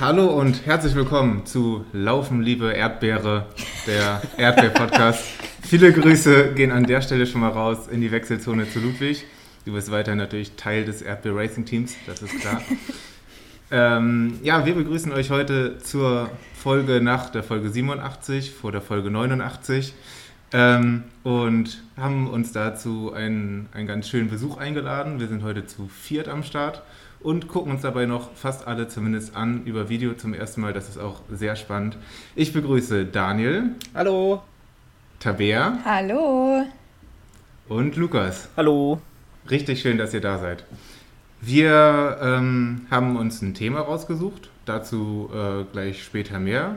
[0.00, 3.44] Hallo und herzlich willkommen zu Laufen, liebe Erdbeere,
[3.86, 5.22] der Erdbeer-Podcast.
[5.62, 9.26] Viele Grüße gehen an der Stelle schon mal raus in die Wechselzone zu Ludwig.
[9.66, 12.62] Du bist weiter natürlich Teil des Erdbeer Racing Teams, das ist klar.
[13.70, 19.10] ähm, ja, wir begrüßen euch heute zur Folge nach der Folge 87, vor der Folge
[19.10, 19.92] 89.
[20.54, 25.20] Ähm, und haben uns dazu einen, einen ganz schönen Besuch eingeladen.
[25.20, 26.80] Wir sind heute zu viert am Start
[27.22, 30.72] und gucken uns dabei noch fast alle zumindest an über Video zum ersten Mal.
[30.72, 31.96] Das ist auch sehr spannend.
[32.34, 33.74] Ich begrüße Daniel.
[33.94, 34.42] Hallo.
[35.18, 35.78] Tabea.
[35.84, 36.64] Hallo.
[37.68, 38.48] Und Lukas.
[38.56, 39.00] Hallo.
[39.50, 40.64] Richtig schön, dass ihr da seid.
[41.42, 46.76] Wir ähm, haben uns ein Thema rausgesucht, dazu äh, gleich später mehr.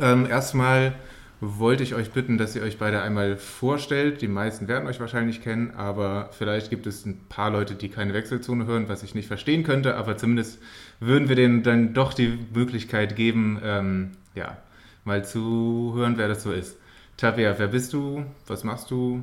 [0.00, 0.94] Ähm, erstmal
[1.40, 4.22] wollte ich euch bitten, dass ihr euch beide einmal vorstellt.
[4.22, 8.14] Die meisten werden euch wahrscheinlich kennen, aber vielleicht gibt es ein paar Leute, die keine
[8.14, 10.60] Wechselzone hören, was ich nicht verstehen könnte, aber zumindest
[11.00, 14.56] würden wir denen dann doch die Möglichkeit geben, ähm, ja,
[15.04, 16.76] mal zu hören, wer das so ist.
[17.16, 18.24] Tabea, wer bist du?
[18.46, 19.22] Was machst du?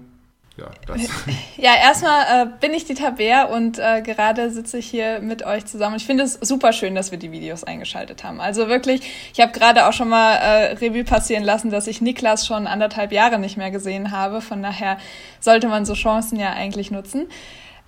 [0.57, 1.01] Ja, das.
[1.57, 5.65] Ja, erstmal äh, bin ich die Tabea und äh, gerade sitze ich hier mit euch
[5.65, 5.95] zusammen.
[5.97, 8.39] Ich finde es super schön, dass wir die Videos eingeschaltet haben.
[8.39, 9.01] Also wirklich,
[9.33, 13.11] ich habe gerade auch schon mal äh, Revue passieren lassen, dass ich Niklas schon anderthalb
[13.11, 14.41] Jahre nicht mehr gesehen habe.
[14.41, 14.97] Von daher
[15.39, 17.27] sollte man so Chancen ja eigentlich nutzen.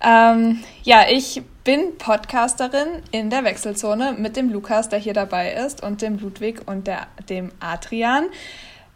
[0.00, 5.82] Ähm, ja, ich bin Podcasterin in der Wechselzone mit dem Lukas, der hier dabei ist,
[5.82, 8.26] und dem Ludwig und der, dem Adrian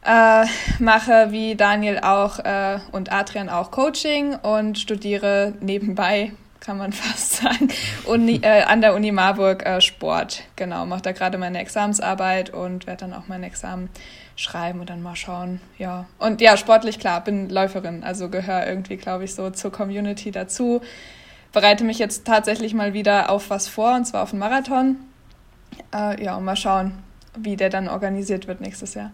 [0.05, 0.45] äh,
[0.79, 7.35] mache wie Daniel auch äh, und Adrian auch Coaching und studiere nebenbei, kann man fast
[7.35, 7.69] sagen,
[8.05, 10.43] Uni, äh, an der Uni Marburg äh, Sport.
[10.57, 13.91] Genau, mache da gerade meine Examensarbeit und werde dann auch mein Examen
[14.35, 15.61] schreiben und dann mal schauen.
[15.79, 20.31] Ja, und ja, sportlich klar, bin Läuferin, also gehöre irgendwie, glaube ich, so zur Community
[20.31, 20.81] dazu.
[21.53, 24.97] Bereite mich jetzt tatsächlich mal wieder auf was vor, und zwar auf einen Marathon.
[25.95, 26.95] Äh, ja, und mal schauen,
[27.37, 29.13] wie der dann organisiert wird nächstes Jahr.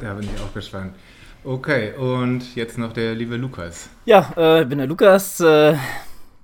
[0.00, 0.94] Da bin ich auch gespannt.
[1.42, 3.88] Okay, und jetzt noch der liebe Lukas.
[4.04, 5.40] Ja, äh, ich bin der Lukas.
[5.40, 5.76] Äh,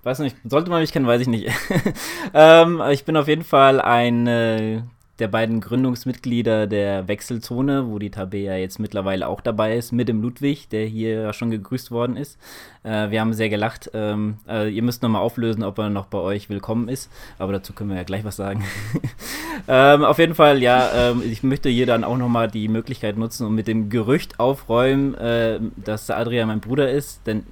[0.03, 1.51] weiß nicht, sollte man mich kennen, weiß ich nicht.
[2.35, 4.83] ähm, ich bin auf jeden Fall ein äh,
[5.19, 10.23] der beiden Gründungsmitglieder der Wechselzone, wo die Tabea jetzt mittlerweile auch dabei ist, mit dem
[10.23, 12.39] Ludwig, der hier schon gegrüßt worden ist.
[12.83, 13.91] Äh, wir haben sehr gelacht.
[13.95, 17.73] Ähm, äh, ihr müsst nochmal auflösen, ob er noch bei euch willkommen ist, aber dazu
[17.73, 18.65] können wir ja gleich was sagen.
[19.69, 23.47] ähm, auf jeden Fall, ja, ähm, ich möchte hier dann auch nochmal die Möglichkeit nutzen
[23.47, 27.45] und mit dem Gerücht aufräumen, äh, dass Adrian mein Bruder ist, denn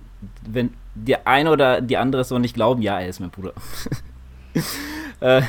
[0.47, 3.53] wenn der eine oder die andere es noch nicht glauben, ja, er ist mein Bruder.
[5.21, 5.43] Äh,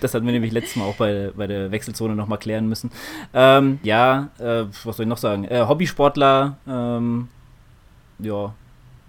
[0.00, 2.90] das hatten wir nämlich letztes Mal auch bei, bei der Wechselzone nochmal klären müssen.
[3.34, 5.44] Ähm, ja, äh, was soll ich noch sagen?
[5.44, 7.28] Äh, Hobbysportler, ähm,
[8.20, 8.54] ja,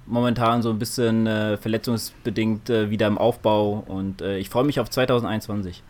[0.06, 4.80] momentan so ein bisschen äh, verletzungsbedingt äh, wieder im Aufbau und äh, ich freue mich
[4.80, 5.82] auf 2021.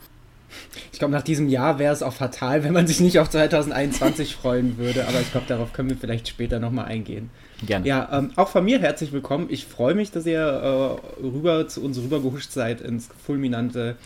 [0.92, 4.36] Ich glaube, nach diesem Jahr wäre es auch fatal, wenn man sich nicht auf 2021
[4.36, 7.32] freuen würde, aber ich glaube, darauf können wir vielleicht später nochmal eingehen.
[7.66, 7.88] Gerne.
[7.88, 9.48] Ja, ähm, auch von mir herzlich willkommen.
[9.50, 13.98] Ich freue mich, dass ihr äh, rüber zu uns rübergehuscht seid ins fulminante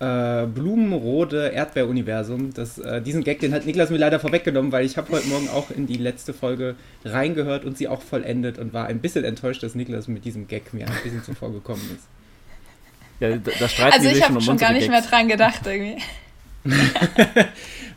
[0.00, 2.50] äh, blumenrote Erdbeeruniversum.
[2.78, 5.70] äh, diesen Gag, den hat Niklas mir leider vorweggenommen, weil ich habe heute Morgen auch
[5.70, 9.74] in die letzte Folge reingehört und sie auch vollendet und war ein bisschen enttäuscht, dass
[9.74, 12.06] Niklas mit diesem Gag mir ein bisschen zuvor gekommen ist.
[13.20, 16.00] Ja, da, da streiten also ich habe schon gar nicht mehr dran gedacht irgendwie.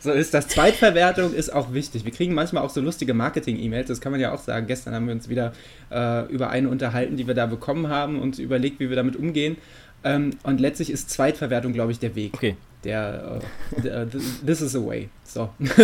[0.02, 0.48] so ist das.
[0.48, 2.04] Zweitverwertung ist auch wichtig.
[2.04, 4.66] Wir kriegen manchmal auch so lustige Marketing-E-Mails, das kann man ja auch sagen.
[4.66, 5.52] Gestern haben wir uns wieder
[5.92, 9.56] äh, über eine unterhalten, die wir da bekommen haben und überlegt, wie wir damit umgehen.
[10.02, 12.34] Ähm, und letztlich ist Zweitverwertung, glaube ich, der Weg.
[12.34, 12.56] Okay.
[12.82, 13.40] Der,
[13.76, 14.06] uh,
[14.44, 15.08] this is the way.
[15.22, 15.50] So.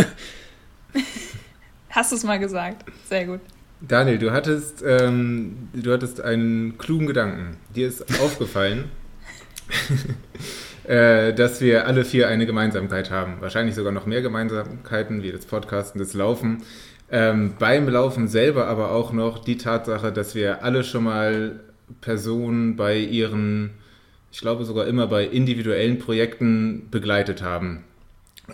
[1.91, 2.85] Hast du es mal gesagt?
[3.09, 3.41] Sehr gut.
[3.81, 7.57] Daniel, du hattest, ähm, du hattest einen klugen Gedanken.
[7.77, 8.91] Dir ist aufgefallen,
[10.89, 13.35] Äh, dass wir alle vier eine Gemeinsamkeit haben.
[13.41, 16.63] Wahrscheinlich sogar noch mehr Gemeinsamkeiten wie das Podcasten, das Laufen.
[17.11, 21.61] Ähm, beim Laufen selber aber auch noch die Tatsache, dass wir alle schon mal
[22.01, 23.73] Personen bei ihren,
[24.33, 27.85] ich glaube sogar immer bei individuellen Projekten begleitet haben.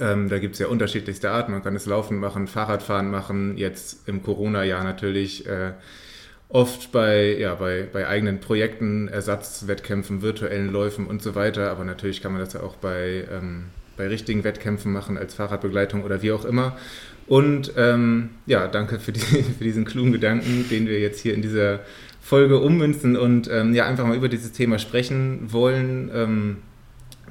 [0.01, 1.53] Ähm, da gibt es ja unterschiedlichste Arten.
[1.53, 5.75] Man kann es Laufen machen, Fahrradfahren machen, jetzt im Corona-Jahr natürlich äh,
[6.49, 11.70] oft bei, ja, bei, bei eigenen Projekten, Ersatzwettkämpfen, virtuellen Läufen und so weiter.
[11.70, 16.05] Aber natürlich kann man das ja auch bei, ähm, bei richtigen Wettkämpfen machen, als Fahrradbegleitung
[16.05, 16.76] oder wie auch immer.
[17.26, 19.20] Und ähm, ja, danke für, die,
[19.58, 21.81] für diesen klugen Gedanken, den wir jetzt hier in dieser
[22.20, 26.11] Folge ummünzen und ähm, ja, einfach mal über dieses Thema sprechen wollen.
[26.14, 26.56] Ähm,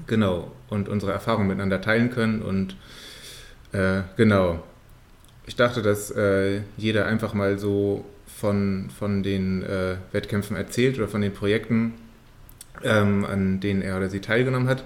[0.08, 2.42] genau, und unsere Erfahrungen miteinander teilen können.
[2.42, 2.76] Und
[3.72, 4.64] äh, genau,
[5.46, 8.06] ich dachte, dass äh, jeder einfach mal so
[8.44, 11.94] von, von den äh, Wettkämpfen erzählt oder von den Projekten,
[12.84, 14.84] ähm, an denen er oder sie teilgenommen hat.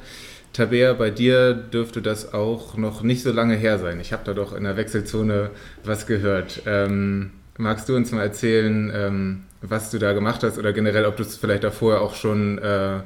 [0.54, 4.00] Tabea, bei dir dürfte das auch noch nicht so lange her sein.
[4.00, 5.50] Ich habe da doch in der Wechselzone
[5.84, 6.62] was gehört.
[6.68, 11.18] Ähm, magst du uns mal erzählen, ähm, was du da gemacht hast oder generell, ob
[11.18, 13.00] du es vielleicht davor auch schon, äh,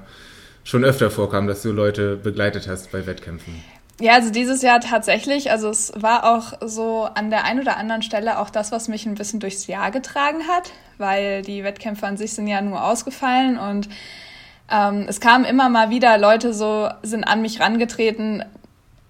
[0.65, 3.53] schon öfter vorkam, dass du Leute begleitet hast bei Wettkämpfen?
[4.01, 5.51] Ja, also dieses Jahr tatsächlich.
[5.51, 9.05] Also es war auch so an der einen oder anderen Stelle auch das, was mich
[9.05, 13.59] ein bisschen durchs Jahr getragen hat, weil die Wettkämpfe an sich sind ja nur ausgefallen
[13.59, 13.89] und
[14.71, 18.43] ähm, es kamen immer mal wieder Leute so, sind an mich rangetreten.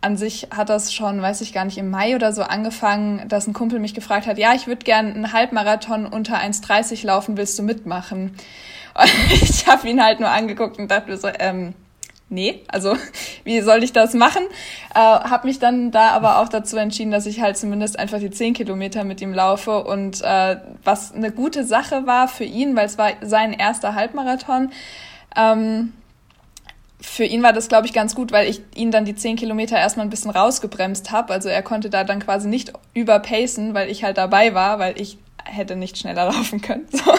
[0.01, 3.47] An sich hat das schon, weiß ich gar nicht, im Mai oder so angefangen, dass
[3.47, 7.57] ein Kumpel mich gefragt hat, ja, ich würde gern einen Halbmarathon unter 1,30 laufen, willst
[7.57, 8.35] du mitmachen?
[8.93, 11.75] Und ich habe ihn halt nur angeguckt und dachte so, ähm,
[12.31, 12.95] nee, also
[13.43, 14.43] wie soll ich das machen?
[14.95, 18.31] Äh, habe mich dann da aber auch dazu entschieden, dass ich halt zumindest einfach die
[18.31, 22.87] 10 Kilometer mit ihm laufe und äh, was eine gute Sache war für ihn, weil
[22.87, 24.71] es war sein erster Halbmarathon,
[25.35, 25.93] ähm,
[27.01, 29.75] für ihn war das, glaube ich, ganz gut, weil ich ihn dann die zehn Kilometer
[29.75, 31.33] erstmal ein bisschen rausgebremst habe.
[31.33, 35.17] Also er konnte da dann quasi nicht überpacen, weil ich halt dabei war, weil ich
[35.43, 36.87] hätte nicht schneller laufen können.
[36.91, 37.11] So.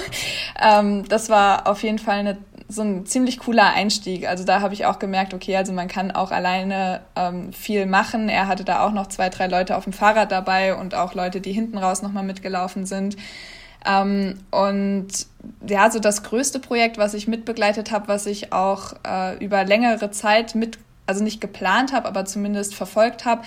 [0.60, 2.38] Ähm, das war auf jeden Fall eine,
[2.72, 4.26] so ein ziemlich cooler Einstieg.
[4.26, 8.28] Also da habe ich auch gemerkt, okay, also man kann auch alleine ähm, viel machen.
[8.28, 11.40] Er hatte da auch noch zwei, drei Leute auf dem Fahrrad dabei und auch Leute,
[11.40, 13.16] die hinten raus nochmal mitgelaufen sind.
[13.84, 15.08] Ähm, und
[15.66, 20.10] ja, so das größte Projekt, was ich mitbegleitet habe, was ich auch äh, über längere
[20.10, 23.42] Zeit mit, also nicht geplant habe, aber zumindest verfolgt habe,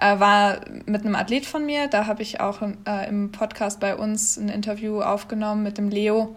[0.00, 1.88] äh, war mit einem Athlet von mir.
[1.88, 6.36] Da habe ich auch äh, im Podcast bei uns ein Interview aufgenommen mit dem Leo.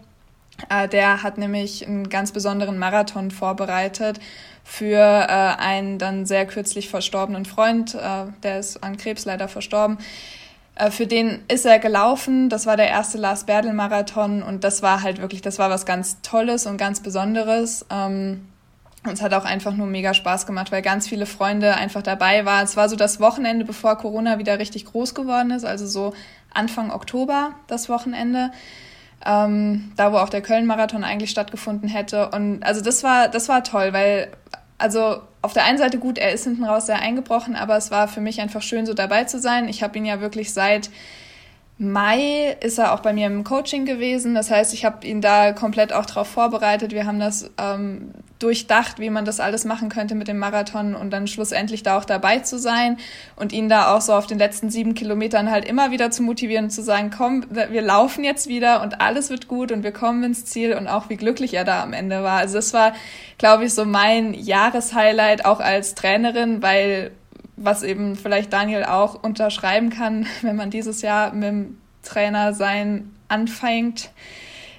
[0.70, 4.20] Äh, der hat nämlich einen ganz besonderen Marathon vorbereitet
[4.64, 5.28] für äh,
[5.62, 7.96] einen dann sehr kürzlich verstorbenen Freund.
[7.96, 9.98] Äh, der ist an Krebs leider verstorben.
[10.76, 12.50] Äh, für den ist er gelaufen.
[12.50, 15.86] Das war der erste Lars Berdel Marathon und das war halt wirklich, das war was
[15.86, 17.86] ganz Tolles und ganz Besonderes.
[17.90, 18.48] Ähm,
[19.04, 22.46] und es hat auch einfach nur mega Spaß gemacht, weil ganz viele Freunde einfach dabei
[22.46, 22.64] waren.
[22.64, 26.14] Es war so das Wochenende, bevor Corona wieder richtig groß geworden ist, also so
[26.54, 28.52] Anfang Oktober das Wochenende.
[29.26, 32.30] Ähm, da wo auch der Köln-Marathon eigentlich stattgefunden hätte.
[32.30, 34.30] Und also das war, das war toll, weil
[34.78, 38.08] also auf der einen Seite gut, er ist hinten raus sehr eingebrochen, aber es war
[38.08, 39.68] für mich einfach schön, so dabei zu sein.
[39.70, 40.90] Ich habe ihn ja wirklich seit
[41.78, 44.36] Mai ist er auch bei mir im Coaching gewesen.
[44.36, 46.92] Das heißt, ich habe ihn da komplett auch darauf vorbereitet.
[46.92, 51.12] Wir haben das ähm, durchdacht, wie man das alles machen könnte mit dem Marathon und
[51.12, 52.98] dann schlussendlich da auch dabei zu sein
[53.36, 56.66] und ihn da auch so auf den letzten sieben Kilometern halt immer wieder zu motivieren
[56.66, 60.24] und zu sagen, komm, wir laufen jetzt wieder und alles wird gut und wir kommen
[60.24, 62.38] ins Ziel und auch wie glücklich er da am Ende war.
[62.38, 62.94] Also das war,
[63.38, 67.12] glaube ich, so mein Jahreshighlight auch als Trainerin, weil
[67.64, 73.12] was eben vielleicht Daniel auch unterschreiben kann, wenn man dieses Jahr mit dem Trainer sein
[73.28, 74.10] anfängt,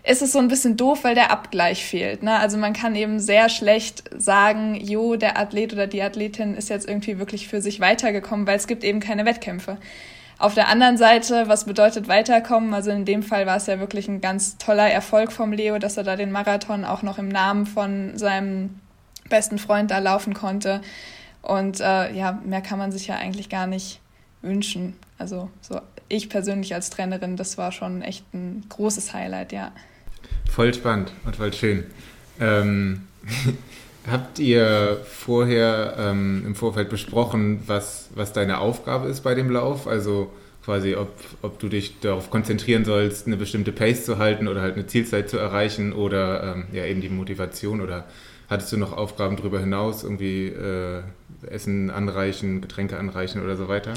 [0.05, 2.23] ist es so ein bisschen doof, weil der Abgleich fehlt.
[2.23, 2.37] Ne?
[2.39, 6.89] Also man kann eben sehr schlecht sagen, jo, der Athlet oder die Athletin ist jetzt
[6.89, 9.79] irgendwie wirklich für sich weitergekommen, weil es gibt eben keine Wettkämpfe.
[10.39, 12.75] Auf der anderen Seite, was bedeutet weiterkommen?
[12.75, 15.97] Also in dem Fall war es ja wirklich ein ganz toller Erfolg vom Leo, dass
[15.97, 18.81] er da den Marathon auch noch im Namen von seinem
[19.29, 20.81] besten Freund da laufen konnte.
[21.43, 24.01] Und äh, ja, mehr kann man sich ja eigentlich gar nicht
[24.41, 24.97] wünschen.
[25.17, 29.73] Also so ich persönlich als Trainerin, das war schon echt ein großes Highlight, ja.
[30.53, 31.85] Voll spannend und voll schön.
[32.39, 33.09] Ähm,
[34.07, 39.87] habt ihr vorher ähm, im Vorfeld besprochen, was, was deine Aufgabe ist bei dem Lauf?
[39.87, 40.31] Also
[40.63, 41.09] quasi, ob,
[41.41, 45.31] ob du dich darauf konzentrieren sollst, eine bestimmte Pace zu halten oder halt eine Zielzeit
[45.31, 48.05] zu erreichen oder ähm, ja eben die Motivation oder
[48.51, 51.03] hattest du noch Aufgaben darüber hinaus, irgendwie äh,
[51.51, 53.95] Essen anreichen, Getränke anreichen oder so weiter?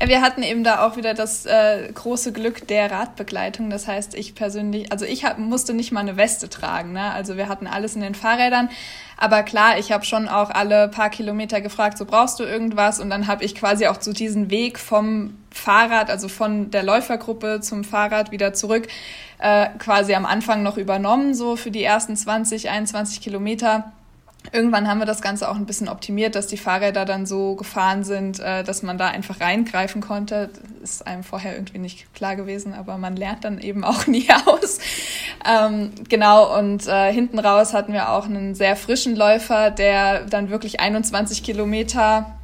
[0.00, 3.70] Ja, wir hatten eben da auch wieder das äh, große Glück der Radbegleitung.
[3.70, 6.92] Das heißt, ich persönlich, also ich hab, musste nicht mal eine Weste tragen.
[6.92, 7.12] Ne?
[7.12, 8.68] Also wir hatten alles in den Fahrrädern.
[9.16, 13.00] Aber klar, ich habe schon auch alle paar Kilometer gefragt, so brauchst du irgendwas?
[13.00, 17.60] Und dann habe ich quasi auch so diesen Weg vom Fahrrad, also von der Läufergruppe
[17.60, 18.88] zum Fahrrad wieder zurück,
[19.38, 23.92] äh, quasi am Anfang noch übernommen, so für die ersten 20, 21 Kilometer
[24.52, 28.04] Irgendwann haben wir das Ganze auch ein bisschen optimiert, dass die Fahrräder dann so gefahren
[28.04, 30.50] sind, äh, dass man da einfach reingreifen konnte.
[30.80, 34.28] Das ist einem vorher irgendwie nicht klar gewesen, aber man lernt dann eben auch nie
[34.46, 34.78] aus.
[35.48, 40.50] Ähm, genau, und äh, hinten raus hatten wir auch einen sehr frischen Läufer, der dann
[40.50, 42.34] wirklich 21 Kilometer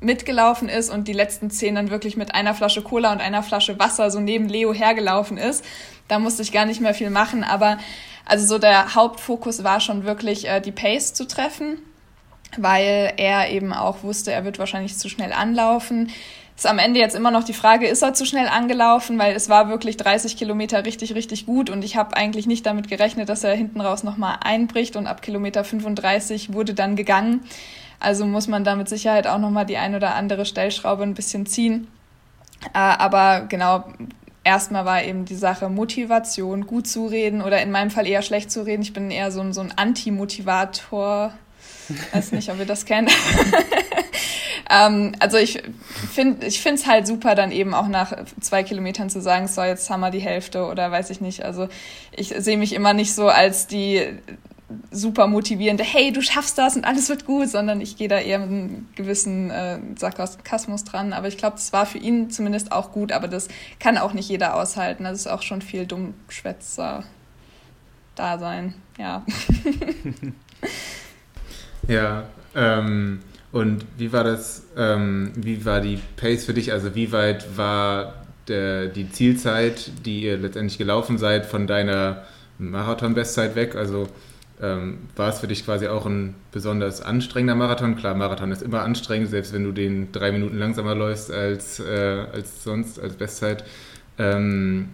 [0.00, 3.78] mitgelaufen ist und die letzten zehn dann wirklich mit einer Flasche Cola und einer Flasche
[3.78, 5.64] Wasser so neben Leo hergelaufen ist.
[6.08, 7.78] Da musste ich gar nicht mehr viel machen, aber
[8.26, 11.78] also so der Hauptfokus war schon wirklich äh, die Pace zu treffen,
[12.58, 16.10] weil er eben auch wusste, er wird wahrscheinlich zu schnell anlaufen.
[16.56, 19.48] Ist am Ende jetzt immer noch die Frage, ist er zu schnell angelaufen, weil es
[19.48, 23.44] war wirklich 30 Kilometer richtig, richtig gut und ich habe eigentlich nicht damit gerechnet, dass
[23.44, 27.44] er hinten raus nochmal einbricht und ab Kilometer 35 wurde dann gegangen.
[28.00, 31.46] Also muss man da mit Sicherheit auch nochmal die ein oder andere Stellschraube ein bisschen
[31.46, 31.88] ziehen.
[32.74, 33.84] Äh, aber genau,
[34.46, 38.50] erstmal war eben die Sache Motivation, gut zu reden oder in meinem Fall eher schlecht
[38.50, 38.82] zu reden.
[38.82, 41.32] Ich bin eher so ein, so ein Anti-Motivator.
[42.12, 43.10] Weiß nicht, ob ihr das kennt.
[44.70, 45.62] ähm, also ich
[46.12, 49.62] finde ich finde es halt super, dann eben auch nach zwei Kilometern zu sagen, so
[49.62, 51.44] jetzt haben wir die Hälfte oder weiß ich nicht.
[51.44, 51.68] Also
[52.12, 54.08] ich sehe mich immer nicht so als die
[54.90, 58.40] super motivierende, hey, du schaffst das und alles wird gut, sondern ich gehe da eher
[58.40, 61.12] mit einem gewissen äh, Sarkasmus dran.
[61.12, 64.28] Aber ich glaube, das war für ihn zumindest auch gut, aber das kann auch nicht
[64.28, 65.04] jeder aushalten.
[65.04, 67.04] Das ist auch schon viel Dummschwätzer
[68.16, 69.24] da sein, ja.
[71.88, 73.20] ja, ähm,
[73.52, 76.72] und wie war das, ähm, wie war die Pace für dich?
[76.72, 78.14] Also wie weit war
[78.48, 82.24] der, die Zielzeit, die ihr letztendlich gelaufen seid, von deiner
[82.58, 83.76] Marathon-Bestzeit weg?
[83.76, 84.08] Also
[84.60, 87.96] ähm, war es für dich quasi auch ein besonders anstrengender Marathon?
[87.96, 92.24] Klar, Marathon ist immer anstrengend, selbst wenn du den drei Minuten langsamer läufst als, äh,
[92.32, 93.64] als sonst, als Bestzeit.
[94.18, 94.88] Ähm,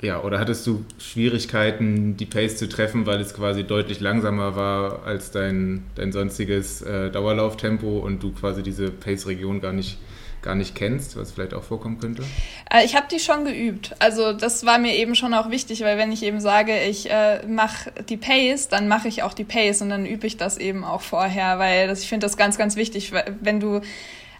[0.00, 5.04] ja, oder hattest du Schwierigkeiten, die Pace zu treffen, weil es quasi deutlich langsamer war
[5.06, 9.98] als dein, dein sonstiges äh, Dauerlauftempo und du quasi diese Pace-Region gar nicht
[10.44, 12.22] gar nicht kennst, was vielleicht auch vorkommen könnte?
[12.70, 13.96] Äh, ich habe die schon geübt.
[13.98, 17.44] Also das war mir eben schon auch wichtig, weil wenn ich eben sage, ich äh,
[17.46, 20.84] mache die Pace, dann mache ich auch die Pace und dann übe ich das eben
[20.84, 23.80] auch vorher, weil das, ich finde das ganz, ganz wichtig, wenn du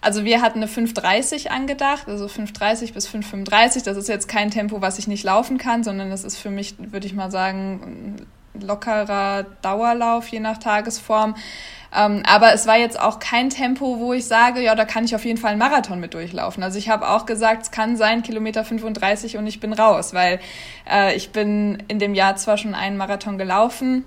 [0.00, 3.84] also wir hatten eine 5,30 angedacht, also 5,30 bis 5,35.
[3.84, 6.74] Das ist jetzt kein Tempo, was ich nicht laufen kann, sondern das ist für mich,
[6.78, 11.36] würde ich mal sagen, lockerer Dauerlauf, je nach Tagesform.
[11.96, 15.14] Ähm, aber es war jetzt auch kein Tempo, wo ich sage, ja, da kann ich
[15.14, 16.62] auf jeden Fall einen Marathon mit durchlaufen.
[16.62, 20.40] Also ich habe auch gesagt, es kann sein, Kilometer 35 und ich bin raus, weil
[20.90, 24.04] äh, ich bin in dem Jahr zwar schon einen Marathon gelaufen,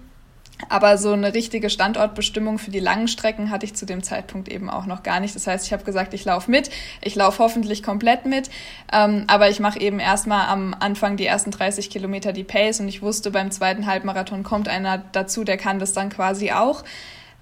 [0.69, 4.69] aber so eine richtige Standortbestimmung für die langen Strecken hatte ich zu dem Zeitpunkt eben
[4.69, 5.35] auch noch gar nicht.
[5.35, 8.49] Das heißt, ich habe gesagt, ich laufe mit, ich laufe hoffentlich komplett mit,
[8.91, 12.87] ähm, aber ich mache eben erstmal am Anfang die ersten 30 Kilometer die Pace und
[12.87, 16.83] ich wusste, beim zweiten Halbmarathon kommt einer dazu, der kann das dann quasi auch.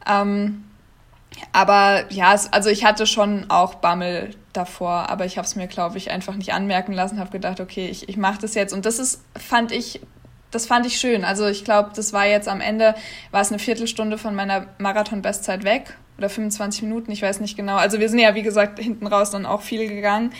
[0.08, 0.64] Ähm,
[1.52, 5.98] aber ja, also ich hatte schon auch Bammel davor, aber ich habe es mir, glaube
[5.98, 8.74] ich, einfach nicht anmerken lassen, habe gedacht, okay, ich, ich mache das jetzt.
[8.74, 10.02] Und das ist, fand ich,
[10.52, 11.26] das fand ich schön.
[11.26, 12.96] Also ich glaube, das war jetzt am Ende,
[13.32, 17.76] war es eine Viertelstunde von meiner Marathon-Bestzeit weg oder 25 Minuten, ich weiß nicht genau.
[17.76, 20.32] Also wir sind ja, wie gesagt, hinten raus dann auch viel gegangen.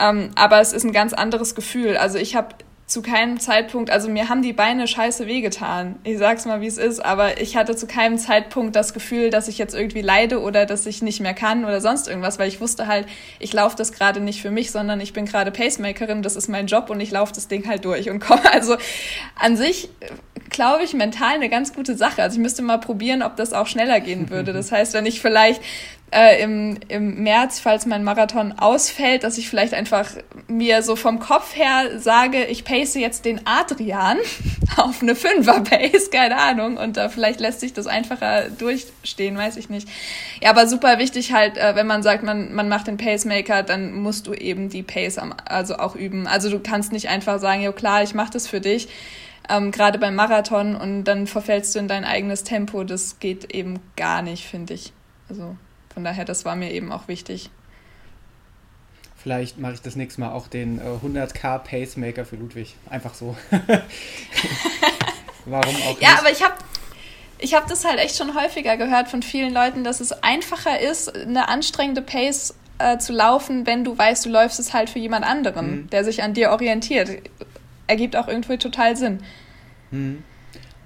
[0.00, 1.98] Ähm, aber es ist ein ganz anderes Gefühl.
[1.98, 2.54] Also ich habe
[2.86, 5.96] zu keinem Zeitpunkt, also mir haben die Beine scheiße wehgetan.
[6.04, 9.48] Ich sag's mal, wie es ist, aber ich hatte zu keinem Zeitpunkt das Gefühl, dass
[9.48, 12.60] ich jetzt irgendwie leide oder dass ich nicht mehr kann oder sonst irgendwas, weil ich
[12.60, 13.06] wusste halt,
[13.38, 16.66] ich laufe das gerade nicht für mich, sondern ich bin gerade Pacemakerin, das ist mein
[16.66, 18.42] Job und ich laufe das Ding halt durch und komme.
[18.52, 18.76] Also
[19.36, 19.88] an sich
[20.50, 22.22] glaube ich mental eine ganz gute Sache.
[22.22, 24.52] Also ich müsste mal probieren, ob das auch schneller gehen würde.
[24.52, 25.62] Das heißt, wenn ich vielleicht
[26.12, 30.10] äh, im, im März, falls mein Marathon ausfällt, dass ich vielleicht einfach
[30.46, 34.18] mir so vom Kopf her sage, ich pace jetzt den Adrian
[34.76, 39.70] auf eine Fünfer-Pace, keine Ahnung, und da vielleicht lässt sich das einfacher durchstehen, weiß ich
[39.70, 39.88] nicht.
[40.42, 43.94] Ja, aber super wichtig halt, äh, wenn man sagt, man, man macht den Pacemaker, dann
[43.94, 46.26] musst du eben die Pace am, also auch üben.
[46.26, 48.88] Also du kannst nicht einfach sagen, ja klar, ich mache das für dich.
[49.48, 52.84] Ähm, gerade beim Marathon und dann verfällst du in dein eigenes Tempo.
[52.84, 54.92] Das geht eben gar nicht, finde ich.
[55.28, 55.56] Also
[55.92, 57.50] von daher, das war mir eben auch wichtig.
[59.22, 62.74] Vielleicht mache ich das nächste Mal auch den äh, 100k Pacemaker für Ludwig.
[62.90, 63.36] Einfach so.
[65.44, 66.02] Warum auch nicht?
[66.02, 66.54] Ja, aber ich habe
[67.38, 71.16] ich hab das halt echt schon häufiger gehört von vielen Leuten, dass es einfacher ist,
[71.16, 75.24] eine anstrengende Pace äh, zu laufen, wenn du weißt, du läufst es halt für jemand
[75.24, 75.90] anderen, mhm.
[75.90, 77.10] der sich an dir orientiert.
[77.86, 79.22] Ergibt auch irgendwie total Sinn.
[79.90, 80.24] Mhm.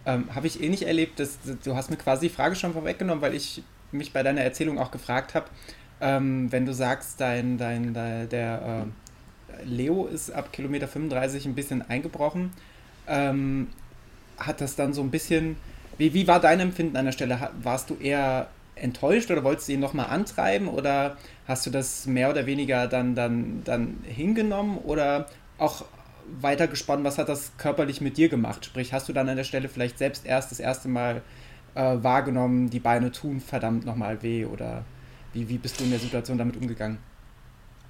[0.05, 3.23] Ähm, Habe ich eh nicht erlebt, dass du hast mir quasi die Frage schon vorweggenommen,
[3.23, 5.47] weil ich mich bei deiner Erzählung auch gefragt habe,
[6.01, 8.85] ähm, wenn du sagst, dein, dein, dein der
[9.59, 12.53] äh, Leo ist ab Kilometer 35 ein bisschen eingebrochen,
[13.09, 13.69] ähm,
[14.39, 15.57] hat das dann so ein bisschen,
[15.97, 17.51] wie, wie war dein Empfinden an der Stelle?
[17.63, 21.17] Warst du eher enttäuscht oder wolltest du ihn nochmal antreiben oder
[21.49, 25.27] hast du das mehr oder weniger dann, dann, dann hingenommen oder
[25.57, 25.87] auch
[26.41, 28.65] weiter gespannt, was hat das körperlich mit dir gemacht?
[28.65, 31.23] Sprich, hast du dann an der Stelle vielleicht selbst erst das erste Mal
[31.77, 34.85] äh, wahrgenommen, die Beine tun verdammt nochmal weh oder
[35.33, 36.99] wie, wie bist du in der Situation damit umgegangen?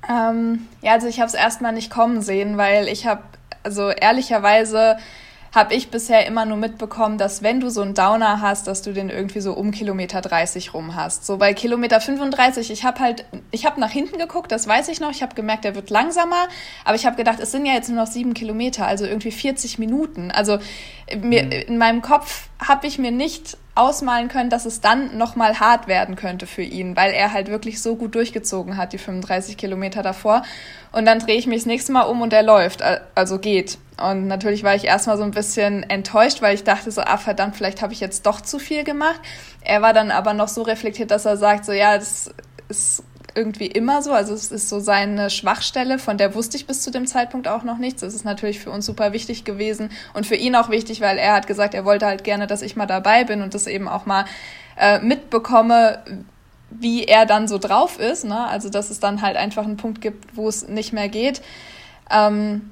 [0.09, 3.23] Ähm, ja, also ich habe es erstmal nicht kommen sehen, weil ich habe,
[3.63, 4.97] also ehrlicherweise
[5.55, 8.93] habe ich bisher immer nur mitbekommen, dass wenn du so einen Downer hast, dass du
[8.93, 11.25] den irgendwie so um Kilometer 30 rum hast.
[11.25, 15.01] So bei Kilometer 35, ich habe halt, ich habe nach hinten geguckt, das weiß ich
[15.01, 16.49] noch, ich habe gemerkt, der wird langsamer,
[16.85, 19.79] aber ich habe gedacht, es sind ja jetzt nur noch sieben Kilometer, also irgendwie 40
[19.79, 20.31] Minuten.
[20.31, 20.59] Also
[21.23, 21.53] mir, mhm.
[21.53, 26.17] in meinem Kopf habe ich mir nicht ausmalen können, dass es dann nochmal hart werden
[26.17, 30.43] könnte für ihn, weil er halt wirklich so gut durchgezogen hat, die 35 Kilometer davor.
[30.93, 32.83] Und dann drehe ich mich das nächste Mal um und er läuft,
[33.15, 33.79] also geht.
[34.03, 37.57] Und natürlich war ich erstmal so ein bisschen enttäuscht, weil ich dachte so, ah verdammt,
[37.57, 39.21] vielleicht habe ich jetzt doch zu viel gemacht.
[39.63, 42.31] Er war dann aber noch so reflektiert, dass er sagt, so ja, das
[42.69, 43.03] ist
[43.37, 44.13] irgendwie immer so.
[44.13, 47.63] Also es ist so seine Schwachstelle, von der wusste ich bis zu dem Zeitpunkt auch
[47.63, 48.01] noch nichts.
[48.01, 51.35] Das ist natürlich für uns super wichtig gewesen und für ihn auch wichtig, weil er
[51.35, 54.07] hat gesagt, er wollte halt gerne, dass ich mal dabei bin und das eben auch
[54.07, 54.25] mal
[54.77, 56.03] äh, mitbekomme,
[56.71, 58.25] wie er dann so drauf ist.
[58.25, 58.47] Ne?
[58.47, 61.43] Also dass es dann halt einfach einen Punkt gibt, wo es nicht mehr geht.
[62.11, 62.71] Ähm,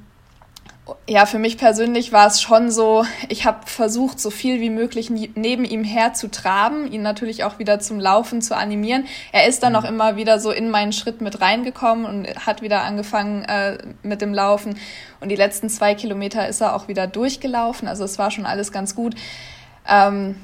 [1.08, 5.10] ja, für mich persönlich war es schon so, ich habe versucht, so viel wie möglich
[5.10, 9.06] neben ihm her zu traben, ihn natürlich auch wieder zum Laufen zu animieren.
[9.32, 9.78] Er ist dann mhm.
[9.78, 14.20] auch immer wieder so in meinen Schritt mit reingekommen und hat wieder angefangen äh, mit
[14.20, 14.78] dem Laufen.
[15.20, 17.88] Und die letzten zwei Kilometer ist er auch wieder durchgelaufen.
[17.88, 19.14] Also es war schon alles ganz gut.
[19.88, 20.36] Ähm,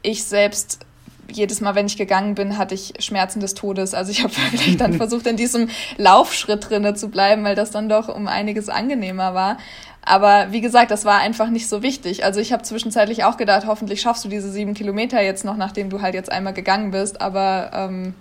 [0.00, 0.85] ich selbst
[1.30, 3.94] jedes Mal, wenn ich gegangen bin, hatte ich Schmerzen des Todes.
[3.94, 7.88] Also ich habe wirklich dann versucht, in diesem Laufschritt drinne zu bleiben, weil das dann
[7.88, 9.58] doch um einiges angenehmer war.
[10.02, 12.24] Aber wie gesagt, das war einfach nicht so wichtig.
[12.24, 15.90] Also ich habe zwischenzeitlich auch gedacht, hoffentlich schaffst du diese sieben Kilometer jetzt noch, nachdem
[15.90, 17.20] du halt jetzt einmal gegangen bist.
[17.20, 18.14] Aber ähm,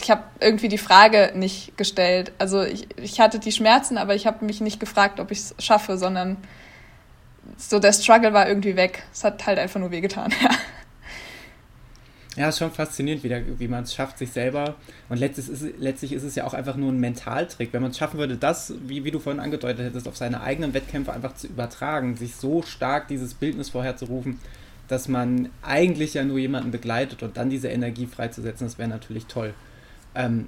[0.00, 2.32] ich habe irgendwie die Frage nicht gestellt.
[2.38, 5.54] Also ich, ich hatte die Schmerzen, aber ich habe mich nicht gefragt, ob ich es
[5.58, 6.38] schaffe, sondern
[7.56, 9.02] so der Struggle war irgendwie weg.
[9.12, 10.32] Es hat halt einfach nur wehgetan.
[10.42, 10.50] Ja.
[12.36, 14.74] Ja, ist schon faszinierend, wie, wie man es schafft, sich selber.
[15.08, 17.72] Und letztlich ist, letztlich ist es ja auch einfach nur ein Mentaltrick.
[17.72, 20.74] Wenn man es schaffen würde, das, wie, wie du vorhin angedeutet hättest, auf seine eigenen
[20.74, 24.38] Wettkämpfe einfach zu übertragen, sich so stark dieses Bildnis vorherzurufen,
[24.86, 29.26] dass man eigentlich ja nur jemanden begleitet und dann diese Energie freizusetzen, das wäre natürlich
[29.26, 29.54] toll.
[30.14, 30.46] Ähm,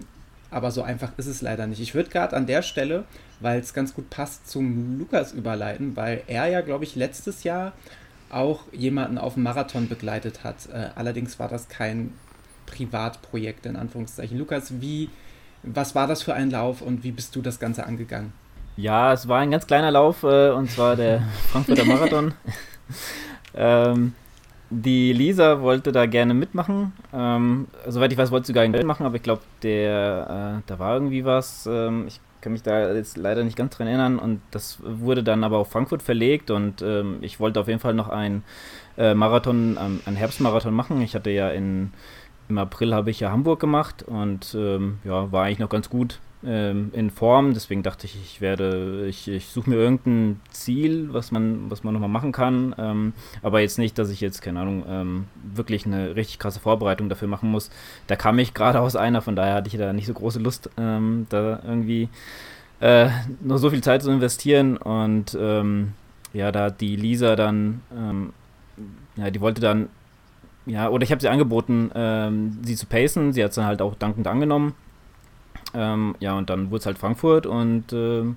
[0.50, 1.80] aber so einfach ist es leider nicht.
[1.80, 3.04] Ich würde gerade an der Stelle,
[3.40, 7.72] weil es ganz gut passt, zum Lukas überleiten, weil er ja, glaube ich, letztes Jahr
[8.30, 10.68] auch jemanden auf dem Marathon begleitet hat.
[10.72, 12.12] Äh, allerdings war das kein
[12.66, 14.38] Privatprojekt in Anführungszeichen.
[14.38, 15.08] Lukas, wie,
[15.62, 18.32] was war das für ein Lauf und wie bist du das Ganze angegangen?
[18.76, 22.34] Ja, es war ein ganz kleiner Lauf äh, und zwar der Frankfurter Marathon.
[23.54, 24.12] ähm,
[24.70, 26.92] die Lisa wollte da gerne mitmachen.
[27.12, 30.78] Ähm, soweit ich weiß, wollte sie gar nicht machen, aber ich glaube, der, äh, da
[30.78, 31.66] war irgendwie was.
[31.66, 34.18] Ähm, ich kann mich da jetzt leider nicht ganz dran erinnern.
[34.18, 37.94] Und das wurde dann aber auf Frankfurt verlegt und ähm, ich wollte auf jeden Fall
[37.94, 38.42] noch ein
[38.96, 41.00] äh, Marathon, ähm, ein Herbstmarathon machen.
[41.00, 41.92] Ich hatte ja in,
[42.48, 46.20] im April habe ich ja Hamburg gemacht und ähm, ja, war eigentlich noch ganz gut
[46.44, 47.54] ähm, in Form.
[47.54, 51.94] Deswegen dachte ich, ich werde, ich, ich suche mir irgendein Ziel, was man, was man
[51.94, 52.74] nochmal machen kann.
[52.78, 55.24] Ähm, aber jetzt nicht, dass ich jetzt, keine Ahnung, ähm,
[55.54, 57.70] wirklich eine richtig krasse Vorbereitung dafür machen muss.
[58.06, 60.70] Da kam ich gerade aus einer, von daher hatte ich da nicht so große Lust,
[60.76, 62.08] ähm, da irgendwie
[62.80, 63.08] äh,
[63.40, 64.76] nur so viel Zeit zu investieren.
[64.76, 65.92] Und ähm,
[66.32, 67.80] ja, da hat die Lisa dann,
[69.16, 69.88] ja, die wollte dann
[70.68, 73.32] ja, oder ich habe sie angeboten, ähm, sie zu pacen.
[73.32, 74.74] Sie hat es dann halt auch dankend angenommen.
[75.74, 78.36] Ähm, ja, und dann wurde es halt Frankfurt und ähm,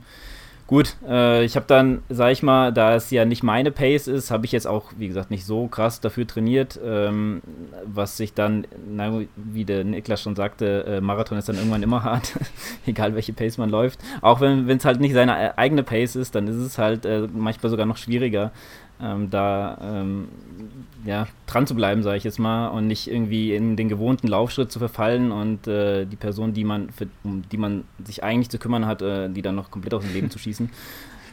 [0.68, 4.32] gut, äh, ich habe dann, sag ich mal, da es ja nicht meine Pace ist,
[4.32, 7.42] habe ich jetzt auch, wie gesagt, nicht so krass dafür trainiert, ähm,
[7.86, 12.04] was sich dann, na, wie der Niklas schon sagte, äh, Marathon ist dann irgendwann immer
[12.06, 12.34] hart,
[12.86, 14.00] egal welche Pace man läuft.
[14.22, 17.28] Auch wenn es halt nicht seine äh, eigene Pace ist, dann ist es halt äh,
[17.34, 18.52] manchmal sogar noch schwieriger,
[19.02, 20.28] ähm, da ähm,
[21.06, 24.72] ja, dran zu bleiben, sage ich jetzt mal, und nicht irgendwie in den gewohnten Laufschritt
[24.72, 28.60] zu verfallen und äh, die Person, die man, für, um die man sich eigentlich zu
[28.60, 30.70] kümmern hat, äh, die dann noch komplett aus dem Leben zu schießen.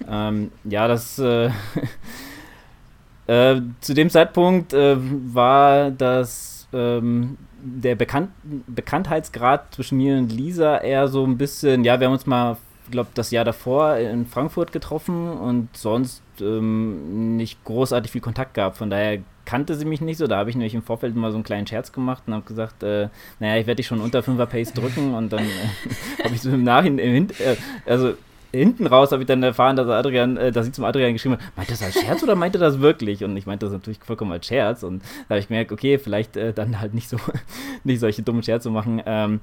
[0.08, 1.46] Ähm, ja, das äh,
[3.26, 8.30] äh zu dem Zeitpunkt äh, war das ähm, der Bekannt
[8.68, 12.58] Bekanntheitsgrad zwischen mir und Lisa eher so ein bisschen, ja, wir haben uns mal
[12.90, 18.76] glaube, das Jahr davor in Frankfurt getroffen und sonst ähm, nicht großartig viel Kontakt gehabt.
[18.76, 20.26] Von daher kannte sie mich nicht so.
[20.26, 22.82] Da habe ich nämlich im Vorfeld mal so einen kleinen Scherz gemacht und habe gesagt,
[22.82, 23.08] äh,
[23.40, 26.50] naja, ich werde dich schon unter 5er Pace drücken und dann äh, habe ich so
[26.50, 27.56] im Nachhinein, äh,
[27.90, 28.14] also
[28.52, 31.42] hinten raus habe ich dann erfahren, dass Adrian, äh, dass sie zum Adrian geschrieben hat,
[31.56, 33.24] meint das als Scherz oder meint er das wirklich?
[33.24, 36.36] Und ich meinte das natürlich vollkommen als Scherz und da habe ich gemerkt, okay, vielleicht
[36.36, 37.18] äh, dann halt nicht so,
[37.84, 39.02] nicht solche dummen Scherze machen.
[39.04, 39.40] Ähm,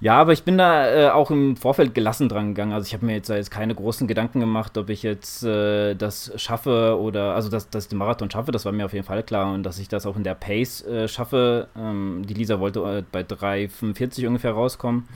[0.00, 2.72] ja, aber ich bin da äh, auch im Vorfeld gelassen dran gegangen.
[2.72, 6.32] Also ich habe mir jetzt, jetzt keine großen Gedanken gemacht, ob ich jetzt äh, das
[6.36, 9.22] schaffe oder also dass, dass ich den Marathon schaffe, das war mir auf jeden Fall
[9.22, 11.68] klar und dass ich das auch in der Pace äh, schaffe.
[11.76, 15.08] Ähm, die Lisa wollte äh, bei 3,45 ungefähr rauskommen.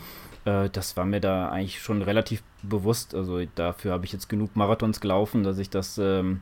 [0.47, 3.14] Äh, das war mir da eigentlich schon relativ bewusst.
[3.14, 6.40] Also dafür habe ich jetzt genug Marathons gelaufen, dass ich das ähm,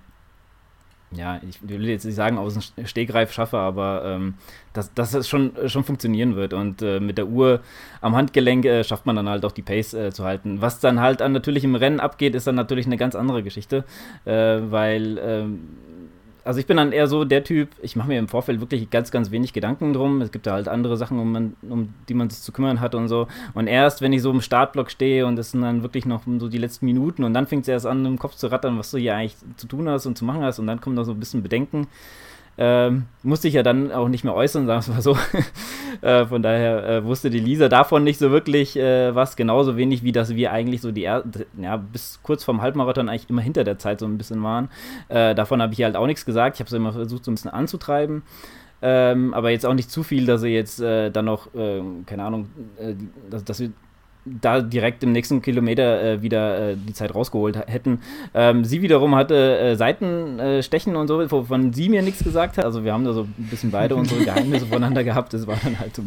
[1.11, 4.35] ja, ich will jetzt nicht sagen, aus dem Stegreif schaffe, aber ähm,
[4.75, 6.53] dass, dass es schon, schon funktionieren wird.
[6.53, 7.61] Und äh, mit der Uhr
[8.01, 10.61] am Handgelenk äh, schafft man dann halt auch die Pace äh, zu halten.
[10.61, 13.85] Was dann halt an, natürlich im Rennen abgeht, ist dann natürlich eine ganz andere Geschichte,
[14.27, 15.61] äh, weil ähm,
[16.45, 19.11] also ich bin dann eher so der Typ, ich mache mir im Vorfeld wirklich ganz,
[19.11, 20.23] ganz wenig Gedanken drum.
[20.23, 22.95] Es gibt da halt andere Sachen, um, man, um die man sich zu kümmern hat
[22.95, 23.29] und so.
[23.55, 26.49] Und erst, wenn ich so im Startblock stehe und es sind dann wirklich noch so
[26.49, 28.99] die letzten Minuten und dann fängt es erst an, im Kopf zu rattern, was du
[28.99, 31.21] hier eigentlich zu tun hast und zu machen hast und dann kommt noch so ein
[31.21, 31.87] bisschen Bedenken.
[32.61, 35.17] Ähm, musste ich ja dann auch nicht mehr äußern, sagen wir mal so.
[36.07, 40.03] äh, von daher äh, wusste die Lisa davon nicht so wirklich äh, was, genauso wenig
[40.03, 41.23] wie dass wir eigentlich so die er
[41.57, 44.71] ja, bis kurz vorm Halbmarathon eigentlich immer hinter der Zeit so ein bisschen waren.
[45.09, 46.57] Äh, davon habe ich halt auch nichts gesagt.
[46.57, 48.23] Ich habe es immer versucht, so ein bisschen anzutreiben.
[48.83, 52.25] Ähm, aber jetzt auch nicht zu viel, dass sie jetzt äh, dann noch, äh, keine
[52.25, 52.49] Ahnung,
[53.31, 53.71] dass, dass wir
[54.41, 58.01] da direkt im nächsten Kilometer äh, wieder äh, die Zeit rausgeholt hätten.
[58.35, 62.65] Ähm, sie wiederum hatte äh, Seitenstechen und so, wovon sie mir nichts gesagt hat.
[62.65, 65.33] Also wir haben da so ein bisschen beide unsere Geheimnisse voneinander gehabt.
[65.33, 66.03] Das war dann halt so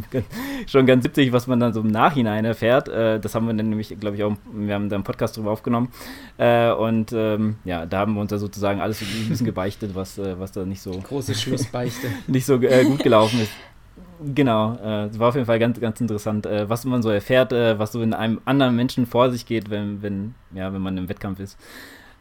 [0.68, 2.88] schon ganz 70, was man dann so im Nachhinein erfährt.
[2.90, 5.52] Äh, das haben wir dann nämlich, glaube ich, auch, wir haben da einen Podcast drüber
[5.52, 5.90] aufgenommen.
[6.38, 10.18] Äh, und ähm, ja, da haben wir uns da sozusagen alles ein bisschen gebeichtet, was,
[10.18, 10.92] äh, was da nicht so...
[10.92, 12.08] Große Schlussbeichte.
[12.28, 13.52] nicht so gut gelaufen ist.
[14.24, 17.80] Genau, äh, war auf jeden Fall ganz, ganz interessant, äh, was man so erfährt, äh,
[17.80, 21.10] was so in einem anderen Menschen vor sich geht, wenn, wenn, ja, wenn man im
[21.10, 21.58] Wettkampf ist.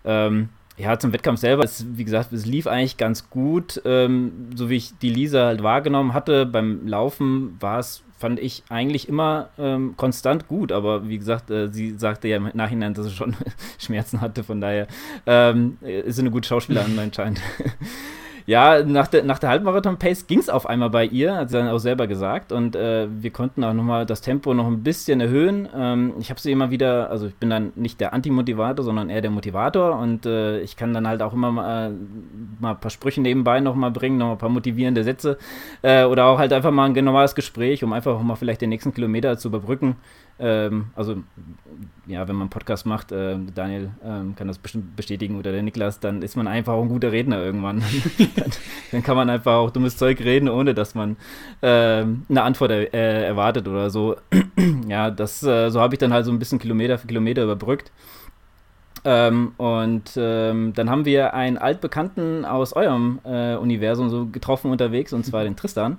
[0.05, 3.83] Ähm, ja, zum Wettkampf selber, es, wie gesagt, es lief eigentlich ganz gut.
[3.85, 8.63] Ähm, so wie ich die Lisa halt wahrgenommen hatte, beim Laufen war es, fand ich,
[8.71, 10.73] eigentlich immer ähm, konstant gut.
[10.73, 13.37] Aber wie gesagt, äh, sie sagte ja im Nachhinein, dass sie schon
[13.79, 14.43] Schmerzen hatte.
[14.43, 14.87] Von daher
[15.27, 17.43] ähm, ist sie eine gute Schauspielerin anscheinend.
[18.47, 21.69] Ja, nach der, nach der Halbmarathon-Pace ging es auf einmal bei ihr, hat sie dann
[21.69, 22.53] auch selber gesagt.
[22.53, 25.69] Und äh, wir konnten auch nochmal das Tempo noch ein bisschen erhöhen.
[25.75, 29.21] Ähm, ich habe sie immer wieder, also ich bin dann nicht der Antimotivator, sondern eher
[29.21, 29.99] der Motivator.
[29.99, 31.95] Und äh, ich kann dann halt auch immer mal, äh,
[32.61, 35.39] mal ein paar Sprüche nebenbei nochmal bringen, nochmal ein paar motivierende Sätze.
[35.83, 38.95] Äh, oder auch halt einfach mal ein normales Gespräch, um einfach mal vielleicht den nächsten
[38.95, 39.97] Kilometer zu überbrücken.
[40.41, 41.17] Ähm, also,
[42.07, 45.63] ja, wenn man einen Podcast macht, äh, Daniel ähm, kann das bestimmt bestätigen oder der
[45.63, 47.83] Niklas, dann ist man einfach auch ein guter Redner irgendwann.
[48.37, 48.51] dann,
[48.91, 51.17] dann, kann man einfach auch dummes Zeug reden, ohne dass man
[51.61, 51.67] äh,
[52.29, 54.17] eine Antwort er, äh, erwartet oder so.
[54.89, 57.93] ja, das, äh, so habe ich dann halt so ein bisschen Kilometer für Kilometer überbrückt.
[59.05, 65.13] Ähm, und ähm, dann haben wir einen Altbekannten aus eurem äh, Universum so getroffen unterwegs,
[65.13, 65.99] und zwar den Tristan.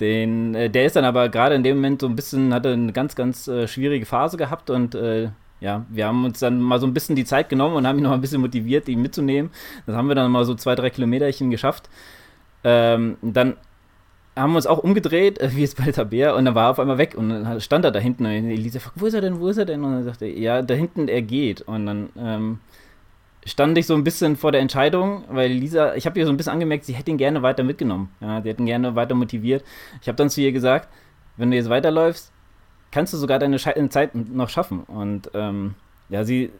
[0.00, 2.92] Den, äh, der ist dann aber gerade in dem Moment so ein bisschen, hatte eine
[2.92, 5.30] ganz, ganz äh, schwierige Phase gehabt und äh,
[5.60, 8.04] ja, wir haben uns dann mal so ein bisschen die Zeit genommen und haben ihn
[8.04, 9.50] noch ein bisschen motiviert, ihn mitzunehmen.
[9.86, 11.88] Das haben wir dann mal so zwei, drei Kilometerchen geschafft.
[12.62, 13.56] Ähm, dann
[14.36, 16.78] haben wir uns auch umgedreht, äh, wie es bei Tabea, und dann war er auf
[16.78, 19.40] einmal weg und dann stand er da hinten und Elisa fragt, wo ist er denn,
[19.40, 19.82] wo ist er denn?
[19.82, 21.62] Und dann sagte er, ja, da hinten, er geht.
[21.62, 22.58] Und dann ähm,
[23.46, 26.36] stand ich so ein bisschen vor der Entscheidung, weil Lisa, ich habe ihr so ein
[26.36, 28.10] bisschen angemerkt, sie hätte ihn gerne weiter mitgenommen.
[28.20, 29.64] Ja, sie hätten gerne weiter motiviert.
[30.02, 30.88] Ich habe dann zu ihr gesagt,
[31.36, 32.32] wenn du jetzt weiterläufst,
[32.90, 34.80] kannst du sogar deine Zeit noch schaffen.
[34.80, 35.74] Und ähm,
[36.08, 36.50] ja, sie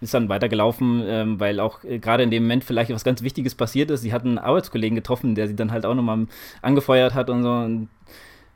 [0.00, 3.54] ist dann weitergelaufen, ähm, weil auch äh, gerade in dem Moment vielleicht was ganz Wichtiges
[3.54, 4.02] passiert ist.
[4.02, 6.26] Sie hat einen Arbeitskollegen getroffen, der sie dann halt auch nochmal
[6.62, 7.50] angefeuert hat und so.
[7.52, 7.88] Und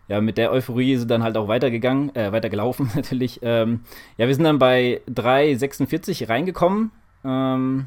[0.09, 3.39] ja, mit der Euphorie ist sie dann halt auch weitergegangen, äh, weitergelaufen natürlich.
[3.43, 3.81] Ähm,
[4.19, 6.91] ja, wir sind dann bei 3,46 reingekommen.
[7.27, 7.87] Ähm,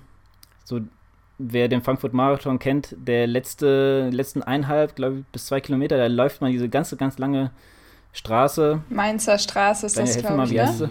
[0.65, 0.81] so,
[1.37, 6.07] wer den Frankfurt Marathon kennt, der letzte, letzten eineinhalb, glaube ich, bis zwei Kilometer, da
[6.07, 7.51] läuft man diese ganze, ganz lange
[8.11, 8.81] Straße.
[8.89, 10.89] Mainzer Straße ist das, glaube ich, ne?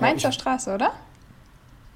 [0.00, 0.92] Mainzer Straße, oder?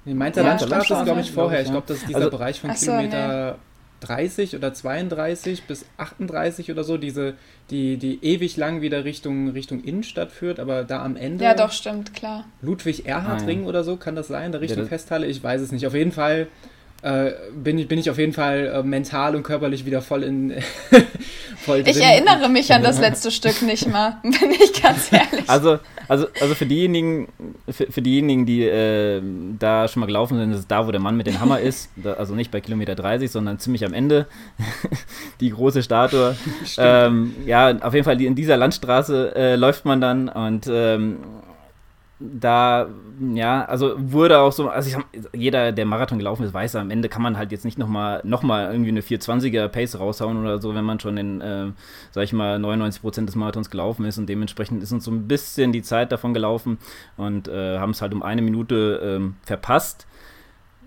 [0.05, 1.61] Nee, Mainzer ja, Landstraße ist, glaube ich, vorher.
[1.61, 3.57] Ich glaube, das ist dieser also, Bereich von Kilometer nee.
[4.01, 7.33] 30 oder 32 bis 38 oder so, diese,
[7.69, 11.43] die, die ewig lang wieder Richtung, Richtung Innenstadt führt, aber da am Ende.
[11.43, 12.45] Ja, doch, stimmt, klar.
[12.61, 13.67] Ludwig-Erhard-Ring ah, ja.
[13.67, 15.27] oder so, kann das sein, der Richtung ja, Festhalle?
[15.27, 15.85] Ich weiß es nicht.
[15.85, 16.47] Auf jeden Fall
[17.01, 20.53] äh, bin, ich, bin ich auf jeden Fall äh, mental und körperlich wieder voll in.
[21.57, 21.95] voll drin.
[21.95, 25.29] Ich erinnere mich an das letzte Stück nicht mal, bin ich ganz ehrlich.
[25.47, 27.27] Also, also, also für diejenigen,
[27.69, 29.21] für, für diejenigen, die äh,
[29.57, 31.89] da schon mal gelaufen sind, ist es da, wo der Mann mit dem Hammer ist.
[31.95, 34.27] Da, also nicht bei Kilometer 30, sondern ziemlich am Ende.
[35.39, 36.35] die große Statue.
[36.77, 41.17] Ähm, ja, auf jeden Fall in dieser Landstraße äh, läuft man dann und ähm,
[42.19, 42.87] da,
[43.33, 47.09] ja, also wurde auch so, also ich, jeder, der Marathon gelaufen ist, weiß, am Ende
[47.09, 50.73] kann man halt jetzt nicht nochmal noch mal irgendwie eine 420er Pace raushauen oder so,
[50.75, 51.71] wenn man schon in, äh,
[52.11, 55.71] sag ich mal, 99% des Marathons gelaufen ist und dementsprechend ist uns so ein bisschen
[55.71, 56.77] die Zeit davon gelaufen
[57.17, 60.07] und äh, haben es halt um eine Minute äh, verpasst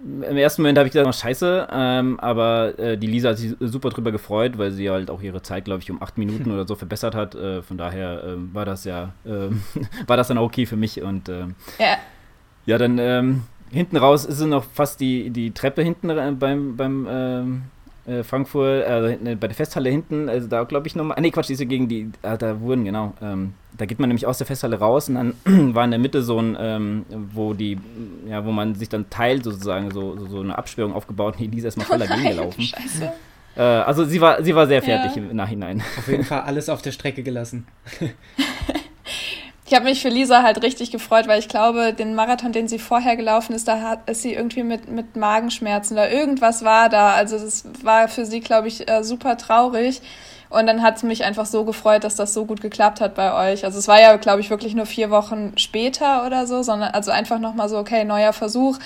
[0.02, 3.54] im ersten Moment habe ich gedacht, oh, scheiße, ähm, aber äh, die Lisa hat sich
[3.60, 6.66] super drüber gefreut, weil sie halt auch ihre Zeit, glaube ich, um acht Minuten oder
[6.66, 7.34] so verbessert hat.
[7.34, 9.62] Äh, von daher äh, war das ja, ähm,
[10.06, 11.96] war das dann auch okay für mich und ähm, ja.
[12.66, 17.62] Ja, dann ähm, hinten raus ist es noch fast die, die Treppe hinten beim, beim
[18.06, 21.48] äh, Frankfurt, also bei der Festhalle hinten, also da glaube ich nochmal, ah, nee, Quatsch,
[21.48, 24.78] diese gegen die, ah, da wurden, genau, ähm, da geht man nämlich aus der Festhalle
[24.78, 25.34] raus und dann
[25.74, 27.78] war in der Mitte so ein, ähm, wo die,
[28.28, 31.58] ja, wo man sich dann teilt sozusagen, so, so, so eine Absperrung aufgebaut und die
[31.58, 32.62] ist erstmal voll dagegen gelaufen.
[32.62, 33.12] Scheiße.
[33.56, 35.22] Äh, also sie war, sie war sehr fertig ja.
[35.22, 35.82] im Nachhinein.
[35.98, 37.66] Auf jeden Fall alles auf der Strecke gelassen.
[39.72, 42.78] ich habe mich für Lisa halt richtig gefreut, weil ich glaube, den Marathon, den sie
[42.78, 47.14] vorher gelaufen ist, da hat, ist sie irgendwie mit, mit Magenschmerzen oder irgendwas war da.
[47.14, 50.02] Also das war für sie, glaube ich, äh, super traurig.
[50.50, 53.50] Und dann hat es mich einfach so gefreut, dass das so gut geklappt hat bei
[53.50, 53.64] euch.
[53.64, 57.10] Also es war ja, glaube ich, wirklich nur vier Wochen später oder so, sondern also
[57.10, 58.78] einfach nochmal so, okay, neuer Versuch.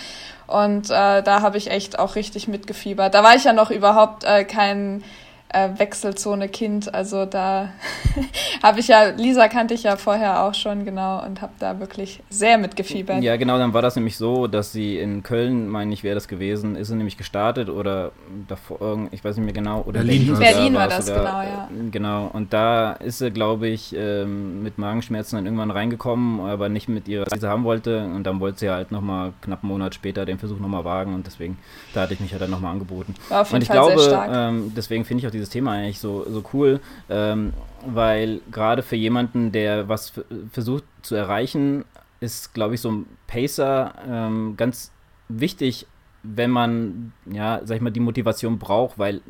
[0.47, 3.13] Und äh, da habe ich echt auch richtig mitgefiebert.
[3.13, 5.03] Da war ich ja noch überhaupt äh, kein
[5.49, 6.95] äh, Wechselzone-Kind.
[6.95, 7.71] Also da
[8.63, 12.23] habe ich ja, Lisa kannte ich ja vorher auch schon, genau, und habe da wirklich
[12.31, 13.23] sehr mitgefiebert.
[13.23, 16.29] Ja, genau, dann war das nämlich so, dass sie in Köln, meine ich, wäre das
[16.29, 18.13] gewesen, ist sie nämlich gestartet oder
[18.49, 21.69] davor, ich weiß nicht mehr genau, oder Berlin, Berlin, Berlin war das, oder, genau, ja.
[21.91, 26.89] Genau, und da ist sie, glaube ich, ähm, mit Magenschmerzen dann irgendwann reingekommen, aber nicht
[26.89, 28.05] mit ihrer, die sie haben wollte.
[28.07, 31.27] Und dann wollte sie halt nochmal knapp einen Monat später den Versuch nochmal wagen und
[31.27, 31.59] deswegen,
[31.95, 33.15] da hatte ich mich ja dann nochmal angeboten.
[33.29, 36.01] War auf jeden und ich Fall glaube, ähm, deswegen finde ich auch dieses Thema eigentlich
[36.01, 37.53] so, so cool, ähm,
[37.87, 40.13] weil gerade für jemanden, der was
[40.53, 41.85] versucht zu erreichen,
[42.21, 44.93] ist, glaube ich, so ein Pacer ähm, ganz
[45.29, 45.87] wichtig,
[46.23, 49.21] wenn man, ja, sag ich mal, die Motivation braucht, weil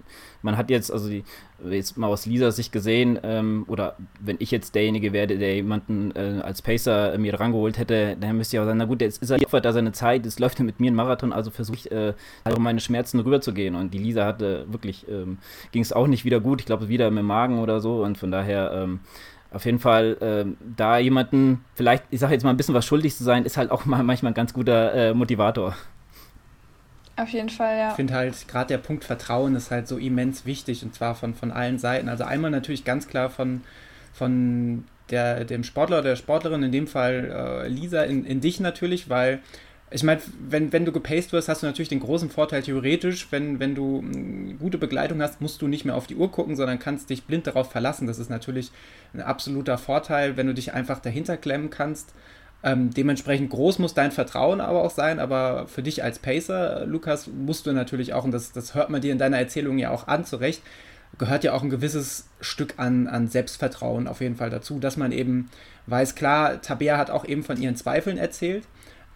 [0.47, 1.25] man hat jetzt, also die,
[1.69, 6.13] jetzt mal aus Lisas Sicht gesehen, ähm, oder wenn ich jetzt derjenige wäre, der jemanden
[6.15, 9.23] äh, als Pacer äh, mir rangeholt hätte, dann müsste ich auch sagen, na gut, jetzt
[9.23, 11.77] ist er opfert da seine Zeit, jetzt läuft er mit mir einen Marathon, also versuche
[11.77, 13.75] ich, äh, also meine Schmerzen rüberzugehen.
[13.75, 15.39] Und die Lisa hatte wirklich, ähm,
[15.73, 18.17] ging es auch nicht wieder gut, ich glaube wieder mit dem Magen oder so, und
[18.17, 19.01] von daher, ähm,
[19.51, 23.17] auf jeden Fall ähm, da jemanden, vielleicht, ich sage jetzt mal ein bisschen was schuldig
[23.17, 25.75] zu sein, ist halt auch mal manchmal ein ganz guter äh, Motivator.
[27.17, 27.91] Auf jeden Fall, ja.
[27.91, 31.35] Ich finde halt, gerade der Punkt Vertrauen ist halt so immens wichtig und zwar von,
[31.35, 32.09] von allen Seiten.
[32.09, 33.63] Also einmal natürlich ganz klar von,
[34.13, 38.61] von der, dem Sportler oder der Sportlerin, in dem Fall äh, Lisa, in, in dich
[38.61, 39.41] natürlich, weil
[39.91, 43.61] ich meine, wenn, wenn du gepaced wirst, hast du natürlich den großen Vorteil theoretisch, wenn,
[43.61, 46.79] wenn du hm, gute Begleitung hast, musst du nicht mehr auf die Uhr gucken, sondern
[46.81, 48.07] kannst dich blind darauf verlassen.
[48.07, 48.73] Das ist natürlich
[49.15, 52.13] ein absoluter Vorteil, wenn du dich einfach dahinter klemmen kannst.
[52.67, 57.29] Ähm, dementsprechend groß muss dein Vertrauen aber auch sein, aber für dich als Pacer, Lukas,
[57.29, 60.09] musst du natürlich auch, und das, das hört man dir in deiner Erzählung ja auch
[60.09, 60.63] an, zurecht,
[61.17, 65.13] gehört ja auch ein gewisses Stück an, an Selbstvertrauen auf jeden Fall dazu, dass man
[65.13, 65.49] eben
[65.87, 68.65] weiß, klar, Tabea hat auch eben von ihren Zweifeln erzählt,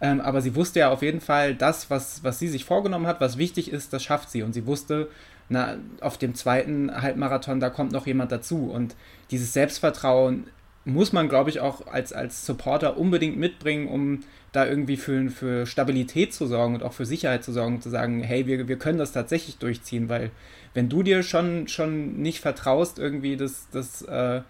[0.00, 3.20] ähm, aber sie wusste ja auf jeden Fall, das, was, was sie sich vorgenommen hat,
[3.20, 4.42] was wichtig ist, das schafft sie.
[4.42, 5.08] Und sie wusste,
[5.48, 8.70] na, auf dem zweiten Halbmarathon, da kommt noch jemand dazu.
[8.70, 8.94] Und
[9.32, 10.46] dieses Selbstvertrauen
[10.84, 14.20] muss man, glaube ich, auch als, als Supporter unbedingt mitbringen, um
[14.52, 18.22] da irgendwie für, für Stabilität zu sorgen und auch für Sicherheit zu sorgen, zu sagen,
[18.22, 20.30] hey, wir, wir können das tatsächlich durchziehen, weil
[20.74, 24.40] wenn du dir schon, schon nicht vertraust, irgendwie das, das, äh,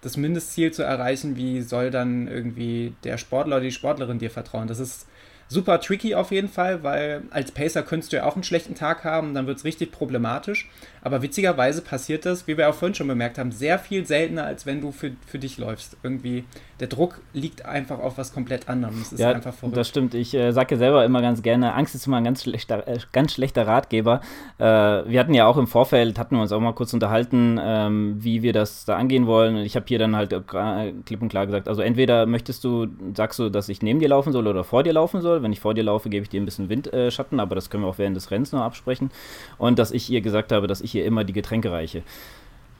[0.00, 4.68] das Mindestziel zu erreichen, wie soll dann irgendwie der Sportler oder die Sportlerin dir vertrauen?
[4.68, 5.06] Das ist
[5.48, 9.04] super tricky auf jeden Fall, weil als Pacer könntest du ja auch einen schlechten Tag
[9.04, 10.68] haben, dann wird es richtig problematisch.
[11.02, 14.66] Aber witzigerweise passiert das, wie wir auch vorhin schon bemerkt haben, sehr viel seltener, als
[14.66, 15.96] wenn du für, für dich läufst.
[16.02, 16.44] Irgendwie,
[16.80, 18.96] der Druck liegt einfach auf was komplett anderem.
[18.98, 19.76] Das ist ja, einfach verrückt.
[19.76, 20.14] Das stimmt.
[20.14, 22.98] Ich äh, sage ja selber immer ganz gerne, Angst ist immer ein ganz schlechter, äh,
[23.12, 24.20] ganz schlechter Ratgeber.
[24.58, 28.16] Äh, wir hatten ja auch im Vorfeld, hatten wir uns auch mal kurz unterhalten, ähm,
[28.20, 29.56] wie wir das da angehen wollen.
[29.56, 32.86] Und ich habe hier dann halt äh, klipp und klar gesagt, also entweder möchtest du,
[33.14, 35.42] sagst du, dass ich neben dir laufen soll oder vor dir laufen soll.
[35.42, 37.88] Wenn ich vor dir laufe, gebe ich dir ein bisschen Windschatten, aber das können wir
[37.88, 39.10] auch während des Rennens noch absprechen.
[39.58, 42.02] Und dass ich ihr gesagt habe, dass ich hier immer die Getränke reiche.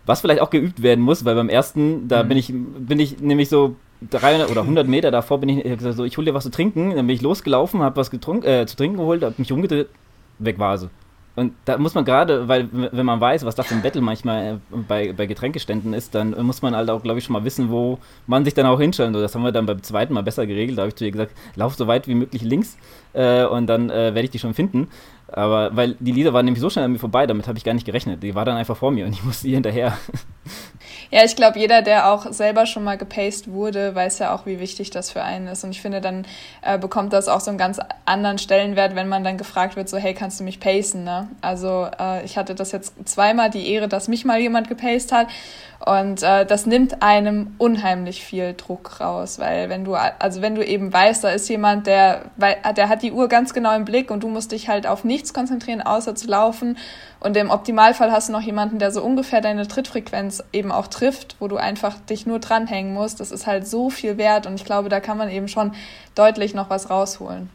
[0.07, 2.29] Was vielleicht auch geübt werden muss, weil beim ersten, da mhm.
[2.29, 3.77] bin ich, bin ich nämlich so
[4.11, 6.91] 300 oder 100 Meter davor bin ich gesagt, so, ich hole dir was zu trinken.
[6.95, 9.89] Dann bin ich losgelaufen, habe was getrunken, äh, zu trinken geholt, habe mich umgedreht,
[10.39, 10.89] weg war sie.
[11.39, 14.77] Und da muss man gerade, weil wenn man weiß, was das ein Battle manchmal äh,
[14.89, 18.01] bei, bei Getränkeständen ist, dann muss man halt auch, glaube ich, schon mal wissen, wo
[18.27, 19.23] man sich dann auch hinstellen soll.
[19.23, 20.79] Das haben wir dann beim zweiten Mal besser geregelt.
[20.79, 22.77] Da habe ich zu ihr gesagt, lauf so weit wie möglich links
[23.13, 24.89] äh, und dann äh, werde ich dich schon finden.
[25.29, 27.75] Aber weil die Lieder waren nämlich so schnell an mir vorbei, damit habe ich gar
[27.75, 28.21] nicht gerechnet.
[28.23, 29.97] Die war dann einfach vor mir und ich musste ihr hinterher.
[31.11, 34.61] Ja, ich glaube, jeder, der auch selber schon mal gepaced wurde, weiß ja auch, wie
[34.61, 35.65] wichtig das für einen ist.
[35.65, 36.27] Und ich finde, dann
[36.61, 39.97] äh, bekommt das auch so einen ganz anderen Stellenwert, wenn man dann gefragt wird, so,
[39.97, 41.05] hey, kannst du mich pacen?
[41.05, 41.29] Ne?
[41.41, 45.29] Also äh, ich hatte das jetzt zweimal die Ehre, dass mich mal jemand gepaced hat.
[45.85, 50.67] Und äh, das nimmt einem unheimlich viel Druck raus, weil wenn du, also wenn du
[50.67, 54.25] eben weißt, da ist jemand, der, der hat die Uhr ganz genau im Blick und
[54.25, 56.77] du musst dich halt auf nichts konzentrieren, außer zu laufen.
[57.21, 61.37] Und im Optimalfall hast du noch jemanden, der so ungefähr deine Trittfrequenz eben auch trifft,
[61.41, 63.19] wo du einfach dich nur dranhängen musst.
[63.19, 65.73] Das ist halt so viel wert und ich glaube, da kann man eben schon
[66.15, 67.51] deutlich noch was rausholen.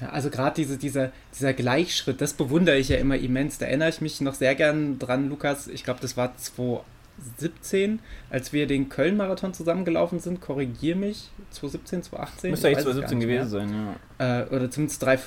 [0.00, 3.58] Ja, also gerade diese, dieser, dieser Gleichschritt, das bewundere ich ja immer immens.
[3.58, 5.68] Da erinnere ich mich noch sehr gern dran, Lukas.
[5.68, 10.40] Ich glaube, das war 2017, als wir den Köln-Marathon zusammengelaufen sind.
[10.40, 11.30] Korrigier mich.
[11.50, 12.50] 2017, 2018?
[12.50, 14.42] Müsste eigentlich 2017 gewesen sein, ja.
[14.42, 15.18] Äh, oder zumindest drei.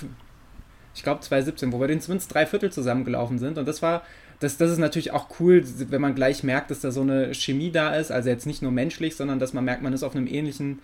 [1.00, 3.58] Ich glaube 2017, wo wir den zumindest drei Viertel zusammengelaufen sind.
[3.58, 4.04] Und das war.
[4.42, 7.72] Das, das ist natürlich auch cool, wenn man gleich merkt, dass da so eine Chemie
[7.72, 8.10] da ist.
[8.10, 10.80] Also jetzt nicht nur menschlich, sondern dass man merkt, man ist auf einem ähnlichen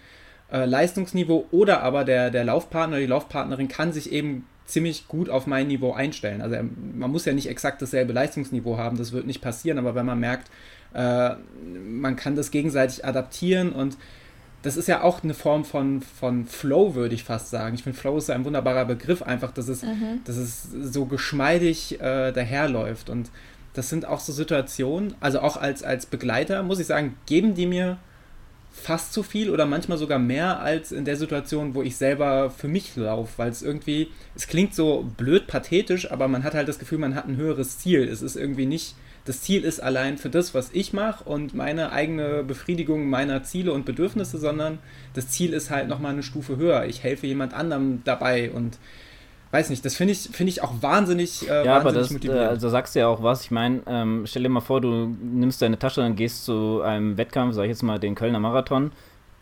[0.51, 5.47] äh, Leistungsniveau oder aber der, der Laufpartner, die Laufpartnerin kann sich eben ziemlich gut auf
[5.47, 6.41] mein Niveau einstellen.
[6.41, 6.57] Also
[6.93, 10.19] man muss ja nicht exakt dasselbe Leistungsniveau haben, das wird nicht passieren, aber wenn man
[10.19, 10.49] merkt,
[10.93, 11.35] äh,
[11.89, 13.97] man kann das gegenseitig adaptieren und
[14.65, 17.75] das ist ja auch eine Form von, von Flow, würde ich fast sagen.
[17.75, 20.21] Ich finde, Flow ist ein wunderbarer Begriff, einfach, dass es, mhm.
[20.25, 23.11] dass es so geschmeidig äh, daherläuft.
[23.11, 23.29] Und
[23.73, 27.67] das sind auch so Situationen, also auch als, als Begleiter, muss ich sagen, geben die
[27.67, 27.97] mir
[28.71, 32.67] fast so viel oder manchmal sogar mehr als in der Situation, wo ich selber für
[32.67, 36.79] mich laufe, weil es irgendwie, es klingt so blöd pathetisch, aber man hat halt das
[36.79, 38.03] Gefühl, man hat ein höheres Ziel.
[38.07, 41.91] Es ist irgendwie nicht, das Ziel ist allein für das, was ich mache und meine
[41.91, 44.77] eigene Befriedigung meiner Ziele und Bedürfnisse, sondern
[45.13, 46.85] das Ziel ist halt nochmal eine Stufe höher.
[46.85, 48.77] Ich helfe jemand anderem dabei und
[49.51, 52.43] weiß nicht, das finde ich, find ich auch wahnsinnig, äh, ja, wahnsinnig aber das, motivierend.
[52.43, 53.43] Äh, also sagst du ja auch was.
[53.43, 57.17] Ich meine, ähm, stell dir mal vor, du nimmst deine Tasche und gehst zu einem
[57.17, 58.91] Wettkampf, sag ich jetzt mal den Kölner Marathon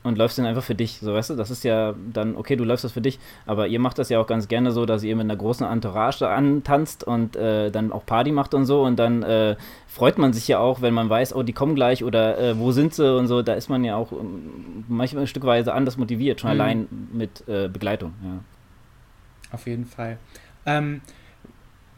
[0.03, 0.99] und läufst den einfach für dich.
[0.99, 3.79] So, weißt du, das ist ja dann, okay, du läufst das für dich, aber ihr
[3.79, 7.35] macht das ja auch ganz gerne so, dass ihr mit einer großen Entourage antanzt und
[7.35, 9.55] äh, dann auch Party macht und so und dann äh,
[9.87, 12.71] freut man sich ja auch, wenn man weiß, oh, die kommen gleich oder äh, wo
[12.71, 16.41] sind sie und so, da ist man ja auch ähm, manchmal ein Stückweise anders motiviert,
[16.41, 16.61] schon mhm.
[16.61, 18.39] allein mit äh, Begleitung, ja
[19.53, 20.17] auf jeden Fall.
[20.65, 21.01] Ähm,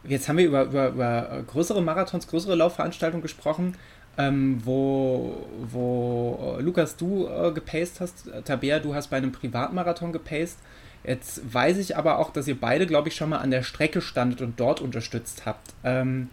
[0.04, 3.76] jetzt haben wir über, über, über größere Marathons, größere Laufveranstaltungen gesprochen,
[4.18, 10.12] ähm, wo, wo äh, Lukas, du äh, gepaced hast, Tabea, du hast bei einem Privatmarathon
[10.12, 10.58] gepaced.
[11.04, 14.00] Jetzt weiß ich aber auch, dass ihr beide, glaube ich, schon mal an der Strecke
[14.00, 15.74] standet und dort unterstützt habt.
[15.84, 16.30] Ähm,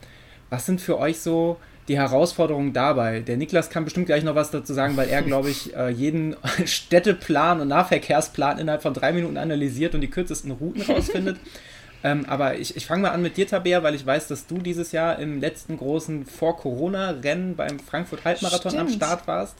[0.49, 3.19] was sind für euch so die Herausforderungen dabei?
[3.19, 6.35] Der Niklas kann bestimmt gleich noch was dazu sagen, weil er, glaube ich, äh, jeden
[6.65, 11.37] Städteplan und Nahverkehrsplan innerhalb von drei Minuten analysiert und die kürzesten Routen rausfindet.
[12.03, 14.57] ähm, aber ich, ich fange mal an mit dir, Tabea, weil ich weiß, dass du
[14.57, 19.55] dieses Jahr im letzten großen Vor-Corona-Rennen beim Frankfurt-Halbmarathon am Start warst.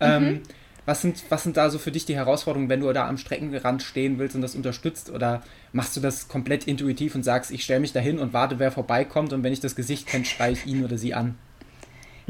[0.00, 0.40] Ähm, mhm.
[0.84, 3.82] Was sind, was sind da so für dich die Herausforderungen, wenn du da am Streckenrand
[3.82, 5.10] stehen willst und das unterstützt?
[5.10, 5.42] Oder
[5.72, 9.32] machst du das komplett intuitiv und sagst, ich stelle mich dahin und warte, wer vorbeikommt
[9.32, 11.36] und wenn ich das Gesicht kenne, schreie ich ihn oder sie an?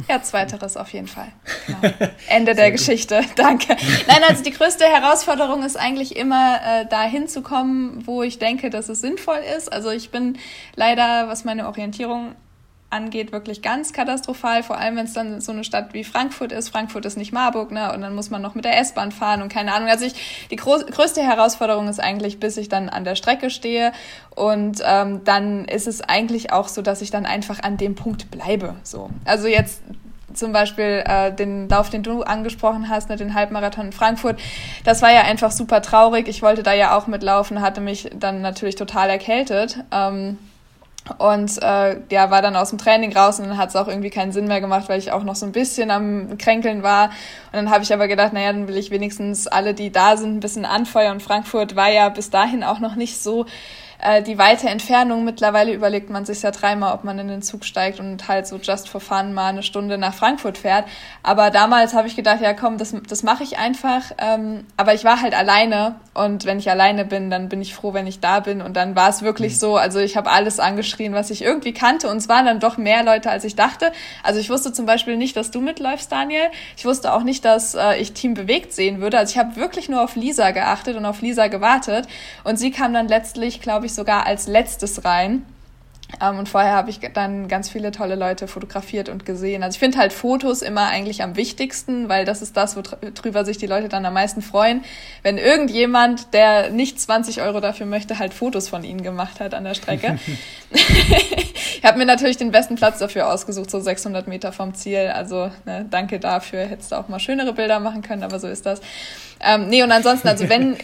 [0.09, 1.33] Ja, zweiteres auf jeden Fall.
[1.67, 1.95] Genau.
[2.29, 3.23] Ende der Geschichte.
[3.37, 3.77] Danke.
[4.07, 8.71] Nein, also die größte Herausforderung ist eigentlich immer, äh, dahin zu kommen, wo ich denke,
[8.71, 9.73] dass es sinnvoll ist.
[9.73, 10.39] Also ich bin
[10.75, 12.35] leider, was meine Orientierung
[12.93, 16.69] angeht, wirklich ganz katastrophal, vor allem wenn es dann so eine Stadt wie Frankfurt ist.
[16.69, 17.93] Frankfurt ist nicht Marburg, ne?
[17.93, 19.89] Und dann muss man noch mit der S-Bahn fahren und keine Ahnung.
[19.89, 23.93] Also ich, die größte Herausforderung ist eigentlich, bis ich dann an der Strecke stehe.
[24.35, 28.31] Und ähm, dann ist es eigentlich auch so, dass ich dann einfach an dem Punkt
[28.31, 28.75] bleibe.
[28.83, 29.11] So.
[29.25, 29.83] Also jetzt
[30.35, 34.39] zum Beispiel äh, den Lauf, den du angesprochen hast, ne, den Halbmarathon in Frankfurt,
[34.85, 36.29] das war ja einfach super traurig.
[36.29, 39.79] Ich wollte da ja auch mitlaufen, hatte mich dann natürlich total erkältet.
[39.91, 40.39] Ähm,
[41.19, 44.11] und äh, ja, war dann aus dem Training raus und dann hat es auch irgendwie
[44.11, 47.07] keinen Sinn mehr gemacht, weil ich auch noch so ein bisschen am Kränkeln war.
[47.07, 50.37] Und dann habe ich aber gedacht, naja, dann will ich wenigstens alle, die da sind,
[50.37, 51.19] ein bisschen anfeuern.
[51.19, 53.47] Frankfurt war ja bis dahin auch noch nicht so
[54.03, 55.25] äh, die weite Entfernung.
[55.25, 58.57] Mittlerweile überlegt man sich ja dreimal, ob man in den Zug steigt und halt so
[58.57, 60.85] just for fun mal eine Stunde nach Frankfurt fährt.
[61.23, 64.03] Aber damals habe ich gedacht, ja komm, das, das mache ich einfach.
[64.19, 67.95] Ähm, aber ich war halt alleine und wenn ich alleine bin, dann bin ich froh,
[67.95, 68.61] wenn ich da bin.
[68.61, 69.59] Und dann war es wirklich mhm.
[69.59, 72.77] so, also ich habe alles angeschrien, was ich irgendwie kannte und es waren dann doch
[72.77, 73.93] mehr Leute, als ich dachte.
[74.23, 76.51] Also ich wusste zum Beispiel nicht, dass du mitläufst, Daniel.
[76.77, 79.19] Ich wusste auch nicht, dass äh, ich Team bewegt sehen würde.
[79.19, 82.07] Also ich habe wirklich nur auf Lisa geachtet und auf Lisa gewartet.
[82.45, 85.45] Und sie kam dann letztlich, glaube ich, ich sogar als letztes rein.
[86.21, 89.63] Ähm, und vorher habe ich dann ganz viele tolle Leute fotografiert und gesehen.
[89.63, 93.59] Also ich finde halt Fotos immer eigentlich am wichtigsten, weil das ist das, worüber sich
[93.59, 94.85] die Leute dann am meisten freuen.
[95.23, 99.65] Wenn irgendjemand, der nicht 20 Euro dafür möchte, halt Fotos von ihnen gemacht hat an
[99.65, 100.19] der Strecke.
[100.71, 105.11] ich habe mir natürlich den besten Platz dafür ausgesucht, so 600 Meter vom Ziel.
[105.15, 106.61] Also ne, danke dafür.
[106.67, 108.81] Hättest du auch mal schönere Bilder machen können, aber so ist das.
[109.41, 110.77] Ähm, nee, und ansonsten, also wenn,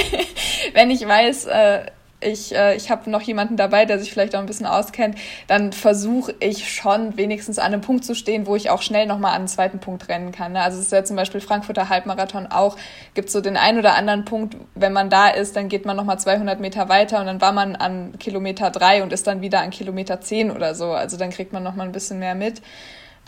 [0.74, 1.80] wenn ich weiß, äh,
[2.20, 5.72] ich, äh, ich habe noch jemanden dabei, der sich vielleicht auch ein bisschen auskennt, dann
[5.72, 9.38] versuche ich schon wenigstens an einem Punkt zu stehen, wo ich auch schnell nochmal an
[9.38, 10.52] einen zweiten Punkt rennen kann.
[10.52, 10.62] Ne?
[10.62, 12.76] Also es ist ja zum Beispiel Frankfurter Halbmarathon auch,
[13.14, 16.18] gibt so den einen oder anderen Punkt, wenn man da ist, dann geht man nochmal
[16.18, 19.70] 200 Meter weiter und dann war man an Kilometer drei und ist dann wieder an
[19.70, 20.92] Kilometer zehn oder so.
[20.92, 22.62] Also dann kriegt man nochmal ein bisschen mehr mit.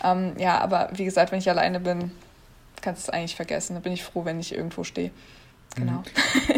[0.03, 2.13] Ähm, ja, aber wie gesagt, wenn ich alleine bin,
[2.81, 3.75] kannst du es eigentlich vergessen.
[3.75, 5.11] Da bin ich froh, wenn ich irgendwo stehe.
[5.77, 6.03] Genau.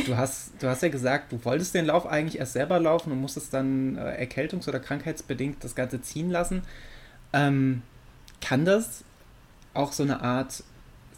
[0.06, 3.20] Du hast, du hast ja gesagt, du wolltest den Lauf eigentlich erst selber laufen und
[3.20, 6.62] musstest dann äh, erkältungs- oder krankheitsbedingt das Ganze ziehen lassen.
[7.32, 7.82] Ähm,
[8.40, 9.04] kann das
[9.74, 10.64] auch so eine Art,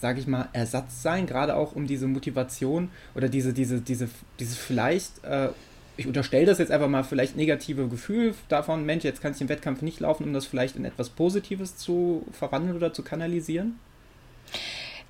[0.01, 4.57] sage ich mal, Ersatz sein, gerade auch um diese Motivation oder diese, diese, diese, dieses
[4.57, 5.49] vielleicht, äh,
[5.97, 9.49] ich unterstelle das jetzt einfach mal, vielleicht negative Gefühl davon, Mensch, jetzt kann ich den
[9.49, 13.78] Wettkampf nicht laufen, um das vielleicht in etwas Positives zu verwandeln oder zu kanalisieren?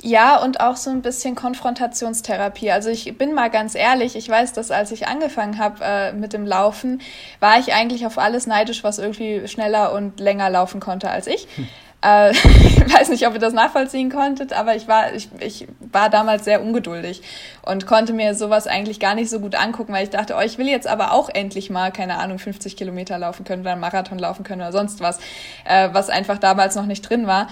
[0.04, 2.72] Ja, und auch so ein bisschen Konfrontationstherapie.
[2.72, 6.32] Also ich bin mal ganz ehrlich, ich weiß, dass als ich angefangen habe äh, mit
[6.32, 7.00] dem Laufen,
[7.38, 11.46] war ich eigentlich auf alles neidisch, was irgendwie schneller und länger laufen konnte als ich.
[11.54, 11.68] Hm.
[12.04, 16.10] Äh, ich weiß nicht, ob ihr das nachvollziehen konntet, aber ich war, ich, ich war
[16.10, 17.22] damals sehr ungeduldig
[17.64, 20.58] und konnte mir sowas eigentlich gar nicht so gut angucken, weil ich dachte, oh, ich
[20.58, 24.18] will jetzt aber auch endlich mal, keine Ahnung, 50 Kilometer laufen können oder einen Marathon
[24.18, 25.20] laufen können oder sonst was,
[25.64, 27.46] äh, was einfach damals noch nicht drin war.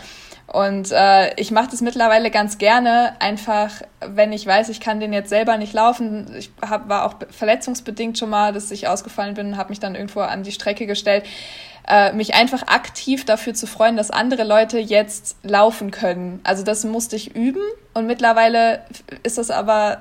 [0.53, 3.71] Und äh, ich mache das mittlerweile ganz gerne, einfach
[4.05, 6.35] wenn ich weiß, ich kann den jetzt selber nicht laufen.
[6.37, 10.21] Ich hab, war auch verletzungsbedingt schon mal, dass ich ausgefallen bin, habe mich dann irgendwo
[10.21, 11.25] an die Strecke gestellt,
[11.87, 16.41] äh, mich einfach aktiv dafür zu freuen, dass andere Leute jetzt laufen können.
[16.43, 17.63] Also das musste ich üben
[17.95, 18.83] und mittlerweile
[19.23, 20.01] ist das aber,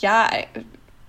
[0.00, 0.28] ja,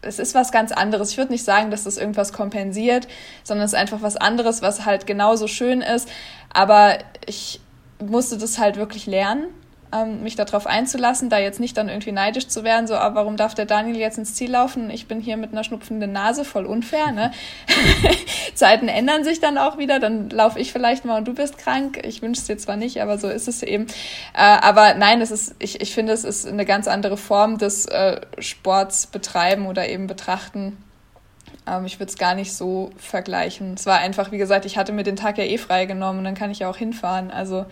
[0.02, 1.12] es ist was ganz anderes.
[1.12, 3.10] Ich würde nicht sagen, dass das irgendwas kompensiert,
[3.44, 6.08] sondern es ist einfach was anderes, was halt genauso schön ist.
[6.54, 7.60] Aber ich
[8.00, 9.48] musste das halt wirklich lernen,
[9.94, 13.22] ähm, mich darauf einzulassen, da jetzt nicht dann irgendwie neidisch zu werden, so, aber ah,
[13.22, 14.90] warum darf der Daniel jetzt ins Ziel laufen?
[14.90, 17.32] Ich bin hier mit einer schnupfenden Nase, voll unfair, ne?
[18.54, 22.02] Zeiten ändern sich dann auch wieder, dann laufe ich vielleicht mal und du bist krank.
[22.04, 23.88] Ich wünsche es dir zwar nicht, aber so ist es eben.
[24.34, 27.86] Äh, aber nein, es ist, ich, ich finde, es ist eine ganz andere Form des
[27.86, 30.78] äh, Sports betreiben oder eben betrachten.
[31.68, 33.74] Ähm, ich würde es gar nicht so vergleichen.
[33.74, 36.36] Es war einfach, wie gesagt, ich hatte mir den Tag ja eh freigenommen und dann
[36.36, 37.32] kann ich ja auch hinfahren.
[37.32, 37.66] Also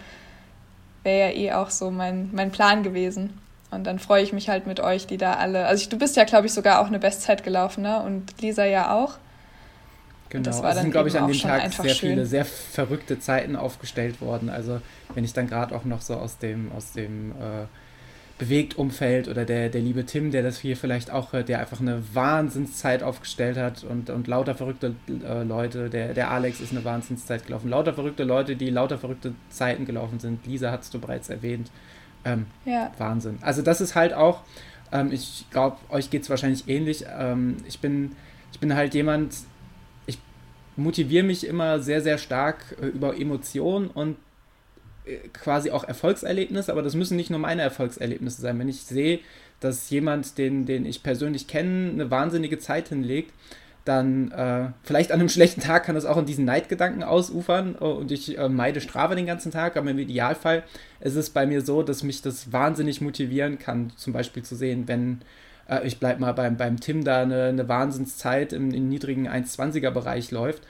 [1.04, 3.40] wäre ja eh auch so mein, mein Plan gewesen.
[3.72, 5.66] Und dann freue ich mich halt mit euch, die da alle.
[5.66, 8.02] Also ich, du bist ja, glaube ich, sogar auch eine Bestzeit gelaufen, ne?
[8.02, 9.18] Und Lisa ja auch.
[10.30, 12.10] Genau, das war es sind, glaube ich, an dem Tag sehr schön.
[12.12, 14.50] viele, sehr verrückte Zeiten aufgestellt worden.
[14.50, 14.82] Also
[15.14, 17.66] wenn ich dann gerade auch noch so aus dem, aus dem äh,
[18.38, 21.80] bewegt Umfeld oder der, der liebe Tim, der das hier vielleicht auch hört, der einfach
[21.80, 26.84] eine Wahnsinnszeit aufgestellt hat und, und lauter verrückte äh, Leute, der, der Alex ist eine
[26.84, 30.46] Wahnsinnszeit gelaufen, lauter verrückte Leute, die lauter verrückte Zeiten gelaufen sind.
[30.46, 31.72] Lisa hast du bereits erwähnt.
[32.26, 32.92] Ähm, ja.
[32.98, 33.38] Wahnsinn.
[33.42, 34.42] Also das ist halt auch,
[34.92, 37.06] ähm, ich glaube, euch geht es wahrscheinlich ähnlich.
[37.18, 38.18] Ähm, ich, bin,
[38.52, 39.36] ich bin halt jemand,
[40.08, 40.20] ich
[40.76, 44.18] motiviere mich immer sehr, sehr stark äh, über Emotionen und
[45.34, 48.60] quasi auch Erfolgserlebnis, aber das müssen nicht nur meine Erfolgserlebnisse sein.
[48.60, 49.20] Wenn ich sehe,
[49.60, 53.32] dass jemand, den, den ich persönlich kenne, eine wahnsinnige Zeit hinlegt,
[53.86, 57.84] dann äh, vielleicht an einem schlechten Tag kann das auch in diesen Neidgedanken ausufern äh,
[57.84, 60.64] und ich äh, meide Strafe den ganzen Tag, aber im Idealfall
[61.00, 64.88] ist es bei mir so, dass mich das wahnsinnig motivieren kann, zum Beispiel zu sehen,
[64.88, 65.22] wenn
[65.70, 69.92] äh, ich bleib mal beim, beim Tim da eine, eine Wahnsinnszeit im, im niedrigen 1,20er
[69.92, 70.64] Bereich läuft,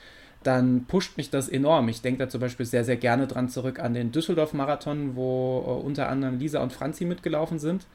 [0.46, 1.89] dann pusht mich das enorm.
[1.89, 5.86] Ich denke da zum Beispiel sehr, sehr gerne dran zurück an den Düsseldorf-Marathon, wo äh,
[5.86, 7.88] unter anderem Lisa und Franzi mitgelaufen sind.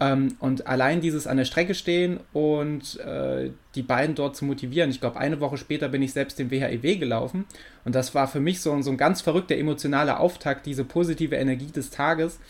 [0.00, 4.88] Ähm, und allein dieses an der Strecke stehen und äh, die beiden dort zu motivieren.
[4.88, 7.44] Ich glaube, eine Woche später bin ich selbst den WHEW gelaufen.
[7.84, 11.72] Und das war für mich so, so ein ganz verrückter emotionaler Auftakt, diese positive Energie
[11.72, 12.40] des Tages.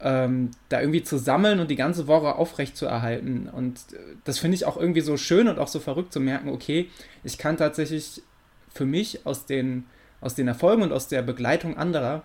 [0.00, 3.50] Ähm, da irgendwie zu sammeln und die ganze Woche aufrecht zu erhalten.
[3.50, 6.48] Und äh, das finde ich auch irgendwie so schön und auch so verrückt zu merken,
[6.48, 6.88] okay,
[7.24, 8.22] ich kann tatsächlich
[8.76, 9.84] für mich aus den,
[10.20, 12.22] aus den Erfolgen und aus der Begleitung anderer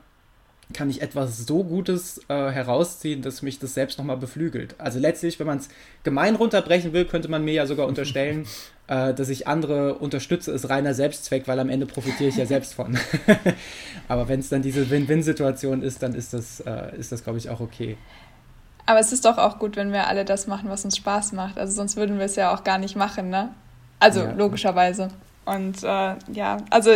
[0.73, 4.75] kann ich etwas so Gutes äh, herausziehen, dass mich das selbst nochmal beflügelt.
[4.77, 5.69] Also letztlich, wenn man es
[6.03, 8.45] gemein runterbrechen will, könnte man mir ja sogar unterstellen,
[8.87, 12.73] äh, dass ich andere unterstütze, ist reiner Selbstzweck, weil am Ende profitiere ich ja selbst
[12.73, 12.97] von.
[14.07, 17.49] Aber wenn es dann diese Win-Win-Situation ist, dann ist das, äh, ist das glaube ich,
[17.49, 17.97] auch okay.
[18.85, 21.57] Aber es ist doch auch gut, wenn wir alle das machen, was uns Spaß macht.
[21.57, 23.49] Also sonst würden wir es ja auch gar nicht machen, ne?
[23.99, 24.31] Also ja.
[24.31, 25.09] logischerweise.
[25.45, 26.91] Und äh, ja, also,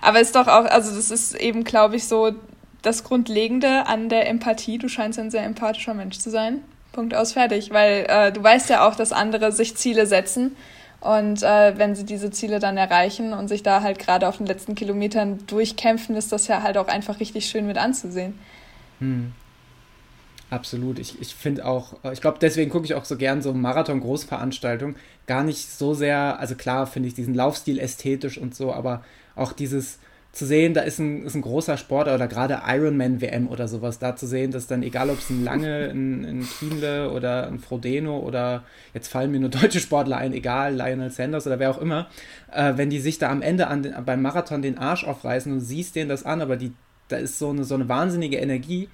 [0.00, 2.32] aber ist doch auch, also das ist eben, glaube ich, so
[2.82, 4.78] das Grundlegende an der Empathie.
[4.78, 6.62] Du scheinst ein sehr empathischer Mensch zu sein.
[6.92, 7.70] Punkt aus, fertig.
[7.72, 10.56] Weil äh, du weißt ja auch, dass andere sich Ziele setzen.
[11.00, 14.46] Und äh, wenn sie diese Ziele dann erreichen und sich da halt gerade auf den
[14.46, 18.38] letzten Kilometern durchkämpfen, ist das ja halt auch einfach richtig schön mit anzusehen.
[18.98, 19.32] Hm.
[20.50, 20.98] Absolut.
[20.98, 24.96] Ich, ich finde auch, äh, ich glaube, deswegen gucke ich auch so gern so Marathon-Großveranstaltungen.
[25.26, 29.04] Gar nicht so sehr, also klar finde ich diesen Laufstil ästhetisch und so, aber
[29.36, 30.00] auch dieses
[30.32, 33.98] zu sehen, da ist ein, ist ein großer Sportler oder gerade Ironman WM oder sowas,
[33.98, 37.58] da zu sehen, dass dann, egal ob es ein Lange, ein, ein Kienle oder ein
[37.58, 38.62] Frodeno oder
[38.94, 42.08] jetzt fallen mir nur deutsche Sportler ein, egal, Lionel Sanders oder wer auch immer,
[42.52, 45.60] äh, wenn die sich da am Ende an den, beim Marathon den Arsch aufreißen und
[45.60, 46.72] siehst denen das an, aber die,
[47.08, 48.88] da ist so eine, so eine wahnsinnige Energie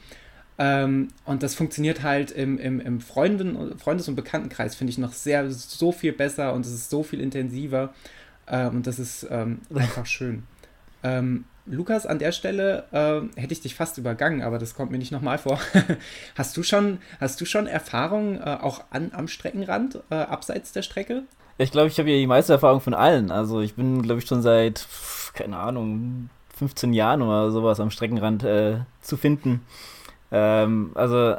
[0.59, 5.13] Ähm, und das funktioniert halt im, im, im Freunden, Freundes- und Bekanntenkreis, finde ich, noch
[5.13, 7.93] sehr, so viel besser und es ist so viel intensiver.
[8.49, 10.45] Ähm, und das ist ähm, einfach schön.
[11.03, 14.99] Ähm, Lukas, an der Stelle äh, hätte ich dich fast übergangen, aber das kommt mir
[14.99, 15.59] nicht nochmal vor.
[16.37, 16.99] hast du schon,
[17.43, 21.25] schon Erfahrung äh, auch an, am Streckenrand, äh, abseits der Strecke?
[21.59, 23.31] Ich glaube, ich habe ja die meiste Erfahrung von allen.
[23.31, 24.87] Also ich bin, glaube ich, schon seit,
[25.35, 29.63] keine Ahnung, 15 Jahren oder sowas am Streckenrand äh, zu finden.
[30.33, 31.37] Ähm, also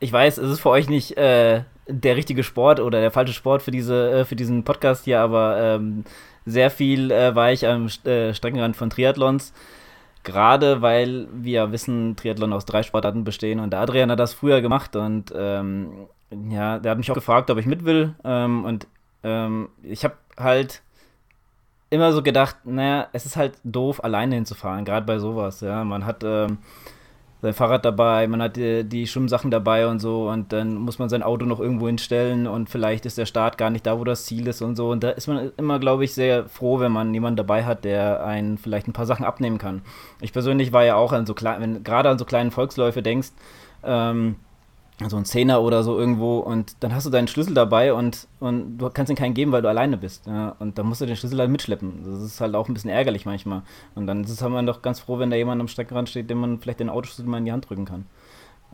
[0.00, 3.62] ich weiß, es ist für euch nicht äh, der richtige Sport oder der falsche Sport
[3.62, 6.04] für, diese, äh, für diesen Podcast hier, aber ähm,
[6.44, 9.52] sehr viel äh, war ich am äh, Streckenrand von Triathlons.
[10.24, 14.60] Gerade weil wir wissen, Triathlon aus drei Sportarten bestehen und der Adrian hat das früher
[14.60, 16.06] gemacht und ähm,
[16.48, 18.14] ja, der hat mich auch gefragt, ob ich mit will.
[18.24, 18.86] Ähm, und
[19.24, 20.82] ähm, ich habe halt
[21.90, 25.60] immer so gedacht, naja, es ist halt doof, alleine hinzufahren, gerade bei sowas.
[25.60, 26.58] Ja, man hat ähm,
[27.42, 31.08] sein Fahrrad dabei, man hat die, die Schwimmsachen dabei und so und dann muss man
[31.08, 34.26] sein Auto noch irgendwo hinstellen und vielleicht ist der Start gar nicht da, wo das
[34.26, 34.90] Ziel ist und so.
[34.90, 38.24] Und da ist man immer, glaube ich, sehr froh, wenn man jemanden dabei hat, der
[38.24, 39.82] einen vielleicht ein paar Sachen abnehmen kann.
[40.20, 43.32] Ich persönlich war ja auch an so kleinen, wenn gerade an so kleinen Volksläufe denkst,
[43.82, 44.36] ähm,
[45.10, 48.78] so ein Zehner oder so irgendwo und dann hast du deinen Schlüssel dabei und, und
[48.78, 50.26] du kannst ihn keinen geben, weil du alleine bist.
[50.26, 50.56] Ja?
[50.58, 52.02] Und dann musst du den Schlüssel halt mitschleppen.
[52.04, 53.62] Das ist halt auch ein bisschen ärgerlich manchmal.
[53.94, 56.58] Und dann ist man doch ganz froh, wenn da jemand am Streckenrand steht, dem man
[56.58, 58.06] vielleicht den Autoschlüssel mal in die Hand drücken kann.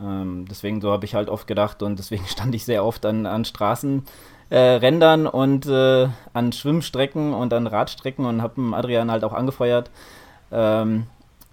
[0.01, 3.25] Ähm, deswegen, so habe ich halt oft gedacht und deswegen stand ich sehr oft an,
[3.25, 9.33] an Straßenrändern äh, und äh, an Schwimmstrecken und an Radstrecken und habe Adrian halt auch
[9.33, 9.91] angefeuert.
[10.51, 11.05] Ähm,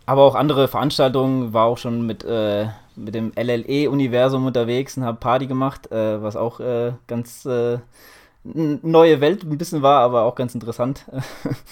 [0.07, 5.19] aber auch andere Veranstaltungen, war auch schon mit, äh, mit dem LLE-Universum unterwegs und habe
[5.19, 7.79] Party gemacht, äh, was auch äh, ganz äh,
[8.45, 11.05] neue Welt ein bisschen war, aber auch ganz interessant.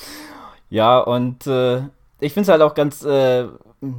[0.70, 1.82] ja, und äh,
[2.18, 3.47] ich finde es halt auch ganz, äh,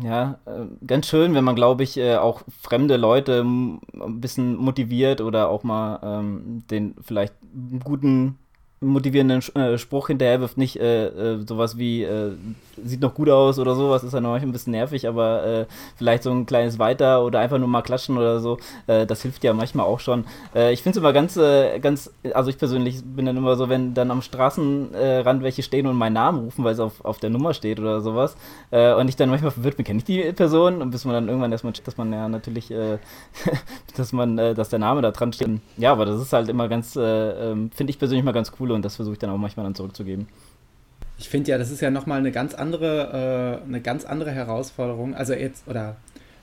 [0.03, 0.39] ja,
[0.85, 3.79] ganz schön, wenn man, glaube ich, auch fremde Leute ein
[4.19, 7.35] bisschen motiviert oder auch mal ähm, den vielleicht
[7.83, 8.39] guten
[8.81, 12.31] motivierenden äh, Spruch hinterher wirft, nicht äh, äh, sowas wie äh,
[12.83, 15.65] sieht noch gut aus oder sowas, ist ja noch ein bisschen nervig, aber äh,
[15.95, 18.57] vielleicht so ein kleines Weiter oder einfach nur mal klatschen oder so,
[18.87, 20.25] äh, das hilft ja manchmal auch schon.
[20.71, 21.39] ich finde es immer ganz,
[21.81, 25.95] ganz, also ich persönlich bin dann immer so, wenn dann am Straßenrand welche stehen und
[25.95, 28.35] meinen Namen rufen, weil es auf, auf der Nummer steht oder sowas,
[28.71, 31.51] und ich dann manchmal verwirrt bin, kenne ich die Person und bis man dann irgendwann
[31.51, 32.73] erstmal checkt, dass man ja natürlich,
[33.97, 35.49] dass man, dass der Name da dran steht.
[35.77, 38.83] Ja, aber das ist halt immer ganz, ähm, finde ich persönlich mal ganz cool und
[38.83, 40.27] das versuche ich dann auch manchmal dann zurückzugeben.
[41.17, 45.15] Ich finde ja, das ist ja nochmal eine ganz andere, äh, eine ganz andere Herausforderung.
[45.15, 45.95] Also jetzt, oder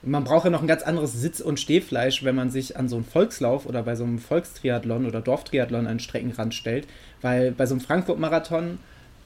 [0.03, 2.97] man braucht ja noch ein ganz anderes Sitz- und Stehfleisch, wenn man sich an so
[2.97, 6.89] einen Volkslauf oder bei so einem Volkstriathlon oder Dorftriathlon an Streckenrand stellt.
[7.21, 8.79] Weil bei so einem Frankfurt-Marathon,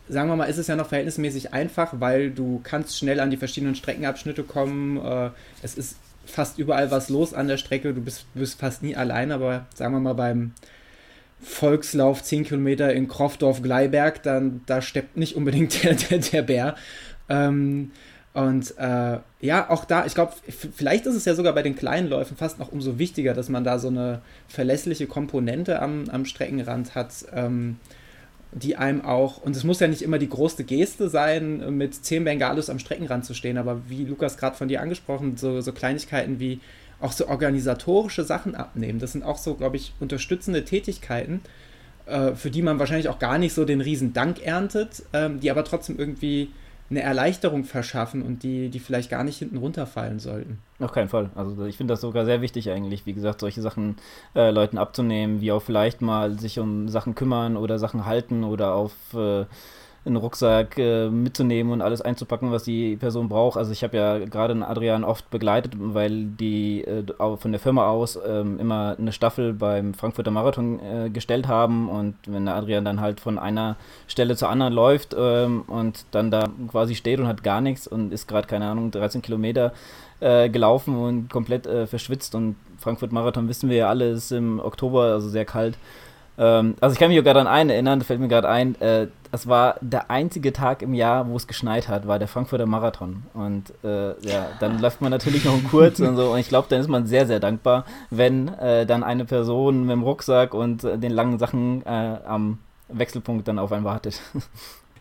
[0.09, 3.37] sagen wir mal, ist es ja noch verhältnismäßig einfach, weil du kannst schnell an die
[3.37, 4.99] verschiedenen Streckenabschnitte kommen.
[4.99, 5.31] Äh,
[5.63, 7.95] es ist fast überall was los an der Strecke.
[7.95, 10.53] Du bist, bist fast nie allein, aber sagen wir mal beim
[11.47, 16.75] Volkslauf 10 Kilometer in Krofdorf-Gleiberg, dann da steppt nicht unbedingt der, der, der Bär.
[17.29, 17.93] Ähm,
[18.35, 20.35] und äh, ja, auch da, ich glaube,
[20.75, 23.65] vielleicht ist es ja sogar bei den kleinen Läufen fast noch umso wichtiger, dass man
[23.65, 27.77] da so eine verlässliche Komponente am, am Streckenrand hat, ähm,
[28.53, 32.25] die einem auch, und es muss ja nicht immer die große Geste sein, mit 10
[32.25, 36.41] Bengalos am Streckenrand zu stehen, aber wie Lukas gerade von dir angesprochen, so, so Kleinigkeiten
[36.41, 36.61] wie
[37.01, 38.99] auch so organisatorische Sachen abnehmen.
[38.99, 41.41] Das sind auch so, glaube ich, unterstützende Tätigkeiten,
[42.07, 45.51] äh, für die man wahrscheinlich auch gar nicht so den riesen Dank erntet, ähm, die
[45.51, 46.51] aber trotzdem irgendwie
[46.89, 50.59] eine Erleichterung verschaffen und die, die vielleicht gar nicht hinten runterfallen sollten.
[50.79, 51.31] Auf keinen Fall.
[51.35, 53.97] Also ich finde das sogar sehr wichtig eigentlich, wie gesagt, solche Sachen
[54.37, 58.75] äh, Leuten abzunehmen, wie auch vielleicht mal sich um Sachen kümmern oder Sachen halten oder
[58.75, 59.47] auf äh,
[60.07, 63.57] einen Rucksack äh, mitzunehmen und alles einzupacken, was die Person braucht.
[63.57, 67.05] Also ich habe ja gerade einen Adrian oft begleitet, weil die äh,
[67.37, 72.15] von der Firma aus äh, immer eine Staffel beim Frankfurter Marathon äh, gestellt haben und
[72.27, 73.77] wenn der Adrian dann halt von einer
[74.07, 78.13] Stelle zur anderen läuft ähm, und dann da quasi steht und hat gar nichts und
[78.13, 79.73] ist gerade, keine Ahnung, 13 Kilometer
[80.21, 84.61] äh, gelaufen und komplett äh, verschwitzt und Frankfurt Marathon wissen wir ja alle, ist im
[84.61, 85.77] Oktober, also sehr kalt.
[86.39, 89.47] Ähm, also ich kann mich gerade an einen erinnern, fällt mir gerade ein, äh, das
[89.47, 93.25] war der einzige Tag im Jahr, wo es geschneit hat, war der Frankfurter Marathon.
[93.35, 96.31] Und äh, ja, dann läuft man natürlich noch kurz und so.
[96.33, 99.93] Und ich glaube, dann ist man sehr, sehr dankbar, wenn äh, dann eine Person mit
[99.93, 102.59] dem Rucksack und äh, den langen Sachen äh, am
[102.89, 104.21] Wechselpunkt dann auf einen wartet.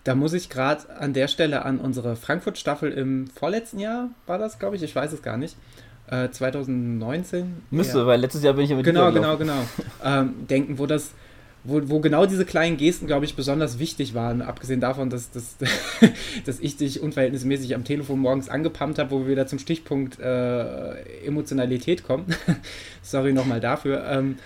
[0.06, 4.60] Da muss ich gerade an der Stelle an unsere Frankfurt-Staffel im vorletzten Jahr, war das,
[4.60, 5.58] glaube ich, ich weiß es gar nicht,
[6.10, 7.64] 2019.
[7.72, 8.06] Müsste, ja.
[8.06, 9.64] weil letztes Jahr bin ich ja mit Genau, genau, genau.
[10.04, 11.14] Ähm, denken, wo das
[11.66, 15.58] wo, wo genau diese kleinen Gesten, glaube ich, besonders wichtig waren, abgesehen davon, dass, dass,
[16.46, 21.26] dass ich dich unverhältnismäßig am Telefon morgens angepumpt habe, wo wir wieder zum Stichpunkt äh,
[21.26, 22.26] Emotionalität kommen.
[23.02, 24.06] Sorry nochmal dafür.
[24.08, 24.38] Ähm,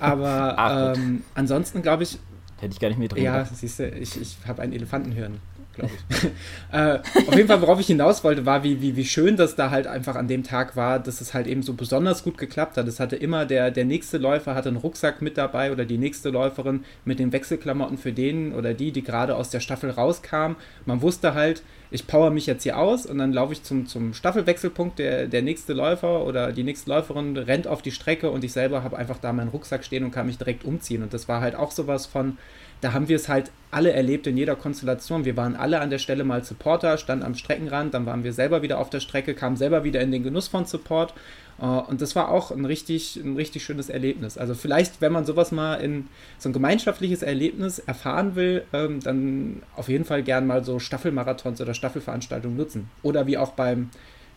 [0.00, 2.18] aber Ach, ähm, ansonsten, glaube ich.
[2.58, 3.24] Hätte ich gar nicht mehr drin.
[3.24, 5.38] Ja, siehst du, ich, ich habe ein Elefantenhirn
[5.80, 6.24] glaube ich.
[6.72, 9.70] äh, auf jeden Fall, worauf ich hinaus wollte, war, wie, wie, wie schön das da
[9.70, 12.86] halt einfach an dem Tag war, dass es halt eben so besonders gut geklappt hat.
[12.86, 16.30] Es hatte immer der, der nächste Läufer hatte einen Rucksack mit dabei oder die nächste
[16.30, 20.54] Läuferin mit den Wechselklamotten für den oder die, die gerade aus der Staffel rauskam.
[20.86, 24.14] Man wusste halt, ich power mich jetzt hier aus und dann laufe ich zum, zum
[24.14, 24.98] Staffelwechselpunkt.
[24.98, 28.84] Der, der nächste Läufer oder die nächste Läuferin rennt auf die Strecke und ich selber
[28.84, 31.02] habe einfach da meinen Rucksack stehen und kann mich direkt umziehen.
[31.02, 32.38] Und das war halt auch sowas von,
[32.80, 35.24] da haben wir es halt alle erlebt in jeder Konstellation.
[35.24, 38.62] Wir waren alle an der Stelle mal Supporter, standen am Streckenrand, dann waren wir selber
[38.62, 41.14] wieder auf der Strecke, kamen selber wieder in den Genuss von Support.
[41.60, 44.38] Äh, und das war auch ein richtig, ein richtig schönes Erlebnis.
[44.38, 46.08] Also vielleicht, wenn man sowas mal in
[46.38, 51.60] so ein gemeinschaftliches Erlebnis erfahren will, ähm, dann auf jeden Fall gern mal so Staffelmarathons
[51.60, 52.90] oder Staffelveranstaltungen nutzen.
[53.02, 53.90] Oder wie auch beim,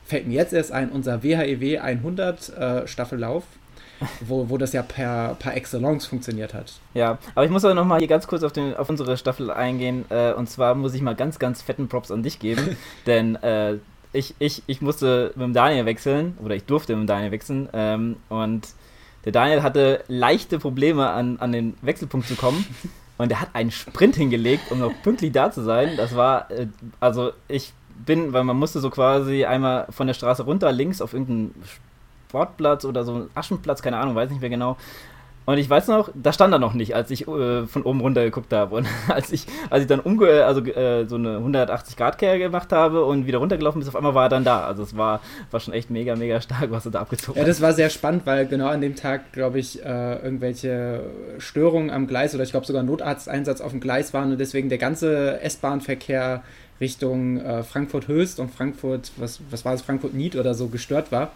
[0.03, 3.45] fällt mir jetzt erst ein, unser WHEW 100 äh, Staffellauf
[4.21, 6.73] wo, wo das ja per, per Excellence funktioniert hat.
[6.93, 10.05] Ja, aber ich muss aber nochmal hier ganz kurz auf, den, auf unsere Staffel eingehen.
[10.09, 12.77] Äh, und zwar muss ich mal ganz, ganz fetten Props an dich geben.
[13.05, 13.77] denn äh,
[14.11, 17.69] ich, ich, ich musste mit dem Daniel wechseln, oder ich durfte mit dem Daniel wechseln.
[17.73, 18.67] Ähm, und
[19.25, 22.65] der Daniel hatte leichte Probleme, an, an den Wechselpunkt zu kommen.
[23.15, 25.95] Und er hat einen Sprint hingelegt, um noch pünktlich da zu sein.
[25.97, 26.65] Das war, äh,
[26.99, 27.71] also ich
[28.05, 31.53] bin, weil man musste so quasi einmal von der Straße runter links auf irgendeinen
[32.33, 34.75] Sportplatz oder so ein Aschenplatz, keine Ahnung, weiß nicht mehr genau.
[35.45, 38.23] Und ich weiß noch, da stand er noch nicht, als ich äh, von oben runter
[38.23, 38.75] geguckt habe.
[38.75, 43.27] Und als ich, als ich dann umge also äh, so eine 180-Grad-Kehr gemacht habe und
[43.27, 44.65] wieder runtergelaufen bin, auf einmal war er dann da.
[44.65, 45.19] Also es war,
[45.51, 47.45] war schon echt mega, mega stark, was er da abgezogen hat.
[47.45, 51.01] Ja, das war sehr spannend, weil genau an dem Tag, glaube ich, äh, irgendwelche
[51.39, 54.77] Störungen am Gleis oder ich glaube sogar Notarzteinsatz auf dem Gleis waren und deswegen der
[54.77, 56.41] ganze S-Bahn-Verkehr
[56.79, 61.31] Richtung äh, Frankfurt-Höchst und Frankfurt, was, was war es, Frankfurt-Nied oder so gestört war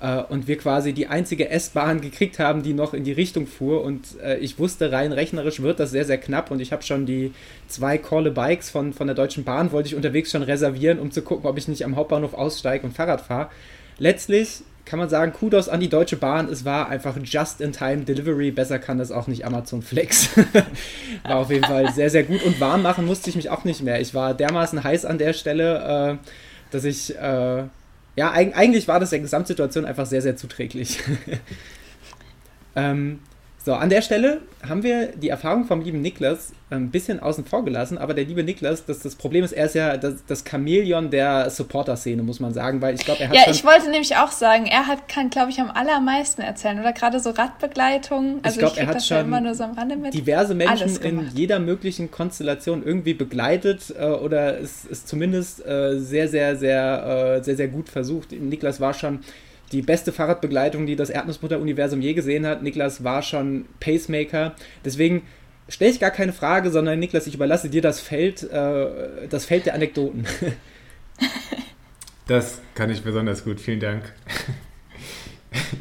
[0.00, 3.82] äh, und wir quasi die einzige S-Bahn gekriegt haben, die noch in die Richtung fuhr.
[3.82, 6.50] Und äh, ich wusste, rein rechnerisch wird das sehr, sehr knapp.
[6.50, 7.32] Und ich habe schon die
[7.66, 11.22] zwei Call Bikes von, von der Deutschen Bahn, wollte ich unterwegs schon reservieren, um zu
[11.22, 13.50] gucken, ob ich nicht am Hauptbahnhof aussteige und Fahrrad fahre.
[13.98, 16.48] Letztlich kann man sagen, Kudos an die Deutsche Bahn.
[16.48, 18.50] Es war einfach Just-in-Time Delivery.
[18.52, 20.30] Besser kann das auch nicht Amazon Flex.
[21.24, 22.42] war auf jeden Fall sehr, sehr gut.
[22.42, 24.00] Und warm machen musste ich mich auch nicht mehr.
[24.00, 26.28] Ich war dermaßen heiß an der Stelle, äh,
[26.70, 27.64] dass ich äh,
[28.18, 30.98] ja, eigentlich war das der Gesamtsituation einfach sehr, sehr zuträglich.
[32.76, 33.20] ähm,
[33.68, 37.66] so, an der Stelle haben wir die Erfahrung vom lieben Niklas ein bisschen außen vor
[37.66, 41.10] gelassen, aber der liebe Niklas, das, das Problem ist, er ist ja das, das Chamäleon
[41.10, 43.36] der Supporter-Szene, muss man sagen, weil ich glaube, er hat.
[43.36, 46.94] Ja, ich wollte nämlich auch sagen, er hat, kann, glaube ich, am allermeisten erzählen, oder
[46.94, 48.40] gerade so Radbegleitung.
[48.42, 50.14] Also ich glaube, er hat schon immer nur so am Rande mit.
[50.14, 56.28] diverse Menschen in jeder möglichen Konstellation irgendwie begleitet äh, oder es ist zumindest äh, sehr,
[56.28, 58.32] sehr, sehr, äh, sehr, sehr gut versucht.
[58.32, 59.20] Niklas war schon
[59.72, 62.62] die beste Fahrradbegleitung, die das Erdnussbutter-Universum je gesehen hat.
[62.62, 64.54] Niklas war schon Pacemaker.
[64.84, 65.22] Deswegen
[65.68, 69.66] stelle ich gar keine Frage, sondern Niklas, ich überlasse dir das Feld, äh, das Feld
[69.66, 70.26] der Anekdoten.
[72.28, 74.12] Das kann ich besonders gut, vielen Dank.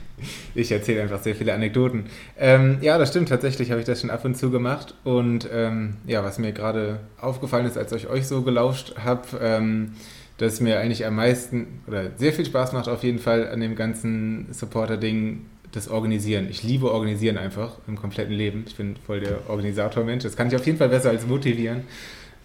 [0.55, 2.05] Ich erzähle einfach sehr viele Anekdoten.
[2.35, 4.95] Ähm, ja, das stimmt, tatsächlich habe ich das schon ab und zu gemacht.
[5.03, 9.93] Und ähm, ja, was mir gerade aufgefallen ist, als ich euch so gelauscht habe, ähm,
[10.37, 13.75] dass mir eigentlich am meisten oder sehr viel Spaß macht auf jeden Fall an dem
[13.75, 16.47] ganzen Supporter-Ding das Organisieren.
[16.49, 18.63] Ich liebe Organisieren einfach im kompletten Leben.
[18.67, 20.23] Ich bin voll der Organisator-Mensch.
[20.23, 21.83] Das kann ich auf jeden Fall besser als motivieren.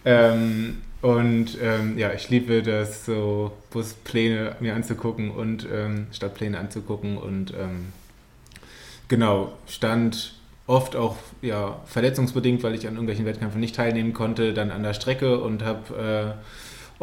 [0.05, 7.17] Ähm, und ähm, ja, ich liebe das so Buspläne mir anzugucken und ähm, Stadtpläne anzugucken
[7.17, 7.87] und ähm,
[9.07, 10.35] genau, stand
[10.65, 14.93] oft auch ja, verletzungsbedingt, weil ich an irgendwelchen Wettkämpfen nicht teilnehmen konnte, dann an der
[14.93, 16.43] Strecke und habe äh,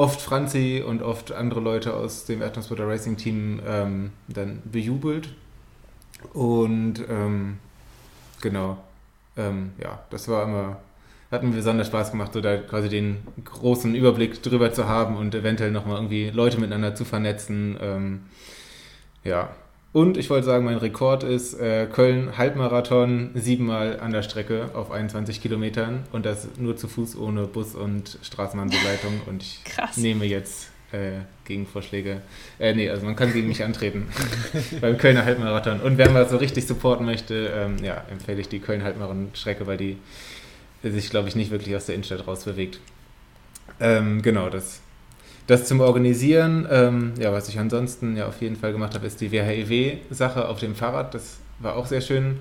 [0.01, 5.29] oft Franzi und oft andere Leute aus dem Erdnussbutter Racing Team ähm, dann bejubelt.
[6.33, 7.59] Und ähm,
[8.41, 8.79] genau,
[9.37, 10.81] ähm, ja, das war immer,
[11.31, 15.35] hat mir besonders Spaß gemacht, so da quasi den großen Überblick drüber zu haben und
[15.35, 17.77] eventuell nochmal irgendwie Leute miteinander zu vernetzen.
[17.83, 18.21] Ähm,
[19.23, 19.51] ja,
[19.93, 24.93] und ich wollte sagen, mein Rekord ist äh, Köln Halbmarathon siebenmal an der Strecke auf
[24.93, 29.21] 21 Kilometern und das nur zu Fuß ohne Bus und Straßenbahnbegleitung.
[29.27, 29.97] Und ich Krass.
[29.97, 32.21] nehme jetzt äh, Gegenvorschläge.
[32.61, 34.09] Äh, nee, also man kann gegen mich antreten
[34.81, 35.81] beim Kölner Halbmarathon.
[35.81, 39.77] Und wer mal so richtig supporten möchte, ähm, ja, empfehle ich die Köln Halbmarathon-Strecke, weil
[39.77, 39.99] die
[40.85, 42.79] sich, glaube ich, nicht wirklich aus der Innenstadt rausbewegt.
[43.81, 44.81] Ähm, genau, das
[45.51, 49.21] das zum Organisieren, ähm, ja, was ich ansonsten ja auf jeden Fall gemacht habe, ist
[49.21, 51.13] die WHEW-Sache auf dem Fahrrad.
[51.13, 52.39] Das war auch sehr schön.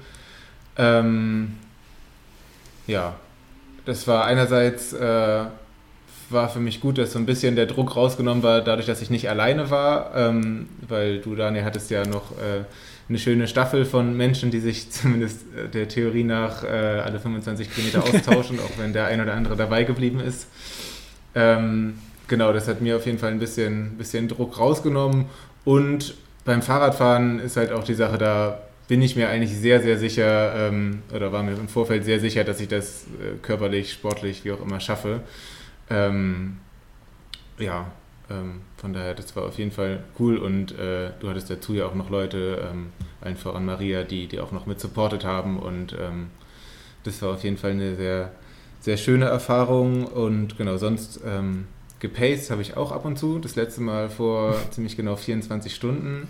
[0.78, 1.53] Ähm,
[2.86, 3.16] ja,
[3.86, 5.45] das war einerseits äh,
[6.30, 9.10] war für mich gut, dass so ein bisschen der Druck rausgenommen war, dadurch, dass ich
[9.10, 12.66] nicht alleine war, ähm, weil du, Daniel, hattest ja noch äh,
[13.10, 17.74] eine schöne Staffel von Menschen, die sich zumindest äh, der Theorie nach äh, alle 25
[17.74, 20.47] Kilometer austauschen, auch wenn der ein oder andere dabei geblieben ist.
[21.34, 21.95] Ähm,
[22.30, 25.26] genau, das hat mir auf jeden Fall ein bisschen, bisschen Druck rausgenommen.
[25.66, 26.16] Und
[26.46, 30.56] beim Fahrradfahren ist halt auch die Sache, da bin ich mir eigentlich sehr, sehr sicher
[30.56, 34.52] ähm, oder war mir im Vorfeld sehr sicher, dass ich das äh, körperlich, sportlich, wie
[34.52, 35.20] auch immer schaffe.
[35.90, 36.58] Ähm,
[37.60, 37.92] ja,
[38.32, 40.38] ähm, von daher, das war auf jeden Fall cool.
[40.38, 42.88] Und äh, du hattest dazu ja auch noch Leute, ähm,
[43.22, 45.60] allen voran Maria, die, die auch noch mit supportet haben.
[45.60, 46.28] Und ähm,
[47.04, 48.32] das war auf jeden Fall eine sehr,
[48.80, 50.06] sehr schöne Erfahrung.
[50.06, 51.68] Und genau, sonst ähm,
[52.00, 56.28] gepaced habe ich auch ab und zu, das letzte Mal vor ziemlich genau 24 Stunden.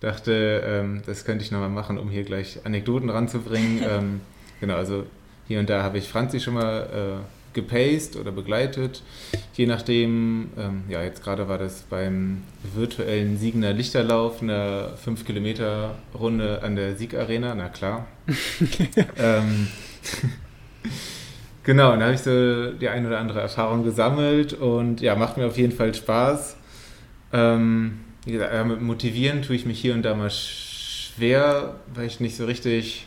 [0.00, 3.82] Dachte, ähm, das könnte ich nochmal machen, um hier gleich Anekdoten ranzubringen.
[3.88, 4.20] ähm,
[4.60, 5.04] genau, also
[5.48, 7.24] hier und da habe ich Franzi schon mal äh,
[7.54, 9.02] gepaced oder begleitet,
[9.54, 10.50] je nachdem.
[10.56, 12.42] Ähm, ja, jetzt gerade war das beim
[12.74, 18.06] virtuellen Siegener Lichterlauf, eine 5 Kilometer Runde an der Siegarena, na klar.
[19.18, 19.68] ähm,
[21.68, 25.36] genau, und da habe ich so die ein oder andere Erfahrung gesammelt und ja, macht
[25.36, 26.56] mir auf jeden Fall Spaß.
[27.34, 32.06] Ähm, wie gesagt, ja, mit Motivieren tue ich mich hier und da mal schwer, weil
[32.06, 33.06] ich nicht so richtig,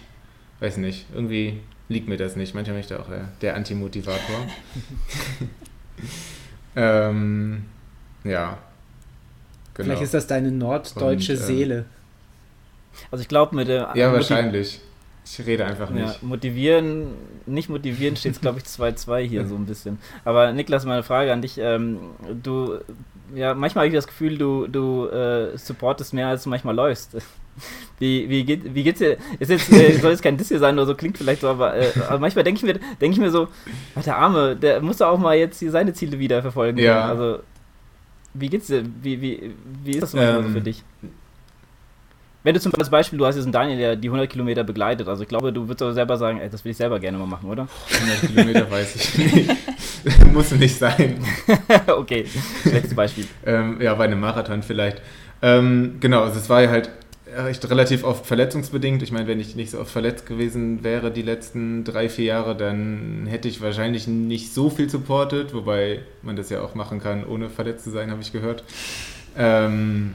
[0.59, 1.59] weiß nicht, irgendwie
[1.89, 2.53] liegt mir das nicht.
[2.53, 4.47] Manchmal bin ich da auch der, der Anti-Motivator.
[6.75, 7.65] ähm,
[8.23, 8.59] ja.
[9.73, 9.85] Genau.
[9.85, 11.85] Vielleicht ist das deine norddeutsche und, ähm, Seele.
[13.09, 13.91] Also ich glaube mit der...
[13.95, 14.81] Ja, wahrscheinlich.
[15.23, 16.05] Ich rede einfach nicht.
[16.05, 17.13] Ja, motivieren,
[17.45, 19.99] nicht motivieren steht es, glaube ich, 2-2 hier so ein bisschen.
[20.25, 21.57] Aber Niklas, meine Frage an dich.
[21.57, 21.99] Ähm,
[22.41, 22.79] du,
[23.35, 27.17] ja, manchmal habe ich das Gefühl, du, du äh, supportest mehr, als du manchmal läufst.
[27.99, 29.17] Wie, wie, geht, wie geht's dir?
[29.37, 31.75] Ist jetzt, äh, soll jetzt kein Diss hier sein oder so, klingt vielleicht so, aber,
[31.75, 33.49] äh, aber manchmal denke ich, mir, denk ich mir so,
[34.03, 36.79] der Arme, der muss doch auch mal jetzt hier seine Ziele wieder verfolgen.
[36.79, 37.05] Ja.
[37.05, 37.39] Also,
[38.33, 38.83] wie geht's dir?
[39.03, 39.53] Wie, wie,
[39.83, 40.83] wie ist das ähm, so für ähm, dich?
[42.43, 45.21] Wenn du zum Beispiel, du hast jetzt einen Daniel, der die 100 Kilometer begleitet, also
[45.21, 47.47] ich glaube, du würdest auch selber sagen, ey, das will ich selber gerne mal machen,
[47.47, 47.67] oder?
[47.93, 49.51] 100 Kilometer weiß ich nicht.
[50.33, 51.19] Muss nicht sein.
[51.87, 52.25] okay,
[52.63, 53.27] schlechtes Beispiel.
[53.45, 55.01] ähm, ja, bei einem Marathon vielleicht.
[55.43, 56.89] Ähm, genau, also es war ja halt
[57.47, 59.03] echt relativ oft verletzungsbedingt.
[59.03, 62.55] Ich meine, wenn ich nicht so oft verletzt gewesen wäre die letzten drei, vier Jahre,
[62.55, 67.25] dann hätte ich wahrscheinlich nicht so viel supportet, wobei man das ja auch machen kann,
[67.25, 68.63] ohne verletzt zu sein, habe ich gehört.
[69.37, 70.13] Ähm,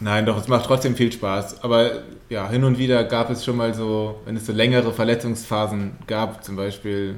[0.00, 1.62] nein, doch, es macht trotzdem viel Spaß.
[1.62, 5.92] Aber ja, hin und wieder gab es schon mal so, wenn es so längere Verletzungsphasen
[6.06, 7.16] gab, zum Beispiel,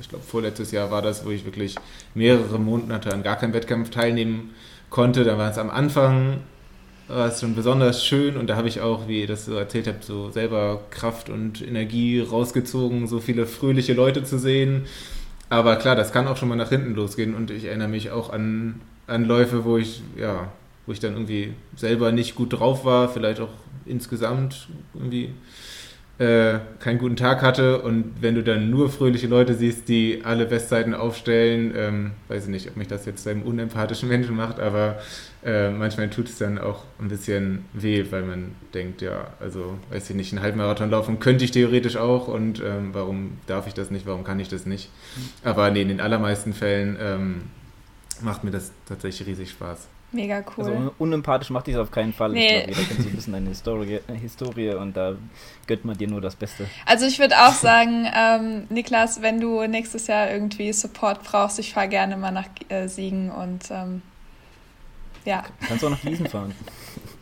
[0.00, 1.76] ich glaube, vorletztes Jahr war das, wo ich wirklich
[2.14, 4.54] mehrere Monate an gar keinem Wettkampf teilnehmen
[4.88, 5.24] konnte.
[5.24, 6.40] Da war es am Anfang
[7.10, 9.86] war es schon besonders schön und da habe ich auch, wie ihr das so erzählt
[9.88, 14.86] habt, so selber Kraft und Energie rausgezogen, so viele fröhliche Leute zu sehen.
[15.48, 18.30] Aber klar, das kann auch schon mal nach hinten losgehen und ich erinnere mich auch
[18.32, 20.52] an, an Läufe, wo ich, ja,
[20.90, 23.52] wo ich dann irgendwie selber nicht gut drauf war, vielleicht auch
[23.86, 25.30] insgesamt irgendwie
[26.18, 30.46] äh, keinen guten Tag hatte und wenn du dann nur fröhliche Leute siehst, die alle
[30.46, 34.58] Bestzeiten aufstellen, ähm, weiß ich nicht, ob mich das jetzt zu einem unempathischen Menschen macht,
[34.58, 34.98] aber
[35.44, 40.10] äh, manchmal tut es dann auch ein bisschen weh, weil man denkt, ja, also weiß
[40.10, 43.92] ich nicht, einen Halbmarathon laufen könnte ich theoretisch auch und ähm, warum darf ich das
[43.92, 44.90] nicht, warum kann ich das nicht?
[45.44, 47.42] Aber nee, in den allermeisten Fällen ähm,
[48.22, 49.86] macht mir das tatsächlich riesig Spaß.
[50.12, 50.64] Mega cool.
[50.64, 52.30] Also unempathisch macht dies auf keinen Fall.
[52.30, 52.44] Nee.
[52.44, 55.14] Ich glaube, jeder kennt so ein bisschen deine Historie, Historie und da
[55.66, 56.66] gönnt man dir nur das Beste.
[56.84, 61.72] Also ich würde auch sagen, ähm, Niklas, wenn du nächstes Jahr irgendwie Support brauchst, ich
[61.72, 64.02] fahre gerne mal nach äh, Siegen und ähm,
[65.24, 65.44] ja.
[65.68, 66.54] Kannst du auch nach Gießen fahren.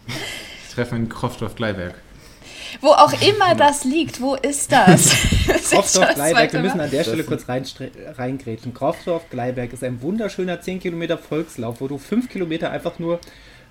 [0.07, 1.95] ich treffe in Kroftorf-Gleiberg.
[2.81, 5.11] Wo auch immer das liegt, wo ist das?
[5.71, 8.75] Kroftorf Gleiberg, wir müssen an der Stelle kurz reingrätschen.
[8.75, 13.21] Kroftorf Gleiberg ist ein wunderschöner 10 Kilometer Volkslauf, wo du 5 Kilometer einfach nur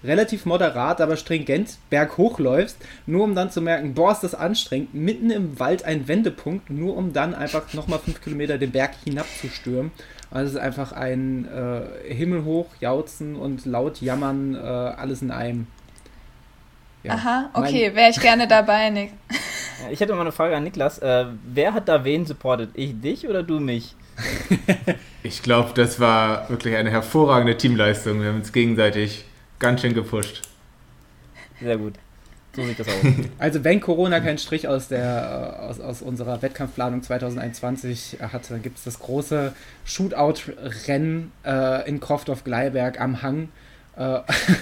[0.04, 4.94] relativ moderat, aber stringent berghoch läufst, nur um dann zu merken, boah, ist das anstrengend,
[4.94, 9.92] mitten im Wald ein Wendepunkt, nur um dann einfach nochmal 5 Kilometer den Berg hinabzustürmen.
[10.30, 15.68] Also es ist einfach ein äh, himmelhoch jauzen und laut jammern, äh, alles in einem.
[17.08, 17.14] Ja.
[17.14, 19.12] Aha, okay, wäre ich gerne dabei, Nick.
[19.92, 20.98] Ich hätte mal eine Frage an Niklas.
[20.98, 22.72] Äh, wer hat da wen supportet?
[22.74, 23.96] Ich dich oder du mich?
[25.24, 28.20] ich glaube, das war wirklich eine hervorragende Teamleistung.
[28.20, 29.26] Wir haben uns gegenseitig
[29.60, 30.42] ganz schön gepusht.
[31.62, 31.94] Sehr gut.
[32.56, 32.96] So sieht das aus.
[33.38, 38.80] Also wenn Corona keinen Strich aus, der, aus, aus unserer Wettkampfplanung 2021 hat, dann gibt
[38.80, 39.54] es das große
[39.86, 43.50] Shootout-Rennen äh, in Krofthof-Gleiberg am Hang
[43.98, 44.20] äh,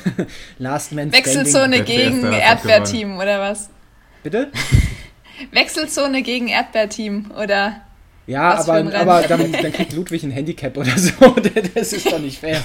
[0.59, 3.69] Last Man Wechselzone gegen Erdbeerteam oder was?
[4.23, 4.51] Bitte?
[5.51, 7.81] Wechselzone gegen Erdbeerteam, oder?
[8.27, 11.11] Ja, aber, aber dann, dann, kriegt Ludwig ein Handicap oder so.
[11.75, 12.59] Das ist doch nicht fair.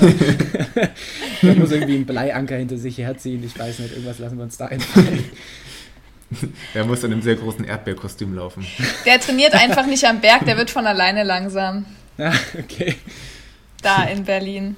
[1.43, 3.45] Der muss irgendwie einen Bleianker hinter sich herziehen.
[3.45, 5.25] Ich weiß nicht, irgendwas lassen wir uns da einfallen.
[6.73, 8.65] Er muss in einem sehr großen Erdbeerkostüm laufen.
[9.05, 11.85] Der trainiert einfach nicht am Berg, der wird von alleine langsam.
[12.17, 12.95] Ja, okay.
[13.83, 14.77] Da in Berlin.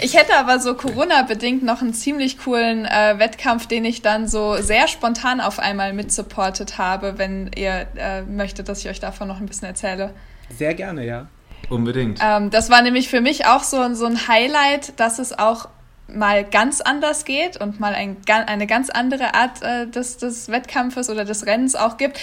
[0.00, 4.56] Ich hätte aber so Corona-bedingt noch einen ziemlich coolen äh, Wettkampf, den ich dann so
[4.56, 9.40] sehr spontan auf einmal mitsupportet habe, wenn ihr äh, möchtet, dass ich euch davon noch
[9.40, 10.14] ein bisschen erzähle.
[10.56, 11.26] Sehr gerne, ja.
[11.68, 12.18] Unbedingt.
[12.22, 15.68] Ähm, das war nämlich für mich auch so, so ein Highlight, dass es auch
[16.08, 21.08] mal ganz anders geht und mal ein, eine ganz andere Art äh, des, des Wettkampfes
[21.08, 22.18] oder des Rennens auch gibt.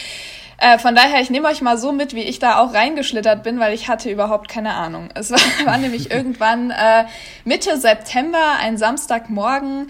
[0.58, 3.60] Äh, von daher, ich nehme euch mal so mit, wie ich da auch reingeschlittert bin,
[3.60, 5.10] weil ich hatte überhaupt keine Ahnung.
[5.16, 7.05] Es war, war nämlich irgendwann äh,
[7.45, 9.89] Mitte September, ein Samstagmorgen,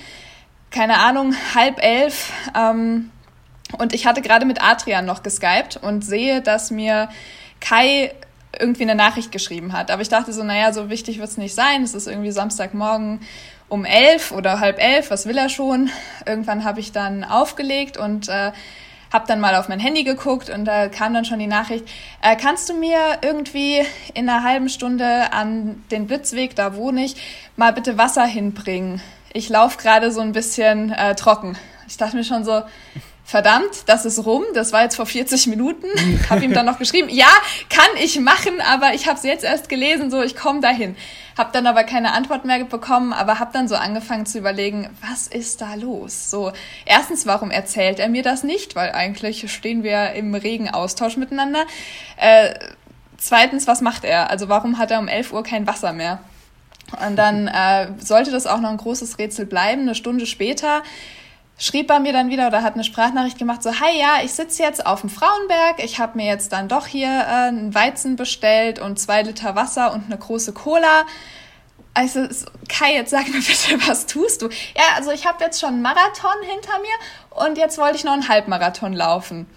[0.70, 2.32] keine Ahnung, halb elf.
[2.56, 3.12] Ähm,
[3.78, 7.10] und ich hatte gerade mit Adrian noch geskypt und sehe, dass mir
[7.60, 8.14] Kai
[8.60, 9.92] irgendwie eine Nachricht geschrieben hat.
[9.92, 11.84] Aber ich dachte so, naja, so wichtig wird's nicht sein.
[11.84, 13.22] Es ist irgendwie Samstagmorgen
[13.70, 15.90] um elf oder halb elf, was will er schon?
[16.26, 18.52] Irgendwann habe ich dann aufgelegt und äh,
[19.12, 21.86] habe dann mal auf mein Handy geguckt und da kam dann schon die Nachricht,
[22.22, 23.82] äh, kannst du mir irgendwie
[24.14, 27.16] in einer halben Stunde an den Blitzweg, da wohne ich,
[27.56, 29.02] mal bitte Wasser hinbringen?
[29.34, 31.58] Ich laufe gerade so ein bisschen äh, trocken.
[31.88, 32.64] Ich dachte mir schon so,
[33.28, 35.88] verdammt, das ist rum, das war jetzt vor 40 Minuten.
[36.30, 37.28] Hab ihm dann noch geschrieben, ja,
[37.70, 40.96] kann ich machen, aber ich habe es jetzt erst gelesen, so ich komme dahin.
[41.38, 45.28] Hab dann aber keine Antwort mehr bekommen, aber hab dann so angefangen zu überlegen, was
[45.28, 46.32] ist da los?
[46.32, 46.52] So,
[46.86, 48.76] erstens, warum erzählt er mir das nicht?
[48.76, 51.66] Weil eigentlich stehen wir im regen Austausch miteinander.
[52.18, 52.56] Äh,
[53.18, 54.32] zweitens, was macht er?
[54.32, 56.20] Also warum hat er um 11 Uhr kein Wasser mehr?
[57.06, 59.84] Und dann äh, sollte das auch noch ein großes Rätsel bleiben.
[59.84, 60.82] Eine Stunde später
[61.58, 64.62] schrieb er mir dann wieder oder hat eine Sprachnachricht gemacht, so, hi, ja, ich sitze
[64.62, 68.80] jetzt auf dem Frauenberg, ich habe mir jetzt dann doch hier äh, einen Weizen bestellt
[68.80, 71.06] und zwei Liter Wasser und eine große Cola.
[71.96, 72.28] Also,
[72.70, 74.50] Kai, jetzt sag mir bitte, was tust du?
[74.50, 78.14] Ja, also ich habe jetzt schon einen Marathon hinter mir und jetzt wollte ich noch
[78.14, 79.48] einen Halbmarathon laufen.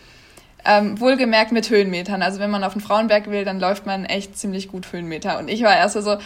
[0.64, 2.22] Ähm, wohlgemerkt mit Höhenmetern.
[2.22, 5.38] Also wenn man auf den Frauenberg will, dann läuft man echt ziemlich gut Höhenmeter.
[5.38, 6.18] Und ich war erst so,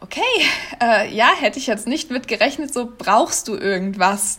[0.00, 0.20] okay,
[0.82, 4.38] äh, ja, hätte ich jetzt nicht mit gerechnet, so brauchst du irgendwas.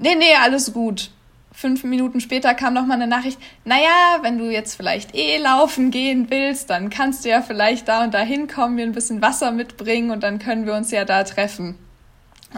[0.00, 1.10] Nee, nee, alles gut.
[1.52, 5.90] Fünf Minuten später kam noch mal eine Nachricht, naja, wenn du jetzt vielleicht eh laufen
[5.90, 9.50] gehen willst, dann kannst du ja vielleicht da und da hinkommen, mir ein bisschen Wasser
[9.50, 11.76] mitbringen und dann können wir uns ja da treffen.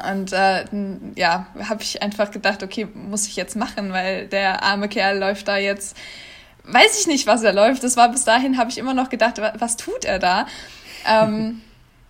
[0.09, 0.65] Und äh,
[1.17, 5.49] ja, habe ich einfach gedacht, okay, muss ich jetzt machen, weil der arme Kerl läuft
[5.49, 5.97] da jetzt,
[6.65, 7.83] weiß ich nicht, was er läuft.
[7.83, 10.47] Das war bis dahin, habe ich immer noch gedacht, was tut er da?
[11.09, 11.61] ähm,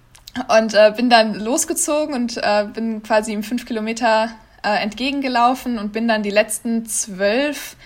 [0.59, 4.31] und äh, bin dann losgezogen und äh, bin quasi im fünf Kilometer
[4.63, 7.77] äh, entgegengelaufen und bin dann die letzten zwölf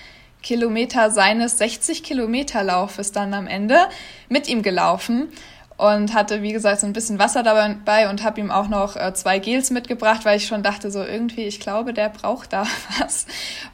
[0.42, 3.88] Kilometer seines 60 Kilometer Laufes dann am Ende
[4.28, 5.28] mit ihm gelaufen
[5.76, 9.12] und hatte, wie gesagt, so ein bisschen Wasser dabei und habe ihm auch noch äh,
[9.14, 12.64] zwei Gels mitgebracht, weil ich schon dachte, so irgendwie, ich glaube, der braucht da
[12.98, 13.26] was.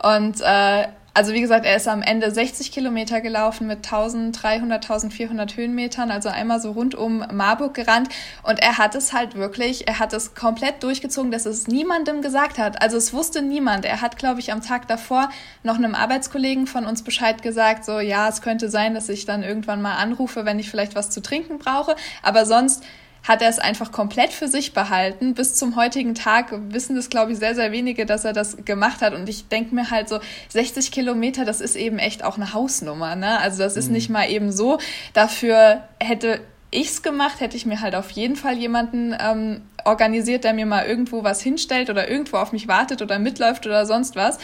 [0.02, 5.56] Und äh, also wie gesagt, er ist am Ende 60 Kilometer gelaufen mit 1300, 1400
[5.56, 8.08] Höhenmetern, also einmal so rund um Marburg gerannt.
[8.42, 12.58] Und er hat es halt wirklich, er hat es komplett durchgezogen, dass es niemandem gesagt
[12.58, 12.80] hat.
[12.80, 13.84] Also es wusste niemand.
[13.84, 15.28] Er hat, glaube ich, am Tag davor
[15.62, 19.42] noch einem Arbeitskollegen von uns Bescheid gesagt, so ja, es könnte sein, dass ich dann
[19.42, 21.94] irgendwann mal anrufe, wenn ich vielleicht was zu trinken brauche.
[22.22, 22.82] Aber sonst
[23.22, 25.34] hat er es einfach komplett für sich behalten.
[25.34, 29.00] Bis zum heutigen Tag wissen das, glaube ich, sehr, sehr wenige, dass er das gemacht
[29.00, 29.14] hat.
[29.14, 30.18] Und ich denke mir halt so,
[30.48, 33.14] 60 Kilometer, das ist eben echt auch eine Hausnummer.
[33.14, 33.38] Ne?
[33.38, 33.92] Also das ist mhm.
[33.92, 34.78] nicht mal eben so.
[35.12, 36.40] Dafür hätte
[36.72, 40.86] ich's gemacht, hätte ich mir halt auf jeden Fall jemanden ähm, organisiert, der mir mal
[40.86, 44.38] irgendwo was hinstellt oder irgendwo auf mich wartet oder mitläuft oder sonst was.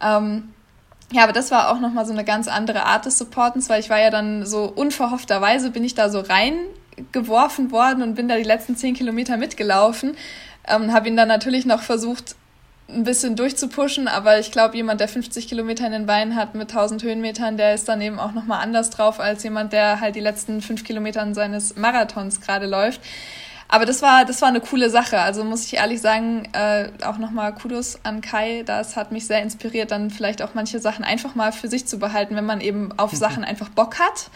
[0.00, 0.50] Ähm,
[1.12, 3.90] ja, aber das war auch nochmal so eine ganz andere Art des Supportens, weil ich
[3.90, 6.54] war ja dann so unverhoffterweise bin ich da so rein
[7.12, 10.16] geworfen worden und bin da die letzten zehn Kilometer mitgelaufen.
[10.66, 12.36] Ähm, habe ihn dann natürlich noch versucht,
[12.88, 16.70] ein bisschen durchzupushen, aber ich glaube, jemand, der 50 Kilometer in den Beinen hat mit
[16.70, 20.20] 1000 Höhenmetern, der ist dann eben auch nochmal anders drauf als jemand, der halt die
[20.20, 23.00] letzten fünf Kilometer seines Marathons gerade läuft.
[23.68, 25.18] Aber das war, das war eine coole Sache.
[25.18, 28.62] Also muss ich ehrlich sagen, äh, auch nochmal Kudos an Kai.
[28.64, 31.98] Das hat mich sehr inspiriert, dann vielleicht auch manche Sachen einfach mal für sich zu
[31.98, 34.30] behalten, wenn man eben auf Sachen einfach Bock hat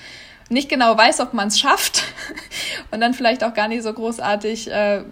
[0.49, 2.05] nicht genau weiß, ob man es schafft
[2.91, 5.03] und dann vielleicht auch gar nicht so großartig äh,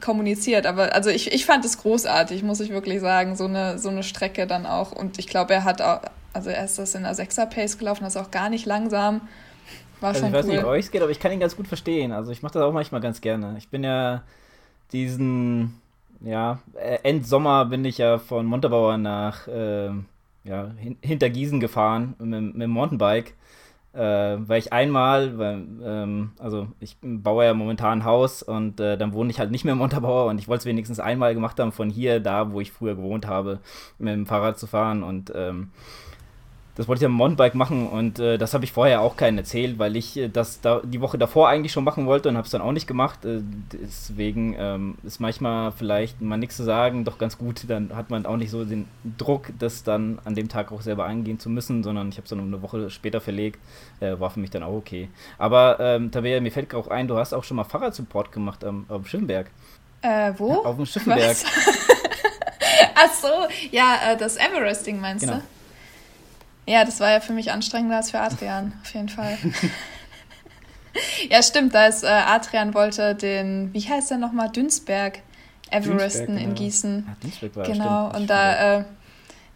[0.00, 0.66] kommuniziert.
[0.66, 4.02] Aber also ich, ich fand es großartig, muss ich wirklich sagen, so eine, so eine
[4.02, 4.92] Strecke dann auch.
[4.92, 6.00] Und ich glaube, er hat auch,
[6.32, 9.22] also er ist das in der 6er-Pace gelaufen, das ist auch gar nicht langsam.
[10.00, 10.52] War also schon ich weiß cool.
[10.52, 12.12] nicht, wie euch geht, aber ich kann ihn ganz gut verstehen.
[12.12, 13.56] Also ich mache das auch manchmal ganz gerne.
[13.58, 14.22] Ich bin ja
[14.92, 15.80] diesen,
[16.20, 16.60] ja,
[17.02, 19.90] Endsommer bin ich ja von Montabaur nach, äh,
[20.44, 23.34] ja, hin, hinter Gießen gefahren mit, mit dem Mountainbike.
[23.94, 28.98] Äh, weil ich einmal, weil, ähm, also ich baue ja momentan ein Haus und äh,
[28.98, 31.58] dann wohne ich halt nicht mehr im Unterbauer und ich wollte es wenigstens einmal gemacht
[31.58, 33.60] haben, von hier, da, wo ich früher gewohnt habe,
[33.98, 35.70] mit dem Fahrrad zu fahren und ähm,
[36.78, 39.80] das wollte ich am Mountainbike machen und äh, das habe ich vorher auch keinen erzählt,
[39.80, 42.52] weil ich äh, das da die Woche davor eigentlich schon machen wollte und habe es
[42.52, 43.24] dann auch nicht gemacht.
[43.24, 43.40] Äh,
[43.72, 47.64] deswegen ähm, ist manchmal vielleicht mal nichts zu sagen doch ganz gut.
[47.66, 48.86] Dann hat man auch nicht so den
[49.18, 52.30] Druck, das dann an dem Tag auch selber eingehen zu müssen, sondern ich habe es
[52.30, 53.58] dann um eine Woche später verlegt.
[53.98, 55.08] Äh, war für mich dann auch okay.
[55.36, 58.86] Aber ähm, Tabea, mir fällt auch ein, du hast auch schon mal Fahrradsupport gemacht am,
[58.88, 59.50] am Schiffenberg.
[60.02, 60.52] Äh, wo?
[60.52, 61.36] Auf dem Schiffenberg.
[62.94, 65.38] Ach so, ja, äh, das Everesting meinst genau.
[65.38, 65.57] du?
[66.68, 69.38] Ja, das war ja für mich anstrengender als für Adrian, auf jeden Fall.
[71.30, 75.20] ja, stimmt, da ist äh, Adrian wollte den, wie heißt der nochmal, Dünsberg,
[75.70, 76.54] Everesten Dünsberg, in genau.
[76.54, 77.06] Gießen.
[77.06, 78.84] Ja, Dünsberg war Genau, und da, äh,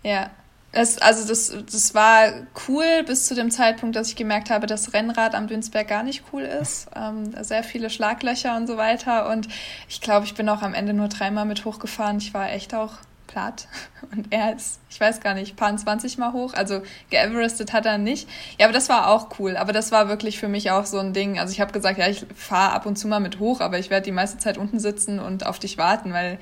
[0.02, 0.30] ja,
[0.74, 2.32] es, also das, das war
[2.66, 6.24] cool bis zu dem Zeitpunkt, dass ich gemerkt habe, dass Rennrad am Dünsberg gar nicht
[6.32, 6.88] cool ist.
[6.96, 9.28] Ähm, sehr viele Schlaglöcher und so weiter.
[9.30, 9.48] Und
[9.88, 12.18] ich glaube, ich bin auch am Ende nur dreimal mit hochgefahren.
[12.18, 12.92] Ich war echt auch
[13.32, 13.66] platt.
[14.12, 16.54] Und er ist, ich weiß gar nicht, paar 20 Mal hoch.
[16.54, 18.28] Also geeverestet hat er nicht.
[18.58, 19.56] Ja, aber das war auch cool.
[19.56, 21.38] Aber das war wirklich für mich auch so ein Ding.
[21.38, 23.90] Also ich habe gesagt, ja, ich fahre ab und zu mal mit hoch, aber ich
[23.90, 26.38] werde die meiste Zeit unten sitzen und auf dich warten, weil,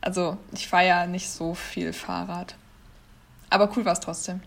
[0.00, 2.54] also ich fahre ja nicht so viel Fahrrad.
[3.50, 4.40] Aber cool war es trotzdem.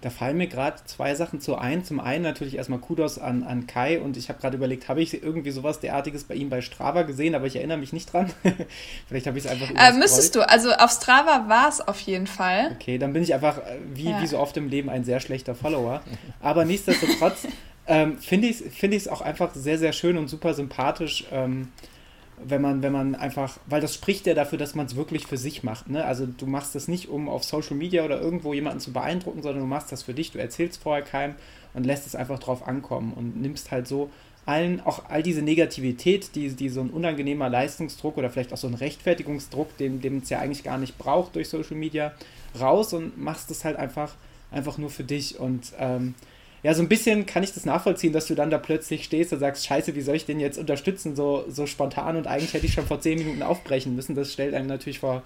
[0.00, 1.84] Da fallen mir gerade zwei Sachen zu ein.
[1.84, 5.22] Zum einen natürlich erstmal Kudos an, an Kai und ich habe gerade überlegt, habe ich
[5.22, 8.32] irgendwie sowas derartiges bei ihm bei Strava gesehen, aber ich erinnere mich nicht dran.
[9.08, 12.26] Vielleicht habe ich es einfach äh, Müsstest du, also auf Strava war es auf jeden
[12.26, 12.76] Fall.
[12.76, 14.20] Okay, dann bin ich einfach, äh, wie, ja.
[14.20, 16.02] wie so oft im Leben, ein sehr schlechter Follower.
[16.40, 17.46] Aber nichtsdestotrotz
[17.86, 21.24] ähm, finde ich es find auch einfach sehr, sehr schön und super sympathisch.
[21.32, 21.68] Ähm,
[22.46, 25.36] wenn man, wenn man einfach, weil das spricht ja dafür, dass man es wirklich für
[25.36, 25.88] sich macht.
[25.88, 26.04] Ne?
[26.04, 29.62] Also du machst das nicht, um auf Social Media oder irgendwo jemanden zu beeindrucken, sondern
[29.62, 31.34] du machst das für dich, du erzählst vorher keinem
[31.74, 34.10] und lässt es einfach drauf ankommen und nimmst halt so
[34.44, 38.66] allen, auch all diese Negativität, die, die so ein unangenehmer Leistungsdruck oder vielleicht auch so
[38.66, 42.12] ein Rechtfertigungsdruck, den, es ja eigentlich gar nicht braucht durch Social Media,
[42.60, 44.14] raus und machst es halt einfach,
[44.50, 46.14] einfach nur für dich und ähm,
[46.62, 49.40] ja, so ein bisschen kann ich das nachvollziehen, dass du dann da plötzlich stehst und
[49.40, 52.74] sagst, scheiße, wie soll ich den jetzt unterstützen, so, so spontan und eigentlich hätte ich
[52.74, 54.14] schon vor zehn Minuten aufbrechen müssen.
[54.14, 55.22] Das stellt einen natürlich vor,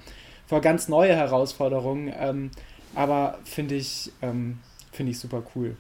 [0.47, 2.13] vor ganz neue Herausforderungen.
[2.19, 2.51] Ähm,
[2.95, 4.61] aber finde ich, ähm,
[4.93, 5.77] finde ich super cool.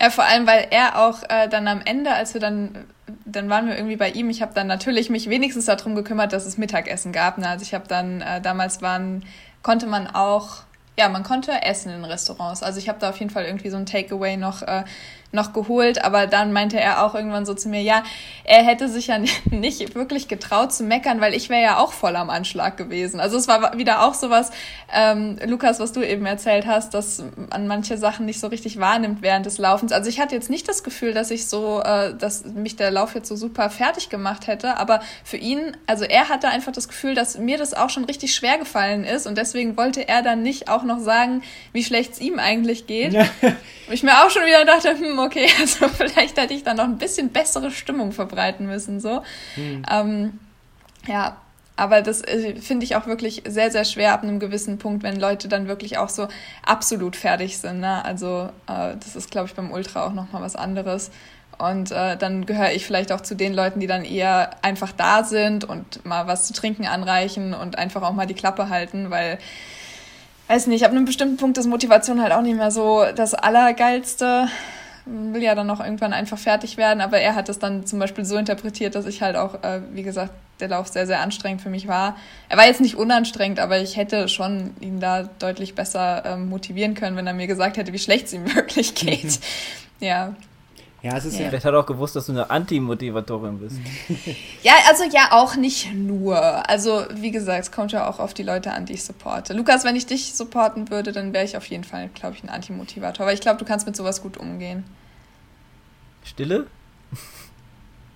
[0.00, 2.86] Ja, vor allem, weil er auch äh, dann am Ende, als wir dann,
[3.26, 6.46] dann waren wir irgendwie bei ihm, ich habe dann natürlich mich wenigstens darum gekümmert, dass
[6.46, 7.36] es Mittagessen gab.
[7.36, 7.46] Ne?
[7.46, 9.24] Also ich habe dann, äh, damals waren,
[9.62, 10.62] konnte man auch
[10.98, 12.62] ja, man konnte essen in Restaurants.
[12.62, 14.84] Also ich habe da auf jeden Fall irgendwie so ein Takeaway noch äh,
[15.32, 18.02] noch geholt, aber dann meinte er auch irgendwann so zu mir, ja,
[18.44, 19.18] er hätte sich ja
[19.50, 23.18] nicht wirklich getraut zu meckern, weil ich wäre ja auch voll am Anschlag gewesen.
[23.18, 24.50] Also es war wieder auch sowas,
[24.92, 29.22] ähm, Lukas, was du eben erzählt hast, dass man manche Sachen nicht so richtig wahrnimmt
[29.22, 29.92] während des Laufens.
[29.92, 33.14] Also ich hatte jetzt nicht das Gefühl, dass ich so, äh, dass mich der Lauf
[33.14, 37.14] jetzt so super fertig gemacht hätte, aber für ihn, also er hatte einfach das Gefühl,
[37.14, 40.68] dass mir das auch schon richtig schwer gefallen ist und deswegen wollte er dann nicht
[40.68, 43.14] auch noch sagen, wie schlecht es ihm eigentlich geht.
[43.14, 43.24] Ja.
[43.90, 46.98] ich mir auch schon wieder dachte, hm, okay, also vielleicht hätte ich dann noch ein
[46.98, 49.22] bisschen bessere Stimmung verbreiten müssen, so.
[49.54, 49.84] Hm.
[49.90, 50.38] Ähm,
[51.06, 51.36] ja,
[51.76, 55.18] aber das äh, finde ich auch wirklich sehr, sehr schwer ab einem gewissen Punkt, wenn
[55.18, 56.28] Leute dann wirklich auch so
[56.64, 57.80] absolut fertig sind.
[57.80, 58.04] Ne?
[58.04, 61.10] Also äh, das ist, glaube ich, beim Ultra auch nochmal was anderes.
[61.58, 65.24] Und äh, dann gehöre ich vielleicht auch zu den Leuten, die dann eher einfach da
[65.24, 69.38] sind und mal was zu trinken anreichen und einfach auch mal die Klappe halten, weil
[70.48, 74.48] weiß nicht, ab einem bestimmten Punkt ist Motivation halt auch nicht mehr so das Allergeilste.
[75.04, 78.24] Will ja dann noch irgendwann einfach fertig werden, aber er hat es dann zum Beispiel
[78.24, 81.70] so interpretiert, dass ich halt auch, äh, wie gesagt, der Lauf sehr, sehr anstrengend für
[81.70, 82.16] mich war.
[82.48, 86.94] Er war jetzt nicht unanstrengend, aber ich hätte schon ihn da deutlich besser ähm, motivieren
[86.94, 89.40] können, wenn er mir gesagt hätte, wie schlecht es ihm wirklich geht.
[90.00, 90.34] ja,
[91.02, 91.48] ja, es ist ja.
[91.48, 93.76] Vielleicht hat er auch gewusst, dass du eine Anti-Motivatorin bist.
[94.62, 96.36] ja, also ja, auch nicht nur.
[96.70, 99.52] Also, wie gesagt, es kommt ja auch auf die Leute an, die ich supporte.
[99.52, 102.48] Lukas, wenn ich dich supporten würde, dann wäre ich auf jeden Fall, glaube ich, ein
[102.48, 103.26] Anti-Motivator.
[103.26, 104.84] Weil ich glaube, du kannst mit sowas gut umgehen.
[106.22, 106.68] Stille?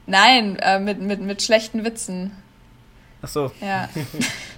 [0.06, 2.30] Nein, äh, mit, mit, mit schlechten Witzen.
[3.20, 3.50] Ach so.
[3.60, 3.88] Ja.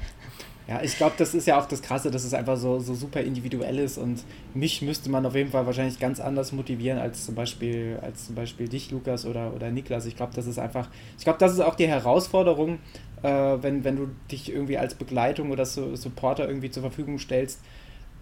[0.69, 3.23] Ja, ich glaube, das ist ja auch das Krasse, dass es einfach so, so super
[3.23, 7.35] individuell ist und mich müsste man auf jeden Fall wahrscheinlich ganz anders motivieren als zum
[7.35, 10.05] Beispiel, als zum Beispiel dich, Lukas oder, oder Niklas.
[10.05, 12.81] Ich glaube, das ist einfach, ich glaube, das ist auch die Herausforderung,
[13.23, 17.61] äh, wenn, wenn du dich irgendwie als Begleitung oder so, Supporter irgendwie zur Verfügung stellst,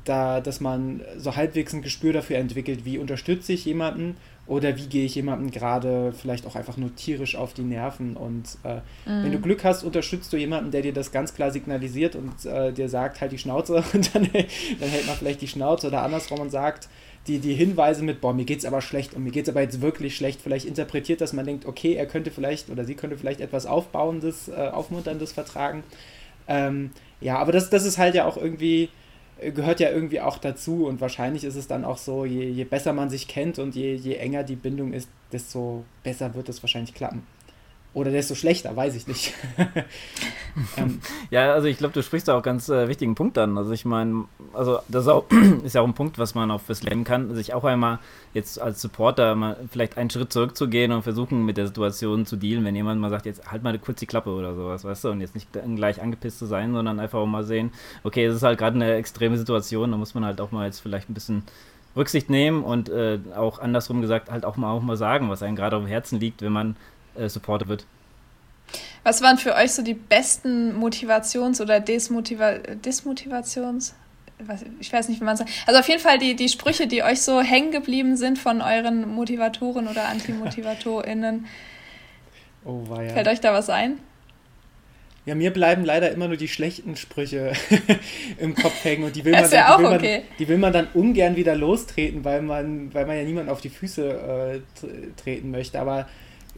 [0.04, 4.16] da, dass man so halbwegs ein Gespür dafür entwickelt, wie unterstütze ich jemanden
[4.46, 8.16] oder wie gehe ich jemandem gerade vielleicht auch einfach nur tierisch auf die Nerven.
[8.16, 8.76] Und äh,
[9.08, 9.24] mhm.
[9.24, 12.72] wenn du Glück hast, unterstützt du jemanden, der dir das ganz klar signalisiert und äh,
[12.72, 16.40] dir sagt, halt die Schnauze und dann, dann hält man vielleicht die Schnauze oder andersrum
[16.40, 16.88] und sagt,
[17.26, 20.14] die, die Hinweise mit, boah, mir geht's aber schlecht und mir geht's aber jetzt wirklich
[20.14, 23.66] schlecht, vielleicht interpretiert, dass man denkt, okay, er könnte vielleicht oder sie könnte vielleicht etwas
[23.66, 25.82] Aufbauendes, äh, Aufmunterndes vertragen.
[26.46, 26.90] Ähm,
[27.20, 28.90] ja, aber das, das ist halt ja auch irgendwie,
[29.38, 32.92] gehört ja irgendwie auch dazu und wahrscheinlich ist es dann auch so, je, je besser
[32.92, 36.94] man sich kennt und je, je enger die Bindung ist, desto besser wird es wahrscheinlich
[36.94, 37.22] klappen.
[37.94, 39.32] Oder desto schlechter, weiß ich nicht.
[40.76, 41.00] ähm.
[41.30, 43.56] Ja, also ich glaube, du sprichst da auch ganz äh, wichtigen Punkt an.
[43.56, 45.24] Also ich meine, also das ist, auch,
[45.64, 47.98] ist, ja auch ein Punkt, was man auch fürs Leben kann, sich auch einmal
[48.34, 52.66] jetzt als Supporter mal vielleicht einen Schritt zurückzugehen und versuchen mit der Situation zu dealen,
[52.66, 55.22] wenn jemand mal sagt, jetzt halt mal kurz die Klappe oder sowas, weißt du, und
[55.22, 57.72] jetzt nicht gleich angepisst zu sein, sondern einfach auch mal sehen,
[58.04, 60.80] okay, es ist halt gerade eine extreme Situation, da muss man halt auch mal jetzt
[60.80, 61.44] vielleicht ein bisschen
[61.96, 65.56] Rücksicht nehmen und äh, auch andersrum gesagt halt auch mal auch mal sagen, was einem
[65.56, 66.76] gerade auf dem Herzen liegt, wenn man
[67.18, 67.86] äh, supported wird.
[69.04, 73.92] Was waren für euch so die besten Motivations- oder Desmotiva Desmotivations-
[74.80, 75.50] ich weiß nicht, wie man sagt.
[75.66, 79.08] Also auf jeden Fall die, die Sprüche, die euch so hängen geblieben sind von euren
[79.08, 81.46] Motivatoren oder AntimotivatorInnen.
[82.68, 83.12] Oh, war ja.
[83.12, 84.00] Fällt euch da was ein?
[85.24, 87.52] Ja, mir bleiben leider immer nur die schlechten Sprüche
[88.38, 90.18] im Kopf hängen und die will, man dann, die, will okay.
[90.18, 93.60] man, die will man dann ungern wieder lostreten, weil man, weil man ja niemand auf
[93.60, 95.80] die Füße äh, treten möchte.
[95.80, 96.08] Aber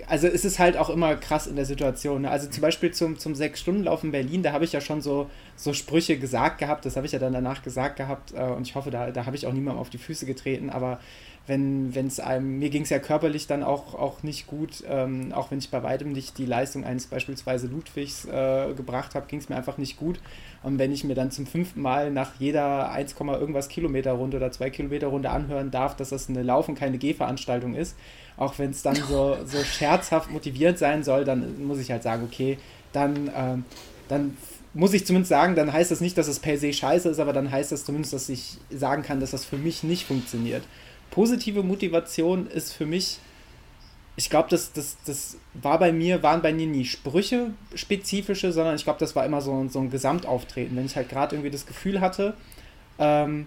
[0.07, 2.22] also es ist halt auch immer krass in der Situation.
[2.22, 2.30] Ne?
[2.30, 5.72] Also zum Beispiel zum, zum Sechs-Stunden-Lauf in Berlin, da habe ich ja schon so, so
[5.72, 8.90] Sprüche gesagt gehabt, das habe ich ja dann danach gesagt gehabt äh, und ich hoffe,
[8.90, 11.01] da, da habe ich auch niemandem auf die Füße getreten, aber
[11.49, 15.51] wenn es einem, mir ging es ja körperlich dann auch, auch nicht gut, ähm, auch
[15.51, 19.49] wenn ich bei weitem nicht die Leistung eines beispielsweise Ludwigs äh, gebracht habe, ging es
[19.49, 20.20] mir einfach nicht gut.
[20.62, 24.53] Und wenn ich mir dann zum fünften Mal nach jeder 1, irgendwas Kilometer Runde oder
[24.53, 27.96] 2 Kilometer Runde anhören darf, dass das eine Laufen, keine Gehveranstaltung ist,
[28.39, 32.24] auch wenn es dann so, so scherzhaft motivierend sein soll, dann muss ich halt sagen,
[32.24, 32.59] okay,
[32.93, 33.64] dann, ähm,
[34.09, 34.36] dann
[34.74, 37.32] muss ich zumindest sagen, dann heißt das nicht, dass es per se scheiße ist, aber
[37.32, 40.62] dann heißt das zumindest, dass ich sagen kann, dass das für mich nicht funktioniert.
[41.11, 43.18] Positive Motivation ist für mich,
[44.14, 48.76] ich glaube, das, das, das war bei mir, waren bei mir nie Sprüche spezifische, sondern
[48.76, 50.76] ich glaube, das war immer so, so ein Gesamtauftreten.
[50.76, 52.34] Wenn ich halt gerade irgendwie das Gefühl hatte,
[52.99, 53.47] ähm,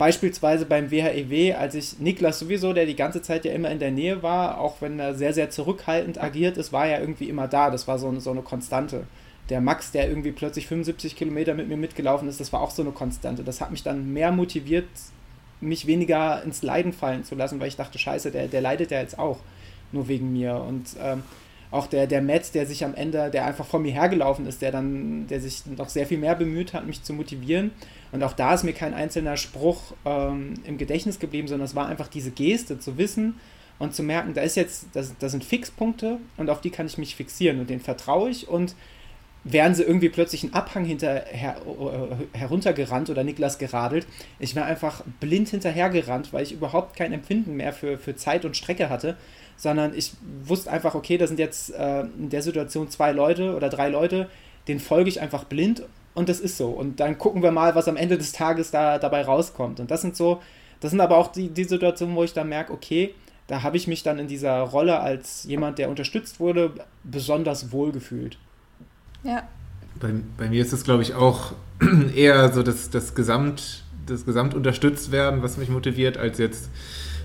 [0.00, 3.78] Beispielsweise beim WHEW, e als ich Niklas sowieso, der die ganze Zeit ja immer in
[3.78, 7.48] der Nähe war, auch wenn er sehr, sehr zurückhaltend agiert ist, war er irgendwie immer
[7.48, 7.70] da.
[7.70, 9.04] Das war so eine, so eine Konstante.
[9.50, 12.80] Der Max, der irgendwie plötzlich 75 Kilometer mit mir mitgelaufen ist, das war auch so
[12.80, 13.44] eine Konstante.
[13.44, 14.88] Das hat mich dann mehr motiviert,
[15.60, 19.00] mich weniger ins Leiden fallen zu lassen, weil ich dachte, scheiße, der, der leidet ja
[19.00, 19.40] jetzt auch
[19.92, 20.54] nur wegen mir.
[20.66, 21.24] Und ähm,
[21.70, 24.72] auch der, der Matt, der sich am Ende, der einfach vor mir hergelaufen ist, der
[24.72, 27.70] dann, der sich noch sehr viel mehr bemüht hat, mich zu motivieren
[28.12, 31.86] und auch da ist mir kein einzelner Spruch ähm, im Gedächtnis geblieben, sondern es war
[31.86, 33.36] einfach diese Geste zu wissen
[33.78, 36.98] und zu merken, da ist jetzt, das, das sind Fixpunkte und auf die kann ich
[36.98, 38.74] mich fixieren und denen vertraue ich und
[39.42, 44.06] wären sie irgendwie plötzlich einen Abhang hinter, her, äh, heruntergerannt oder Niklas geradelt.
[44.38, 48.56] Ich war einfach blind hinterhergerannt, weil ich überhaupt kein Empfinden mehr für, für Zeit und
[48.56, 49.16] Strecke hatte,
[49.60, 53.68] sondern ich wusste einfach, okay, da sind jetzt äh, in der Situation zwei Leute oder
[53.68, 54.30] drei Leute,
[54.68, 55.82] denen folge ich einfach blind
[56.14, 56.68] und das ist so.
[56.68, 59.78] Und dann gucken wir mal, was am Ende des Tages da dabei rauskommt.
[59.78, 60.40] Und das sind so,
[60.80, 63.14] das sind aber auch die, die Situationen, wo ich dann merke, okay,
[63.48, 66.72] da habe ich mich dann in dieser Rolle als jemand, der unterstützt wurde,
[67.04, 68.38] besonders wohl gefühlt.
[69.24, 69.46] Ja.
[70.00, 70.08] Bei,
[70.38, 71.52] bei mir ist es, glaube ich, auch
[72.16, 76.70] eher so das, das Gesamt, das Gesamt unterstützt werden, was mich motiviert, als jetzt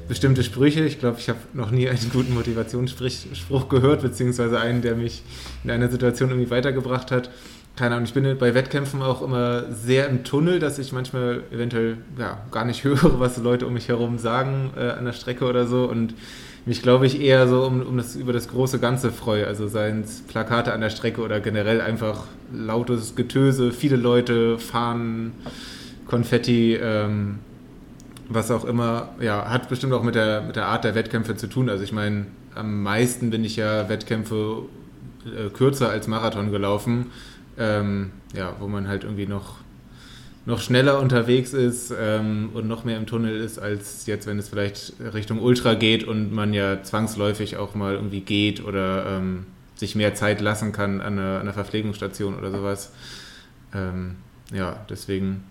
[0.08, 0.86] bestimmte Sprüche.
[0.86, 5.24] Ich glaube, ich habe noch nie einen guten Motivationsspruch gehört, beziehungsweise einen, der mich
[5.64, 7.30] in einer Situation irgendwie weitergebracht hat
[7.76, 11.97] keine Ahnung, ich bin bei Wettkämpfen auch immer sehr im Tunnel, dass ich manchmal eventuell
[12.17, 15.67] ja, gar nicht höre, was Leute um mich herum sagen äh, an der Strecke oder
[15.67, 16.13] so und
[16.66, 19.46] mich, glaube ich, eher so um, um das, über das große Ganze freue.
[19.46, 25.34] Also seien es Plakate an der Strecke oder generell einfach lautes Getöse, viele Leute, fahren,
[26.08, 27.39] Konfetti, ähm,
[28.30, 29.10] was auch immer.
[29.20, 31.70] Ja, hat bestimmt auch mit der, mit der Art der Wettkämpfe zu tun.
[31.70, 34.64] Also ich meine, am meisten bin ich ja Wettkämpfe
[35.26, 37.12] äh, kürzer als Marathon gelaufen
[37.58, 39.58] ähm, ja, wo man halt irgendwie noch,
[40.46, 44.50] noch schneller unterwegs ist ähm, und noch mehr im Tunnel ist, als jetzt, wenn es
[44.50, 49.46] vielleicht Richtung Ultra geht und man ja zwangsläufig auch mal irgendwie geht oder ähm,
[49.76, 52.92] sich mehr Zeit lassen kann an einer, an einer Verpflegungsstation oder sowas.
[53.74, 54.16] Ähm,
[54.54, 55.43] ja, deswegen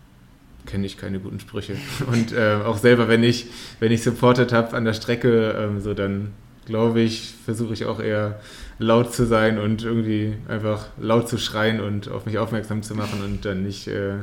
[0.66, 1.76] kenne ich keine guten Sprüche.
[2.06, 3.46] Und äh, auch selber, wenn ich,
[3.80, 6.32] wenn ich supported habe an der Strecke, ähm, so dann
[6.66, 8.40] glaube ich, versuche ich auch eher
[8.78, 13.22] laut zu sein und irgendwie einfach laut zu schreien und auf mich aufmerksam zu machen
[13.22, 14.14] und dann nicht, äh,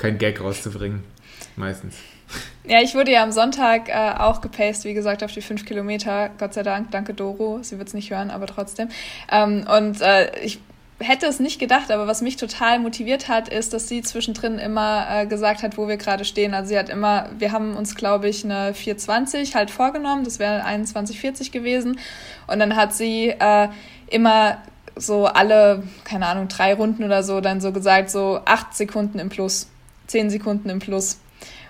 [0.00, 1.04] kein Gag rauszubringen.
[1.56, 1.96] Meistens.
[2.64, 6.30] Ja, ich wurde ja am Sonntag äh, auch gepaced, wie gesagt, auf die fünf Kilometer.
[6.38, 7.60] Gott sei Dank, danke Doro.
[7.62, 8.88] Sie wird es nicht hören, aber trotzdem.
[9.30, 10.60] Ähm, und äh, ich
[11.00, 15.06] hätte es nicht gedacht, aber was mich total motiviert hat, ist, dass sie zwischendrin immer
[15.10, 16.54] äh, gesagt hat, wo wir gerade stehen.
[16.54, 20.64] Also sie hat immer, wir haben uns, glaube ich, eine 420 halt vorgenommen, das wäre
[20.64, 21.98] 21,40 gewesen.
[22.46, 23.68] Und dann hat sie äh,
[24.08, 24.58] immer
[24.96, 29.30] so alle, keine Ahnung, drei Runden oder so dann so gesagt, so acht Sekunden im
[29.30, 29.68] Plus,
[30.06, 31.18] zehn Sekunden im Plus.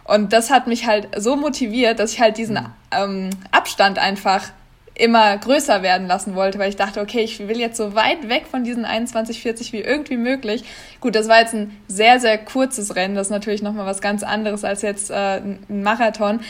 [0.05, 2.59] Und das hat mich halt so motiviert, dass ich halt diesen
[2.91, 4.51] ähm, Abstand einfach
[4.95, 8.47] immer größer werden lassen wollte, weil ich dachte, okay, ich will jetzt so weit weg
[8.51, 10.65] von diesen 21,40 wie irgendwie möglich.
[11.01, 13.15] Gut, das war jetzt ein sehr, sehr kurzes Rennen.
[13.15, 16.41] Das ist natürlich nochmal was ganz anderes als jetzt äh, ein Marathon.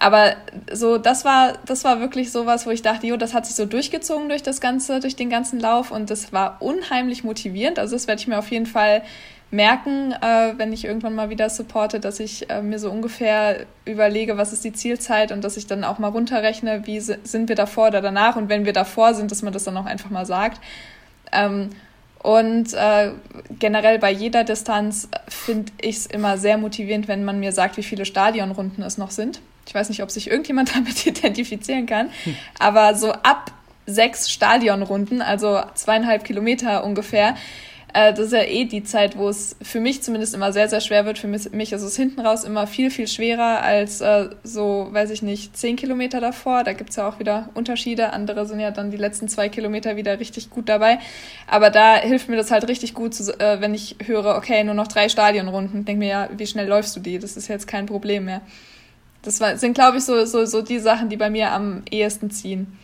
[0.00, 0.36] Aber
[0.72, 3.66] so, das war, das war wirklich sowas, wo ich dachte, jo, das hat sich so
[3.66, 7.78] durchgezogen durch das Ganze, durch den ganzen Lauf und das war unheimlich motivierend.
[7.78, 9.02] Also das werde ich mir auf jeden Fall
[9.50, 14.36] merken, äh, wenn ich irgendwann mal wieder supporte, dass ich äh, mir so ungefähr überlege,
[14.36, 17.88] was ist die Zielzeit und dass ich dann auch mal runterrechne, wie sind wir davor
[17.88, 20.60] oder danach und wenn wir davor sind, dass man das dann auch einfach mal sagt.
[21.32, 21.70] Ähm,
[22.22, 23.12] und äh,
[23.58, 27.82] generell bei jeder Distanz finde ich es immer sehr motivierend, wenn man mir sagt, wie
[27.82, 29.40] viele Stadionrunden es noch sind.
[29.66, 32.10] Ich weiß nicht, ob sich irgendjemand damit identifizieren kann,
[32.58, 33.52] aber so ab
[33.86, 37.34] sechs Stadionrunden, also zweieinhalb Kilometer ungefähr,
[37.94, 40.80] äh, das ist ja eh die Zeit, wo es für mich zumindest immer sehr, sehr
[40.80, 41.18] schwer wird.
[41.18, 45.22] Für mich ist es hinten raus immer viel, viel schwerer als äh, so, weiß ich
[45.22, 46.64] nicht, zehn Kilometer davor.
[46.64, 48.12] Da gibt es ja auch wieder Unterschiede.
[48.12, 50.98] Andere sind ja dann die letzten zwei Kilometer wieder richtig gut dabei.
[51.46, 54.74] Aber da hilft mir das halt richtig gut, zu, äh, wenn ich höre, okay, nur
[54.74, 55.84] noch drei Stadionrunden.
[55.84, 57.18] Denk mir ja, wie schnell läufst du die?
[57.18, 58.42] Das ist jetzt kein Problem mehr.
[59.22, 62.30] Das war, sind, glaube ich, so, so, so die Sachen, die bei mir am ehesten
[62.30, 62.78] ziehen.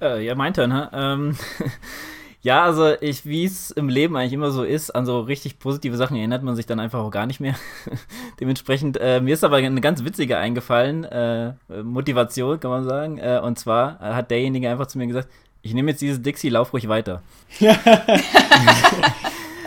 [0.00, 0.90] Äh, ja, meinte, ne?
[0.92, 1.36] Ähm
[2.46, 5.96] Ja, also ich, wie es im Leben eigentlich immer so ist, an so richtig positive
[5.96, 7.56] Sachen erinnert man sich dann einfach auch gar nicht mehr.
[8.40, 13.18] Dementsprechend, äh, mir ist aber eine ganz witzige eingefallen, äh, Motivation kann man sagen.
[13.18, 15.28] Äh, und zwar hat derjenige einfach zu mir gesagt,
[15.62, 17.20] ich nehme jetzt dieses Dixie, lauf ruhig weiter.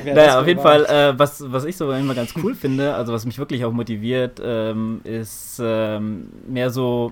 [0.05, 3.25] naja, auf jeden Fall, äh, was, was ich so immer ganz cool finde, also was
[3.25, 7.11] mich wirklich auch motiviert, ähm, ist ähm, mehr so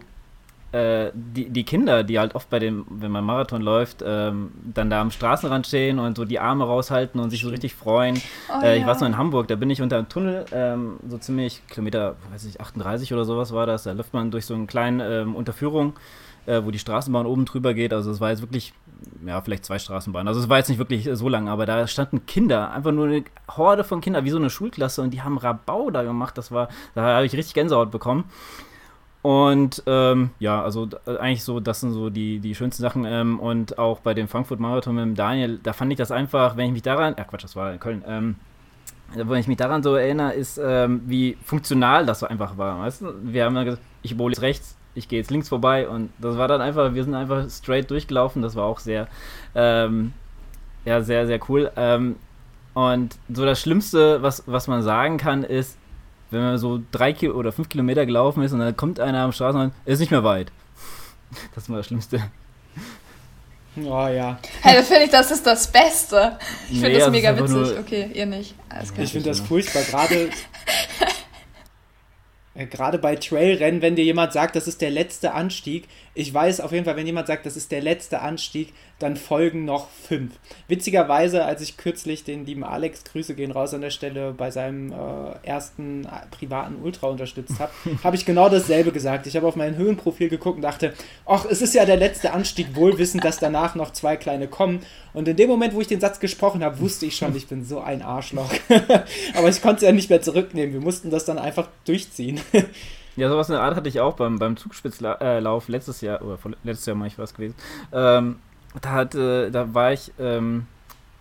[0.77, 4.89] äh, die, die Kinder, die halt oft bei dem, wenn man Marathon läuft, ähm, dann
[4.89, 8.21] da am Straßenrand stehen und so die Arme raushalten und sich so richtig freuen.
[8.49, 8.87] Oh, äh, ich ja.
[8.87, 12.45] war so in Hamburg, da bin ich unter einem Tunnel, ähm, so ziemlich Kilometer, weiß
[12.45, 13.83] ich, 38 oder sowas war das.
[13.83, 15.93] Da läuft man durch so eine kleine ähm, Unterführung,
[16.45, 17.91] äh, wo die Straßenbahn oben drüber geht.
[17.91, 18.73] Also es war jetzt wirklich,
[19.25, 20.27] ja, vielleicht zwei Straßenbahnen.
[20.27, 23.23] Also es war jetzt nicht wirklich so lang, aber da standen Kinder, einfach nur eine
[23.49, 26.37] Horde von Kindern, wie so eine Schulklasse und die haben Rabau da gemacht.
[26.37, 28.25] Das war, da habe ich richtig Gänsehaut bekommen.
[29.27, 33.03] Und ähm, ja, also äh, eigentlich so, das sind so die, die schönsten Sachen.
[33.03, 36.55] Ähm, und auch bei dem Frankfurt Marathon mit dem Daniel, da fand ich das einfach,
[36.55, 38.35] wenn ich mich daran, ja Quatsch, das war in Köln, ähm,
[39.13, 42.79] wenn ich mich daran so erinnere, ist, ähm, wie funktional das so einfach war.
[42.79, 43.15] Weißt du?
[43.21, 46.37] Wir haben dann gesagt, ich bohle jetzt rechts, ich gehe jetzt links vorbei und das
[46.37, 48.41] war dann einfach, wir sind einfach straight durchgelaufen.
[48.41, 49.09] Das war auch sehr,
[49.55, 50.13] ähm,
[50.85, 51.69] ja, sehr, sehr cool.
[51.75, 52.15] Ähm,
[52.73, 55.77] und so das Schlimmste, was, was man sagen kann, ist,
[56.31, 59.31] wenn man so drei Kilo oder fünf Kilometer gelaufen ist und dann kommt einer am
[59.31, 60.51] Straßenrand, ist nicht mehr weit.
[61.53, 62.23] Das ist mal das Schlimmste.
[63.85, 64.39] Oh ja.
[64.61, 66.37] Hey, da finde ich, das ist das Beste.
[66.69, 67.77] Ich finde nee, das mega witzig.
[67.77, 68.55] Okay, ihr nicht.
[68.97, 69.83] Ich finde das furchtbar.
[69.83, 70.29] Gerade
[72.55, 75.87] äh, gerade bei Trailrennen, wenn dir jemand sagt, das ist der letzte Anstieg,
[76.17, 79.65] ich weiß auf jeden Fall, wenn jemand sagt, das ist der letzte Anstieg, dann folgen
[79.65, 80.33] noch fünf.
[80.67, 84.91] Witzigerweise, als ich kürzlich den lieben Alex, Grüße gehen raus an der Stelle, bei seinem
[84.91, 84.95] äh,
[85.43, 87.71] ersten äh, privaten Ultra unterstützt habe,
[88.03, 89.27] habe ich genau dasselbe gesagt.
[89.27, 90.93] Ich habe auf mein Höhenprofil geguckt und dachte,
[91.27, 94.79] ach, es ist ja der letzte Anstieg, wohl wissend, dass danach noch zwei kleine kommen.
[95.13, 97.63] Und in dem Moment, wo ich den Satz gesprochen habe, wusste ich schon, ich bin
[97.63, 98.51] so ein Arschloch.
[99.35, 100.73] Aber ich konnte es ja nicht mehr zurücknehmen.
[100.73, 102.39] Wir mussten das dann einfach durchziehen.
[103.17, 106.85] Ja, sowas in der Art hatte ich auch beim, beim Zugspitzlauf letztes Jahr, oder letztes
[106.85, 107.55] Jahr mal ich was gewesen.
[107.91, 108.37] Ähm,
[108.79, 110.67] da, hat, äh, da war ich, ähm,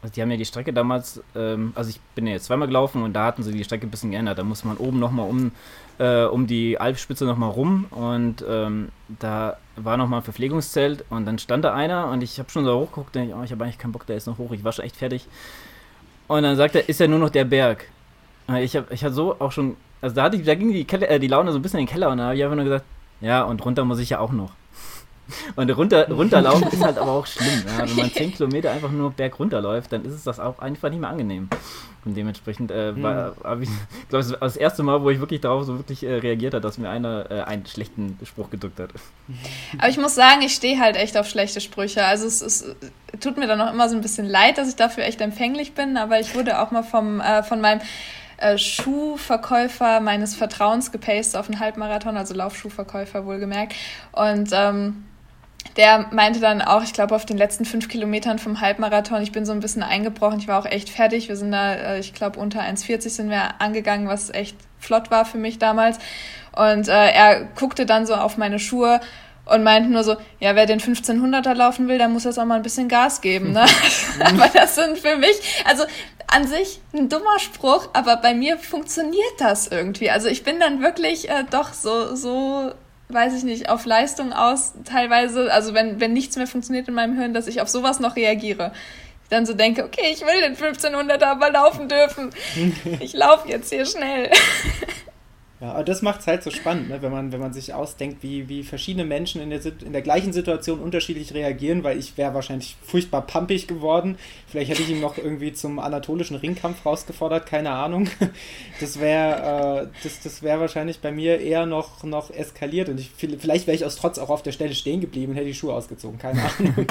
[0.02, 3.02] also die haben ja die Strecke damals, ähm, also ich bin ja jetzt zweimal gelaufen
[3.02, 4.38] und da hatten sie die Strecke ein bisschen geändert.
[4.38, 5.52] Da musste man oben nochmal um,
[5.98, 11.38] äh, um die Alpspitze nochmal rum und ähm, da war nochmal ein Verpflegungszelt und dann
[11.38, 13.78] stand da einer und ich habe schon so hochgeguckt und ich, oh, ich habe eigentlich
[13.78, 15.26] keinen Bock, der ist noch hoch, ich war schon echt fertig.
[16.28, 17.88] Und dann sagt er, ist ja nur noch der Berg.
[18.58, 19.76] Ich, hab, ich hatte so auch schon
[20.06, 21.86] also da, hatte ich, da ging die, Kelle, äh, die Laune so ein bisschen in
[21.86, 22.84] den Keller und da habe ich einfach nur gesagt,
[23.20, 24.52] ja, und runter muss ich ja auch noch.
[25.56, 27.64] Und runter, runterlaufen ist halt aber auch schlimm.
[27.66, 27.84] Ja?
[27.84, 31.00] Wenn man 10 Kilometer einfach nur berg runterläuft, dann ist es das auch einfach nicht
[31.00, 31.48] mehr angenehm.
[32.04, 33.42] Und dementsprechend äh, war, hm.
[33.42, 33.70] habe ich,
[34.08, 36.78] glaube ich, das erste Mal, wo ich wirklich darauf so wirklich äh, reagiert hat, dass
[36.78, 38.90] mir einer äh, einen schlechten Spruch gedrückt hat.
[39.78, 42.04] Aber ich muss sagen, ich stehe halt echt auf schlechte Sprüche.
[42.04, 42.76] Also es, es,
[43.18, 45.96] tut mir dann auch immer so ein bisschen leid, dass ich dafür echt empfänglich bin,
[45.96, 47.80] aber ich wurde auch mal vom, äh, von meinem
[48.38, 53.74] äh, Schuhverkäufer meines Vertrauens gepaced auf einen Halbmarathon, also Laufschuhverkäufer wohlgemerkt.
[54.12, 55.04] Und ähm,
[55.76, 59.44] der meinte dann auch, ich glaube, auf den letzten fünf Kilometern vom Halbmarathon, ich bin
[59.44, 61.28] so ein bisschen eingebrochen, ich war auch echt fertig.
[61.28, 65.24] Wir sind da, äh, ich glaube, unter 1,40 sind wir angegangen, was echt flott war
[65.24, 65.98] für mich damals.
[66.52, 69.00] Und äh, er guckte dann so auf meine Schuhe
[69.46, 72.56] und meinte nur so, ja, wer den 1500er laufen will, der muss jetzt auch mal
[72.56, 73.64] ein bisschen Gas geben, ne?
[74.24, 75.84] aber das sind für mich, also
[76.26, 80.10] an sich ein dummer Spruch, aber bei mir funktioniert das irgendwie.
[80.10, 82.72] Also ich bin dann wirklich äh, doch so, so
[83.08, 87.16] weiß ich nicht, auf Leistung aus teilweise, also wenn, wenn nichts mehr funktioniert in meinem
[87.16, 88.72] Hirn, dass ich auf sowas noch reagiere.
[89.30, 92.30] Dann so denke, okay, ich will den 1500er aber laufen dürfen.
[93.00, 94.30] Ich laufe jetzt hier schnell.
[95.58, 97.00] Ja, aber das macht es halt so spannend, ne?
[97.00, 100.34] wenn, man, wenn man sich ausdenkt, wie, wie verschiedene Menschen in der, in der gleichen
[100.34, 104.18] Situation unterschiedlich reagieren, weil ich wäre wahrscheinlich furchtbar pampig geworden.
[104.46, 108.08] Vielleicht hätte ich ihn noch irgendwie zum anatolischen Ringkampf rausgefordert, keine Ahnung.
[108.80, 113.10] Das wäre äh, das, das wär wahrscheinlich bei mir eher noch, noch eskaliert und ich,
[113.16, 115.72] vielleicht wäre ich aus Trotz auch auf der Stelle stehen geblieben und hätte die Schuhe
[115.72, 116.86] ausgezogen, keine Ahnung.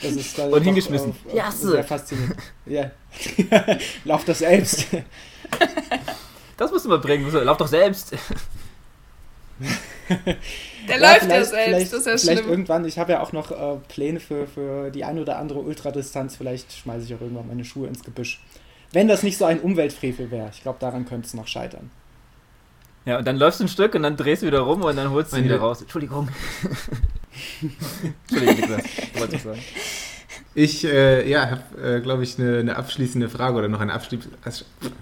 [0.00, 1.14] Das ist, und hingeschmissen.
[1.32, 2.36] Äh, ja, sehr faszinierend.
[2.66, 2.90] Ja.
[4.04, 4.86] Lauf das selbst.
[6.56, 7.30] Das musst du mal bringen.
[7.32, 8.14] Lauf doch selbst.
[10.88, 12.50] Der ja, läuft ja selbst, das ist ja vielleicht schlimm.
[12.50, 16.36] irgendwann, ich habe ja auch noch äh, Pläne für, für die ein oder andere Ultradistanz,
[16.36, 18.42] vielleicht schmeiße ich auch irgendwann meine Schuhe ins Gebüsch.
[18.92, 20.50] Wenn das nicht so ein Umweltfrevel wäre.
[20.52, 21.90] Ich glaube, daran könnte es noch scheitern.
[23.06, 25.10] Ja, und dann läufst du ein Stück und dann drehst du wieder rum und dann
[25.10, 25.80] holst du ihn wieder raus.
[25.80, 26.28] Entschuldigung.
[28.28, 28.82] Entschuldigung, Niklas.
[29.18, 29.60] Wollte ich sagen.
[30.54, 34.18] Ich äh, ja, habe, äh, glaube ich, eine, eine, abschließende Frage oder noch ein Abschli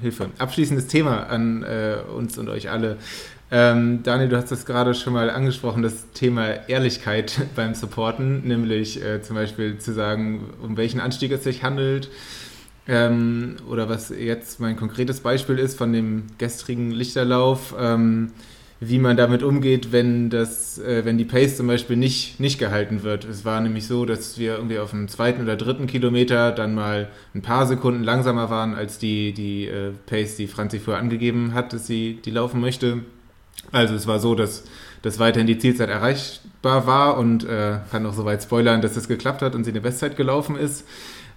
[0.01, 2.97] Hilfe, abschließendes Thema an äh, uns und euch alle.
[3.51, 9.03] Ähm, Daniel, du hast das gerade schon mal angesprochen, das Thema Ehrlichkeit beim Supporten, nämlich
[9.05, 12.09] äh, zum Beispiel zu sagen, um welchen Anstieg es sich handelt.
[12.89, 17.75] Ähm, oder was jetzt mein konkretes Beispiel ist von dem gestrigen Lichterlauf.
[17.79, 18.33] Ähm,
[18.85, 23.05] wie man damit umgeht, wenn das, äh, wenn die Pace zum Beispiel nicht, nicht gehalten
[23.05, 23.25] wird.
[23.25, 27.09] Es war nämlich so, dass wir irgendwie auf dem zweiten oder dritten Kilometer dann mal
[27.33, 31.73] ein paar Sekunden langsamer waren als die, die äh, Pace, die Franzi vorher angegeben hat,
[31.73, 33.05] dass sie die laufen möchte.
[33.71, 34.65] Also es war so, dass
[35.03, 39.43] das weiterhin die Zielzeit erreichbar war und äh, kann auch soweit spoilern, dass das geklappt
[39.43, 40.85] hat und sie eine Bestzeit gelaufen ist.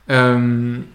[0.07, 0.85] Ähm,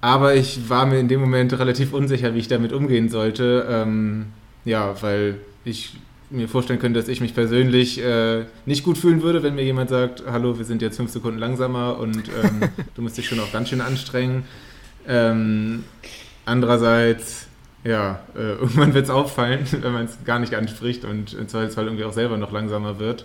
[0.00, 3.66] aber ich war mir in dem Moment relativ unsicher, wie ich damit umgehen sollte.
[3.68, 4.26] Ähm,
[4.64, 5.94] ja, weil ich
[6.30, 9.90] mir vorstellen könnte, dass ich mich persönlich äh, nicht gut fühlen würde, wenn mir jemand
[9.90, 13.52] sagt, hallo, wir sind jetzt fünf Sekunden langsamer und ähm, du musst dich schon auch
[13.52, 14.44] ganz schön anstrengen.
[15.06, 15.84] Ähm,
[16.44, 17.46] andererseits,
[17.84, 21.84] ja, äh, irgendwann wird es auffallen, wenn man es gar nicht anspricht und im Zweifelsfall
[21.84, 23.24] irgendwie auch selber noch langsamer wird.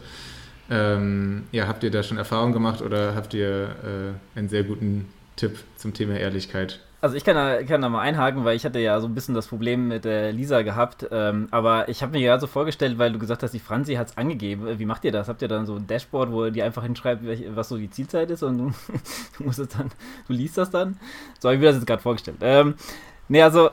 [0.69, 3.76] Ähm, ja, habt ihr da schon Erfahrung gemacht oder habt ihr
[4.35, 6.80] äh, einen sehr guten Tipp zum Thema Ehrlichkeit?
[7.03, 9.33] Also ich kann da, kann da mal einhaken, weil ich hatte ja so ein bisschen
[9.33, 11.07] das Problem mit der Lisa gehabt.
[11.09, 14.09] Ähm, aber ich habe mir ja so vorgestellt, weil du gesagt hast, die Franzi hat
[14.09, 14.77] es angegeben.
[14.77, 15.27] Wie macht ihr das?
[15.27, 17.23] Habt ihr dann so ein Dashboard, wo die einfach hinschreibt,
[17.55, 18.71] was so die Zielzeit ist und du,
[19.37, 19.89] du musst es dann,
[20.27, 20.99] du liest das dann?
[21.39, 22.37] So habe ich mir das jetzt gerade vorgestellt.
[22.41, 22.75] Ähm,
[23.27, 23.71] nee, also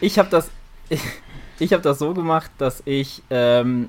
[0.00, 0.50] ich habe das,
[0.88, 1.00] ich,
[1.60, 3.88] ich habe das so gemacht, dass ich ähm,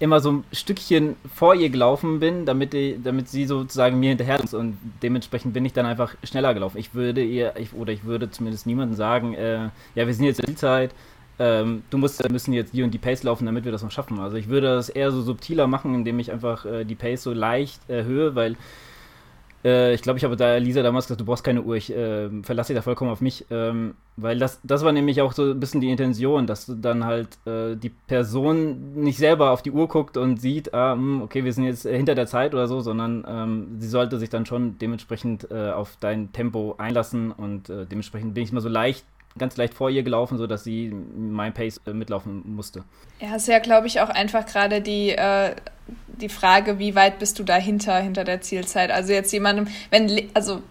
[0.00, 4.40] immer so ein Stückchen vor ihr gelaufen bin, damit, die, damit sie sozusagen mir hinterher
[4.42, 6.78] ist und dementsprechend bin ich dann einfach schneller gelaufen.
[6.78, 10.40] Ich würde ihr, ich, oder ich würde zumindest niemandem sagen, äh, ja, wir sind jetzt
[10.40, 10.94] in der Zielzeit,
[11.38, 14.18] ähm, du musst, müssen jetzt die und die Pace laufen, damit wir das noch schaffen.
[14.20, 17.32] Also ich würde das eher so subtiler machen, indem ich einfach äh, die Pace so
[17.32, 18.56] leicht erhöhe, weil
[19.64, 22.28] äh, ich glaube, ich habe da Lisa damals gesagt, du brauchst keine Uhr, ich äh,
[22.42, 23.46] verlasse dich da vollkommen auf mich.
[23.50, 27.04] Ähm, weil das, das war nämlich auch so ein bisschen die Intention, dass du dann
[27.04, 31.22] halt äh, die Person nicht selber auf die Uhr guckt und sieht, ah, mh, hm,
[31.22, 34.46] okay, wir sind jetzt hinter der Zeit oder so, sondern ähm, sie sollte sich dann
[34.46, 39.04] schon dementsprechend äh, auf dein Tempo einlassen und äh, dementsprechend bin ich mal so leicht
[39.38, 42.84] ganz leicht vor ihr gelaufen, sodass sie mein Pace äh, mitlaufen musste.
[43.20, 45.54] Ja, ist ja, glaube ich, auch einfach gerade die, äh,
[46.08, 48.90] die Frage, wie weit bist du dahinter, hinter der Zielzeit?
[48.90, 50.62] Also jetzt jemandem, wenn, also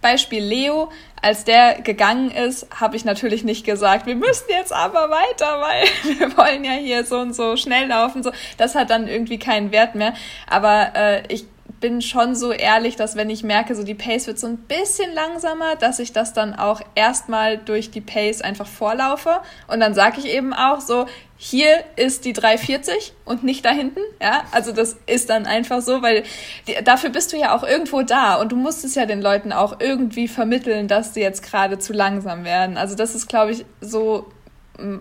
[0.00, 0.90] Beispiel Leo,
[1.20, 6.18] als der gegangen ist, habe ich natürlich nicht gesagt, wir müssen jetzt aber weiter, weil
[6.18, 8.22] wir wollen ja hier so und so schnell laufen.
[8.22, 10.14] So, das hat dann irgendwie keinen Wert mehr.
[10.46, 11.46] Aber äh, ich
[11.80, 15.12] bin schon so ehrlich, dass wenn ich merke, so die Pace wird so ein bisschen
[15.14, 19.40] langsamer, dass ich das dann auch erstmal durch die Pace einfach vorlaufe.
[19.68, 21.06] Und dann sage ich eben auch so,
[21.36, 24.00] hier ist die 340 und nicht da hinten.
[24.20, 26.24] Ja, also das ist dann einfach so, weil
[26.66, 29.52] die, dafür bist du ja auch irgendwo da und du musst es ja den Leuten
[29.52, 32.76] auch irgendwie vermitteln, dass sie jetzt gerade zu langsam werden.
[32.76, 34.26] Also das ist, glaube ich, so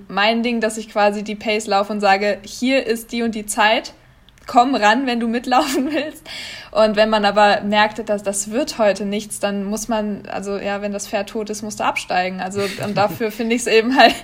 [0.07, 3.45] mein Ding, dass ich quasi die Pace laufe und sage, hier ist die und die
[3.45, 3.93] Zeit
[4.47, 6.27] komm ran, wenn du mitlaufen willst.
[6.71, 10.81] Und wenn man aber merkt, dass das wird heute nichts, dann muss man, also ja,
[10.81, 12.39] wenn das Pferd tot ist, musst du absteigen.
[12.39, 14.15] Also und dafür finde ich es eben halt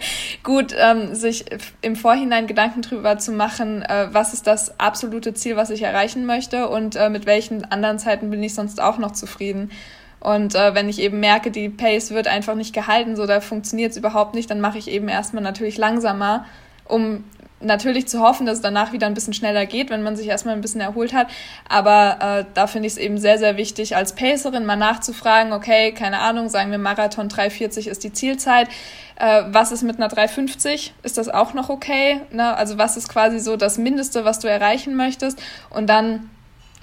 [0.43, 1.45] gut, ähm, sich
[1.81, 6.25] im Vorhinein Gedanken drüber zu machen, äh, was ist das absolute Ziel, was ich erreichen
[6.25, 9.71] möchte und äh, mit welchen anderen Zeiten bin ich sonst auch noch zufrieden.
[10.19, 13.91] Und äh, wenn ich eben merke, die Pace wird einfach nicht gehalten, so da funktioniert
[13.91, 16.45] es überhaupt nicht, dann mache ich eben erstmal natürlich langsamer,
[16.85, 17.25] um
[17.63, 20.55] natürlich zu hoffen, dass es danach wieder ein bisschen schneller geht, wenn man sich erstmal
[20.55, 21.27] ein bisschen erholt hat.
[21.67, 25.91] Aber äh, da finde ich es eben sehr, sehr wichtig, als Pacerin mal nachzufragen, okay,
[25.91, 28.67] keine Ahnung, sagen wir Marathon 3,40 ist die Zielzeit.
[29.15, 30.91] Äh, was ist mit einer 3,50?
[31.03, 32.21] Ist das auch noch okay?
[32.31, 32.55] Ne?
[32.55, 35.41] Also was ist quasi so das Mindeste, was du erreichen möchtest?
[35.69, 36.29] Und dann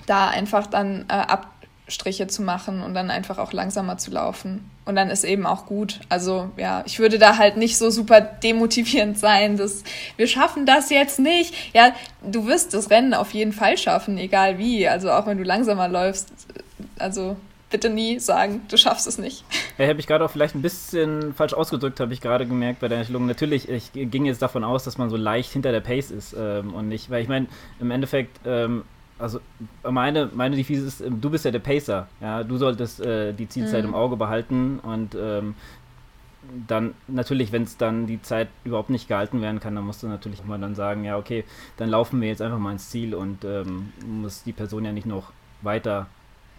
[0.07, 1.47] da einfach dann äh, ab
[1.91, 4.71] Striche zu machen und dann einfach auch langsamer zu laufen.
[4.85, 6.01] Und dann ist eben auch gut.
[6.09, 9.85] Also ja, ich würde da halt nicht so super demotivierend sein, dass
[10.17, 11.55] wir schaffen das jetzt nicht.
[11.75, 11.93] Ja,
[12.23, 14.89] du wirst das Rennen auf jeden Fall schaffen, egal wie.
[14.89, 16.33] Also auch wenn du langsamer läufst.
[16.99, 17.37] Also
[17.71, 19.45] bitte nie sagen, du schaffst es nicht.
[19.79, 22.89] Ja, habe ich gerade auch vielleicht ein bisschen falsch ausgedrückt, habe ich gerade gemerkt bei
[22.89, 23.27] der Entwicklung.
[23.27, 26.75] Natürlich, ich ging jetzt davon aus, dass man so leicht hinter der Pace ist ähm,
[26.75, 27.47] und nicht, weil ich meine,
[27.79, 28.85] im Endeffekt ähm,
[29.20, 29.40] also
[29.88, 33.48] meine, meine Devise ist, ähm, du bist ja der Pacer, ja, du solltest äh, die
[33.48, 33.90] Zielzeit mhm.
[33.90, 35.55] im Auge behalten und ähm,
[36.66, 40.09] dann natürlich, wenn es dann die Zeit überhaupt nicht gehalten werden kann, dann musst du
[40.09, 41.44] natürlich mal dann sagen, ja, okay,
[41.76, 45.06] dann laufen wir jetzt einfach mal ins Ziel und ähm, muss die Person ja nicht
[45.06, 45.32] noch
[45.62, 46.06] weiter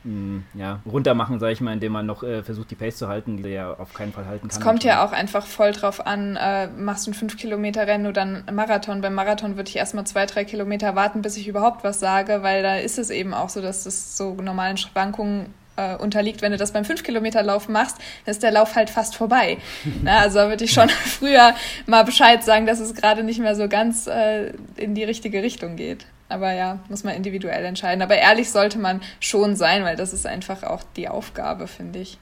[0.03, 3.07] hm, ja, runter machen, sage ich mal, indem man noch äh, versucht, die Pace zu
[3.07, 4.57] halten, die er ja auf keinen Fall halten kann.
[4.57, 8.43] Es kommt ja auch einfach voll drauf an, äh, machst du ein 5-Kilometer-Rennen oder ein
[8.51, 9.01] Marathon.
[9.01, 12.63] Beim Marathon würde ich erstmal zwei, drei Kilometer warten, bis ich überhaupt was sage, weil
[12.63, 16.41] da ist es eben auch so, dass das so normalen Schwankungen äh, unterliegt.
[16.41, 19.57] Wenn du das beim 5-Kilometer-Lauf machst, dann ist der Lauf halt fast vorbei.
[20.03, 21.53] Na, also da würde ich schon früher
[21.85, 25.75] mal Bescheid sagen, dass es gerade nicht mehr so ganz äh, in die richtige Richtung
[25.75, 26.05] geht.
[26.31, 28.01] Aber ja, muss man individuell entscheiden.
[28.01, 32.17] Aber ehrlich sollte man schon sein, weil das ist einfach auch die Aufgabe, finde ich.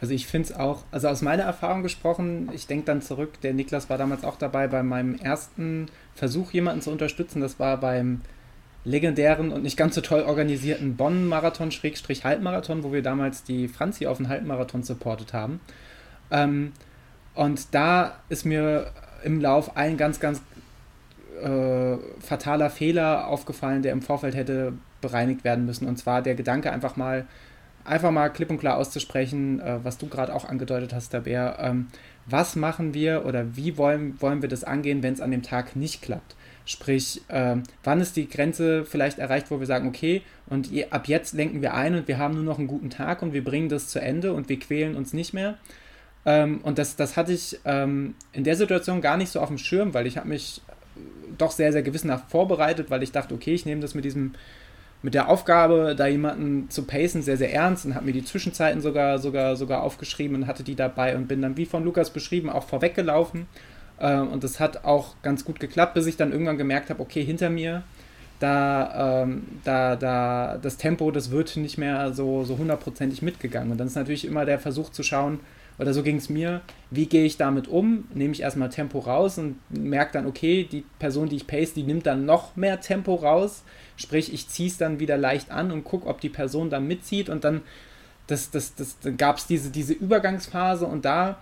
[0.00, 3.54] Also ich finde es auch, also aus meiner Erfahrung gesprochen, ich denke dann zurück, der
[3.54, 7.40] Niklas war damals auch dabei bei meinem ersten Versuch, jemanden zu unterstützen.
[7.40, 8.22] Das war beim
[8.84, 14.28] legendären und nicht ganz so toll organisierten Bonn-Marathon-Halbmarathon, wo wir damals die Franzi auf den
[14.28, 15.60] Halbmarathon supportet haben.
[16.32, 16.72] Ähm,
[17.34, 18.90] und da ist mir
[19.22, 20.42] im Lauf ein ganz, ganz
[21.42, 25.86] äh, fataler Fehler aufgefallen, der im Vorfeld hätte bereinigt werden müssen.
[25.86, 27.26] Und zwar der Gedanke, einfach mal,
[27.84, 31.58] einfach mal klipp und klar auszusprechen, äh, was du gerade auch angedeutet hast, Tabea.
[31.58, 31.88] Ähm,
[32.26, 35.76] was machen wir oder wie wollen, wollen wir das angehen, wenn es an dem Tag
[35.76, 36.36] nicht klappt?
[36.64, 41.34] Sprich, äh, wann ist die Grenze vielleicht erreicht, wo wir sagen, okay, und ab jetzt
[41.34, 43.88] lenken wir ein und wir haben nur noch einen guten Tag und wir bringen das
[43.88, 45.56] zu Ende und wir quälen uns nicht mehr.
[46.24, 49.58] Ähm, und das, das hatte ich ähm, in der Situation gar nicht so auf dem
[49.58, 50.62] Schirm, weil ich habe mich
[51.38, 54.32] doch sehr, sehr gewissenhaft vorbereitet, weil ich dachte, okay, ich nehme das mit diesem,
[55.02, 58.80] mit der Aufgabe, da jemanden zu pacen, sehr, sehr ernst und habe mir die Zwischenzeiten
[58.80, 62.50] sogar, sogar, sogar aufgeschrieben und hatte die dabei und bin dann, wie von Lukas beschrieben,
[62.50, 63.46] auch vorweggelaufen.
[63.98, 67.24] Äh, und das hat auch ganz gut geklappt, bis ich dann irgendwann gemerkt habe, okay,
[67.24, 67.82] hinter mir,
[68.38, 73.70] da, ähm, da, da, das Tempo, das wird nicht mehr so, so hundertprozentig mitgegangen.
[73.70, 75.40] Und dann ist natürlich immer der Versuch zu schauen,
[75.78, 78.04] oder so ging es mir, wie gehe ich damit um?
[78.14, 81.82] Nehme ich erstmal Tempo raus und merke dann, okay, die Person, die ich pace, die
[81.82, 83.62] nimmt dann noch mehr Tempo raus.
[83.96, 87.28] Sprich, ich ziehe es dann wieder leicht an und gucke, ob die Person dann mitzieht.
[87.28, 87.62] Und dann,
[88.26, 91.38] das, das, das, dann gab es diese, diese Übergangsphase und da,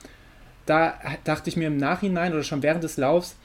[0.66, 0.94] da
[1.24, 3.36] dachte ich mir im Nachhinein oder schon während des Laufs,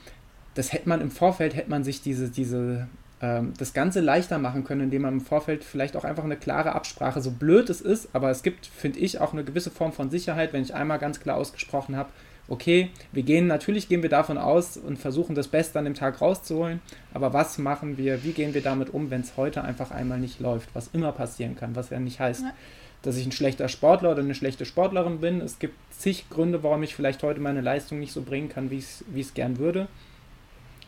[0.54, 2.88] das hätte man im Vorfeld, hätte man sich diese, diese
[3.20, 7.22] das Ganze leichter machen können, indem man im Vorfeld vielleicht auch einfach eine klare Absprache,
[7.22, 10.52] so blöd es ist, aber es gibt, finde ich, auch eine gewisse Form von Sicherheit,
[10.52, 12.10] wenn ich einmal ganz klar ausgesprochen habe,
[12.48, 16.22] okay, wir gehen, natürlich gehen wir davon aus und versuchen das Beste an dem Tag
[16.22, 16.82] rauszuholen,
[17.14, 20.40] aber was machen wir, wie gehen wir damit um, wenn es heute einfach einmal nicht
[20.40, 22.54] läuft, was immer passieren kann, was ja nicht heißt, ja.
[23.02, 25.42] dass ich ein schlechter Sportler oder eine schlechte Sportlerin bin.
[25.42, 28.78] Es gibt zig Gründe, warum ich vielleicht heute meine Leistung nicht so bringen kann, wie
[28.78, 29.88] ich es gern würde.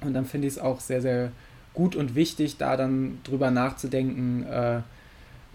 [0.01, 1.31] Und dann finde ich es auch sehr, sehr
[1.77, 4.79] gut und wichtig, da dann drüber nachzudenken äh,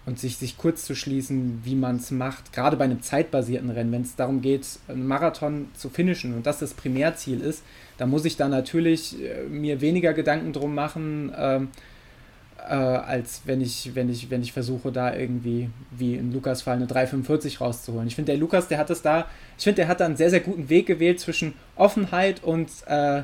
[0.05, 2.53] und sich, sich kurz zu schließen, wie man es macht.
[2.53, 6.59] Gerade bei einem zeitbasierten Rennen, wenn es darum geht, einen Marathon zu finishen und das
[6.59, 7.63] das Primärziel ist,
[7.97, 11.59] da muss ich dann natürlich äh, mir weniger Gedanken drum machen, äh,
[12.69, 16.77] äh, als wenn ich, wenn, ich, wenn ich versuche, da irgendwie, wie in Lukas Fall,
[16.77, 18.07] eine 345 rauszuholen.
[18.07, 19.27] Ich finde, der Lukas, der hat es da,
[19.57, 23.23] ich finde, der hat da einen sehr, sehr guten Weg gewählt zwischen Offenheit und äh,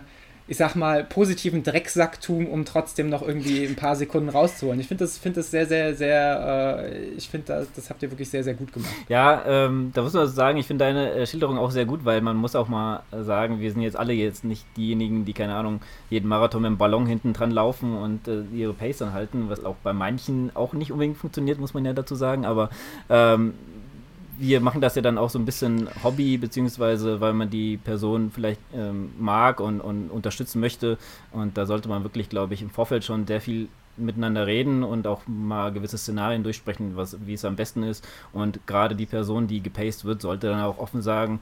[0.49, 4.79] ich sag mal, positiven Drecksacktum, um trotzdem noch irgendwie ein paar Sekunden rauszuholen.
[4.79, 8.09] Ich finde das, find das sehr, sehr, sehr, äh, ich finde, das, das habt ihr
[8.09, 8.91] wirklich sehr, sehr gut gemacht.
[9.09, 12.03] Ja, ähm, da muss man also sagen, ich finde deine äh, Schilderung auch sehr gut,
[12.03, 15.53] weil man muss auch mal sagen, wir sind jetzt alle jetzt nicht diejenigen, die, keine
[15.53, 19.63] Ahnung, jeden Marathon mit dem Ballon hinten dran laufen und äh, ihre Pace anhalten, was
[19.63, 22.71] auch bei manchen auch nicht unbedingt funktioniert, muss man ja dazu sagen, aber
[23.11, 23.53] ähm,
[24.39, 28.31] wir machen das ja dann auch so ein bisschen Hobby, beziehungsweise weil man die Person
[28.33, 30.97] vielleicht ähm, mag und, und unterstützen möchte.
[31.31, 33.67] Und da sollte man wirklich, glaube ich, im Vorfeld schon sehr viel
[33.97, 38.07] miteinander reden und auch mal gewisse Szenarien durchsprechen, was, wie es am besten ist.
[38.31, 41.41] Und gerade die Person, die gepaced wird, sollte dann auch offen sagen,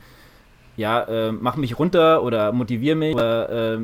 [0.77, 3.79] ja, äh, mach mich runter oder motivier mich oder, äh,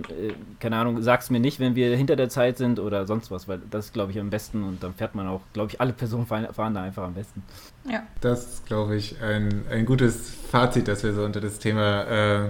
[0.59, 3.59] keine Ahnung, sag's mir nicht, wenn wir hinter der Zeit sind oder sonst was, weil
[3.71, 6.27] das ist, glaube ich, am besten und dann fährt man auch, glaube ich, alle Personen
[6.27, 7.41] fahren, fahren, da einfach am besten.
[7.89, 8.03] Ja.
[8.21, 12.49] Das ist, glaube ich, ein, ein gutes Fazit, das wir so unter das Thema äh,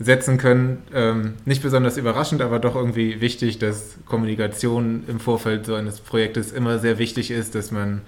[0.00, 0.82] setzen können.
[0.92, 6.50] Ähm, nicht besonders überraschend, aber doch irgendwie wichtig, dass Kommunikation im Vorfeld so eines Projektes
[6.50, 8.02] immer sehr wichtig ist, dass man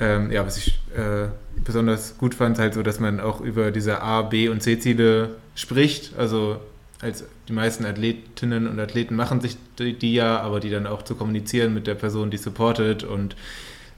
[0.00, 1.28] ähm, ja, was ich äh,
[1.62, 6.16] besonders gut fand, halt so, dass man auch über diese A, B und C-Ziele spricht.
[6.16, 6.58] Also
[7.00, 11.02] als die meisten Athletinnen und Athleten machen sich die, die, ja, aber die dann auch
[11.02, 13.36] zu kommunizieren mit der Person, die supportet und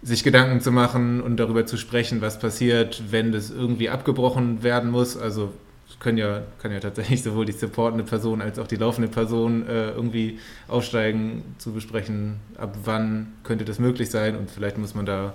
[0.03, 4.91] sich Gedanken zu machen und darüber zu sprechen, was passiert, wenn das irgendwie abgebrochen werden
[4.91, 5.17] muss.
[5.17, 5.53] Also
[6.01, 9.91] können ja, kann ja tatsächlich sowohl die supportende Person als auch die laufende Person äh,
[9.91, 15.35] irgendwie aussteigen, zu besprechen, ab wann könnte das möglich sein und vielleicht muss man da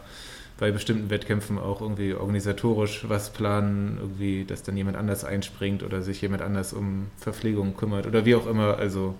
[0.57, 6.01] bei bestimmten Wettkämpfen auch irgendwie organisatorisch was planen, irgendwie, dass dann jemand anders einspringt oder
[6.01, 8.77] sich jemand anders um Verpflegung kümmert oder wie auch immer.
[8.77, 9.15] Also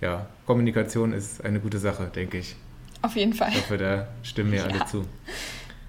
[0.00, 2.56] ja, Kommunikation ist eine gute Sache, denke ich.
[3.02, 3.50] Auf jeden Fall.
[3.50, 4.64] Ich hoffe, da stimmen mir ja.
[4.64, 5.04] alle zu.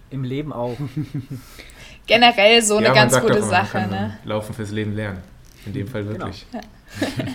[0.10, 0.78] Im Leben auch.
[2.08, 3.88] Generell so ja, eine ganz gute auch, Sache.
[3.88, 4.18] Ne?
[4.26, 5.22] Laufen fürs Leben lernen.
[5.66, 6.26] In dem Fall genau.
[6.26, 6.46] wirklich.
[6.52, 6.64] Genau.
[6.98, 7.34] Ja.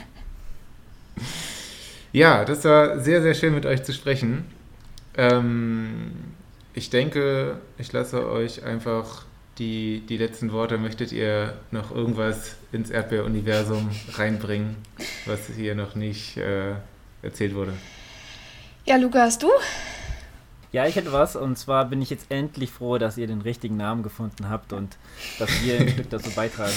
[2.41, 4.45] ja, das war sehr, sehr schön mit euch zu sprechen.
[5.17, 6.34] Ähm,
[6.75, 9.25] ich denke, ich lasse euch einfach
[9.59, 10.77] die, die letzten Worte.
[10.79, 14.77] Möchtet ihr noch irgendwas ins Erdbeeruniversum reinbringen,
[15.27, 16.75] was hier noch nicht äh,
[17.23, 17.73] erzählt wurde?
[18.85, 19.49] Ja, Luca, hast du?
[20.73, 21.37] Ja, ich hätte was.
[21.37, 24.97] Und zwar bin ich jetzt endlich froh, dass ihr den richtigen Namen gefunden habt und
[25.39, 26.73] dass wir ein Stück dazu beitragen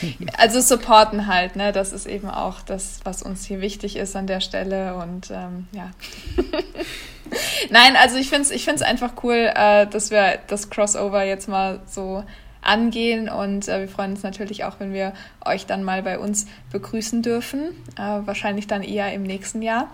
[0.00, 0.26] konnten.
[0.36, 1.72] Also supporten halt, ne?
[1.72, 4.96] Das ist eben auch das, was uns hier wichtig ist an der Stelle.
[4.96, 5.90] Und ähm, ja.
[7.70, 11.48] Nein, also ich finde es ich find's einfach cool, äh, dass wir das Crossover jetzt
[11.48, 12.24] mal so
[12.62, 15.12] angehen und äh, wir freuen uns natürlich auch, wenn wir
[15.44, 17.68] euch dann mal bei uns begrüßen dürfen.
[17.96, 19.88] Äh, wahrscheinlich dann eher im nächsten Jahr.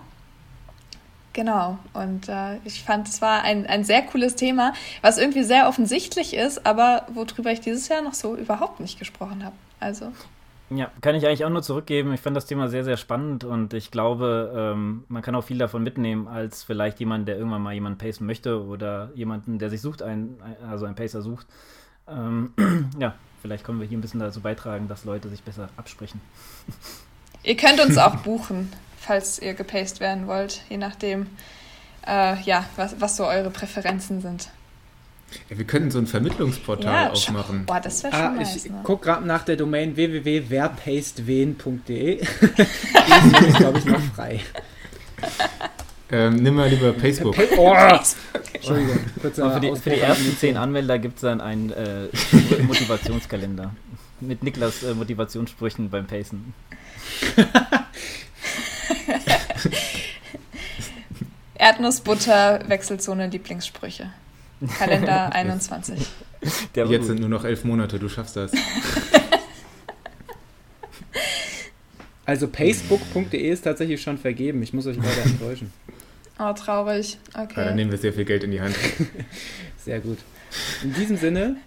[1.33, 5.67] Genau, und äh, ich fand, es war ein, ein sehr cooles Thema, was irgendwie sehr
[5.67, 9.55] offensichtlich ist, aber worüber ich dieses Jahr noch so überhaupt nicht gesprochen habe.
[9.81, 10.13] Also.
[10.69, 12.13] Ja, kann ich eigentlich auch nur zurückgeben.
[12.13, 15.59] Ich fand das Thema sehr, sehr spannend und ich glaube, ähm, man kann auch viel
[15.59, 19.81] davon mitnehmen, als vielleicht jemand, der irgendwann mal jemanden pacen möchte oder jemanden, der sich
[19.81, 20.37] sucht, ein,
[20.67, 21.45] also einen Pacer sucht.
[22.07, 22.53] Ähm,
[22.99, 26.19] ja, vielleicht können wir hier ein bisschen dazu beitragen, dass Leute sich besser absprechen.
[27.43, 31.27] Ihr könnt uns auch buchen, falls ihr gepaced werden wollt, je nachdem,
[32.07, 34.49] äh, ja, was, was so eure Präferenzen sind.
[35.49, 37.65] Ja, wir könnten so ein Vermittlungsportal ja, aufmachen.
[37.65, 38.81] Boah, das wäre schon ah, nice, Ich ne?
[38.83, 41.85] gucke gerade nach der Domain www.werpastwen.de.
[41.87, 44.41] Die ist, glaube ich, noch frei.
[46.11, 47.35] Ähm, nimm mal lieber Facebook.
[47.35, 47.73] Pa oh.
[48.53, 48.99] Entschuldigung.
[49.19, 52.09] Für die, für die, ersten zehn Anwender gibt es dann einen äh,
[52.63, 53.73] Motivationskalender.
[54.19, 56.53] Mit Niklas äh, Motivationssprüchen beim Pacen.
[61.55, 64.11] Erdnussbutter, Wechselzone, Lieblingssprüche.
[64.67, 65.99] Kalender 21.
[66.75, 68.51] Der Jetzt sind nur noch elf Monate, du schaffst das.
[72.25, 74.63] Also pacebook.de ist tatsächlich schon vergeben.
[74.63, 75.71] Ich muss euch leider enttäuschen.
[76.39, 77.17] Oh, traurig.
[77.33, 77.53] Okay.
[77.55, 78.75] Ja, dann nehmen wir sehr viel Geld in die Hand.
[79.77, 80.17] sehr gut.
[80.83, 81.57] In diesem Sinne,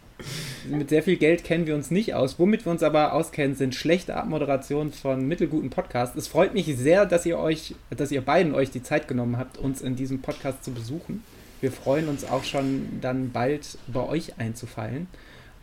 [0.69, 2.39] mit sehr viel Geld kennen wir uns nicht aus.
[2.39, 6.17] Womit wir uns aber auskennen, sind schlechte Abmoderationen von mittelguten Podcasts.
[6.17, 9.59] Es freut mich sehr, dass ihr euch, dass ihr beiden euch die Zeit genommen habt,
[9.59, 11.23] uns in diesem Podcast zu besuchen.
[11.61, 15.09] Wir freuen uns auch schon dann bald bei euch einzufallen.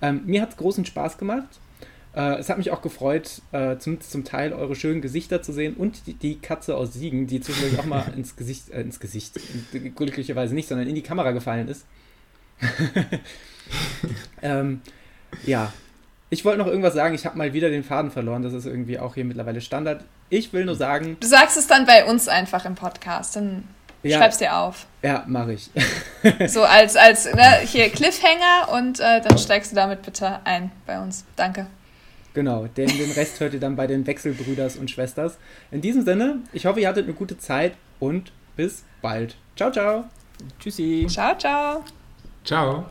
[0.02, 1.60] Ähm, mir hat es großen Spaß gemacht.
[2.16, 5.76] Äh, es hat mich auch gefreut, äh, zum, zum Teil eure schönen Gesichter zu sehen
[5.76, 9.40] und die, die Katze aus Siegen, die zwischendurch auch mal ins Gesicht, äh, ins Gesicht,
[9.96, 11.86] glücklicherweise nicht, sondern in die Kamera gefallen ist.
[14.42, 14.82] ähm,
[15.46, 15.74] ja,
[16.30, 17.16] ich wollte noch irgendwas sagen.
[17.16, 18.42] Ich habe mal wieder den Faden verloren.
[18.42, 20.06] Das ist irgendwie auch hier mittlerweile Standard.
[20.30, 21.18] Ich will nur sagen.
[21.20, 23.36] Du sagst es dann bei uns einfach im Podcast.
[23.36, 23.64] Dann
[24.10, 24.86] ja, Schreib's dir auf.
[25.02, 25.70] Ja, mache ich.
[26.48, 31.00] so als, als ne, hier Cliffhanger und äh, dann steigst du damit bitte ein bei
[31.00, 31.26] uns.
[31.36, 31.68] Danke.
[32.34, 35.38] Genau, den, den Rest hört ihr dann bei den Wechselbrüders und Schwesters.
[35.72, 39.38] In diesem Sinne, ich hoffe, ihr hattet eine gute Zeit und bis bald.
[39.56, 40.06] Ciao, ciao.
[40.60, 41.08] Tschüssi.
[41.10, 41.84] Ciao, ciao.
[42.44, 42.86] Ciao.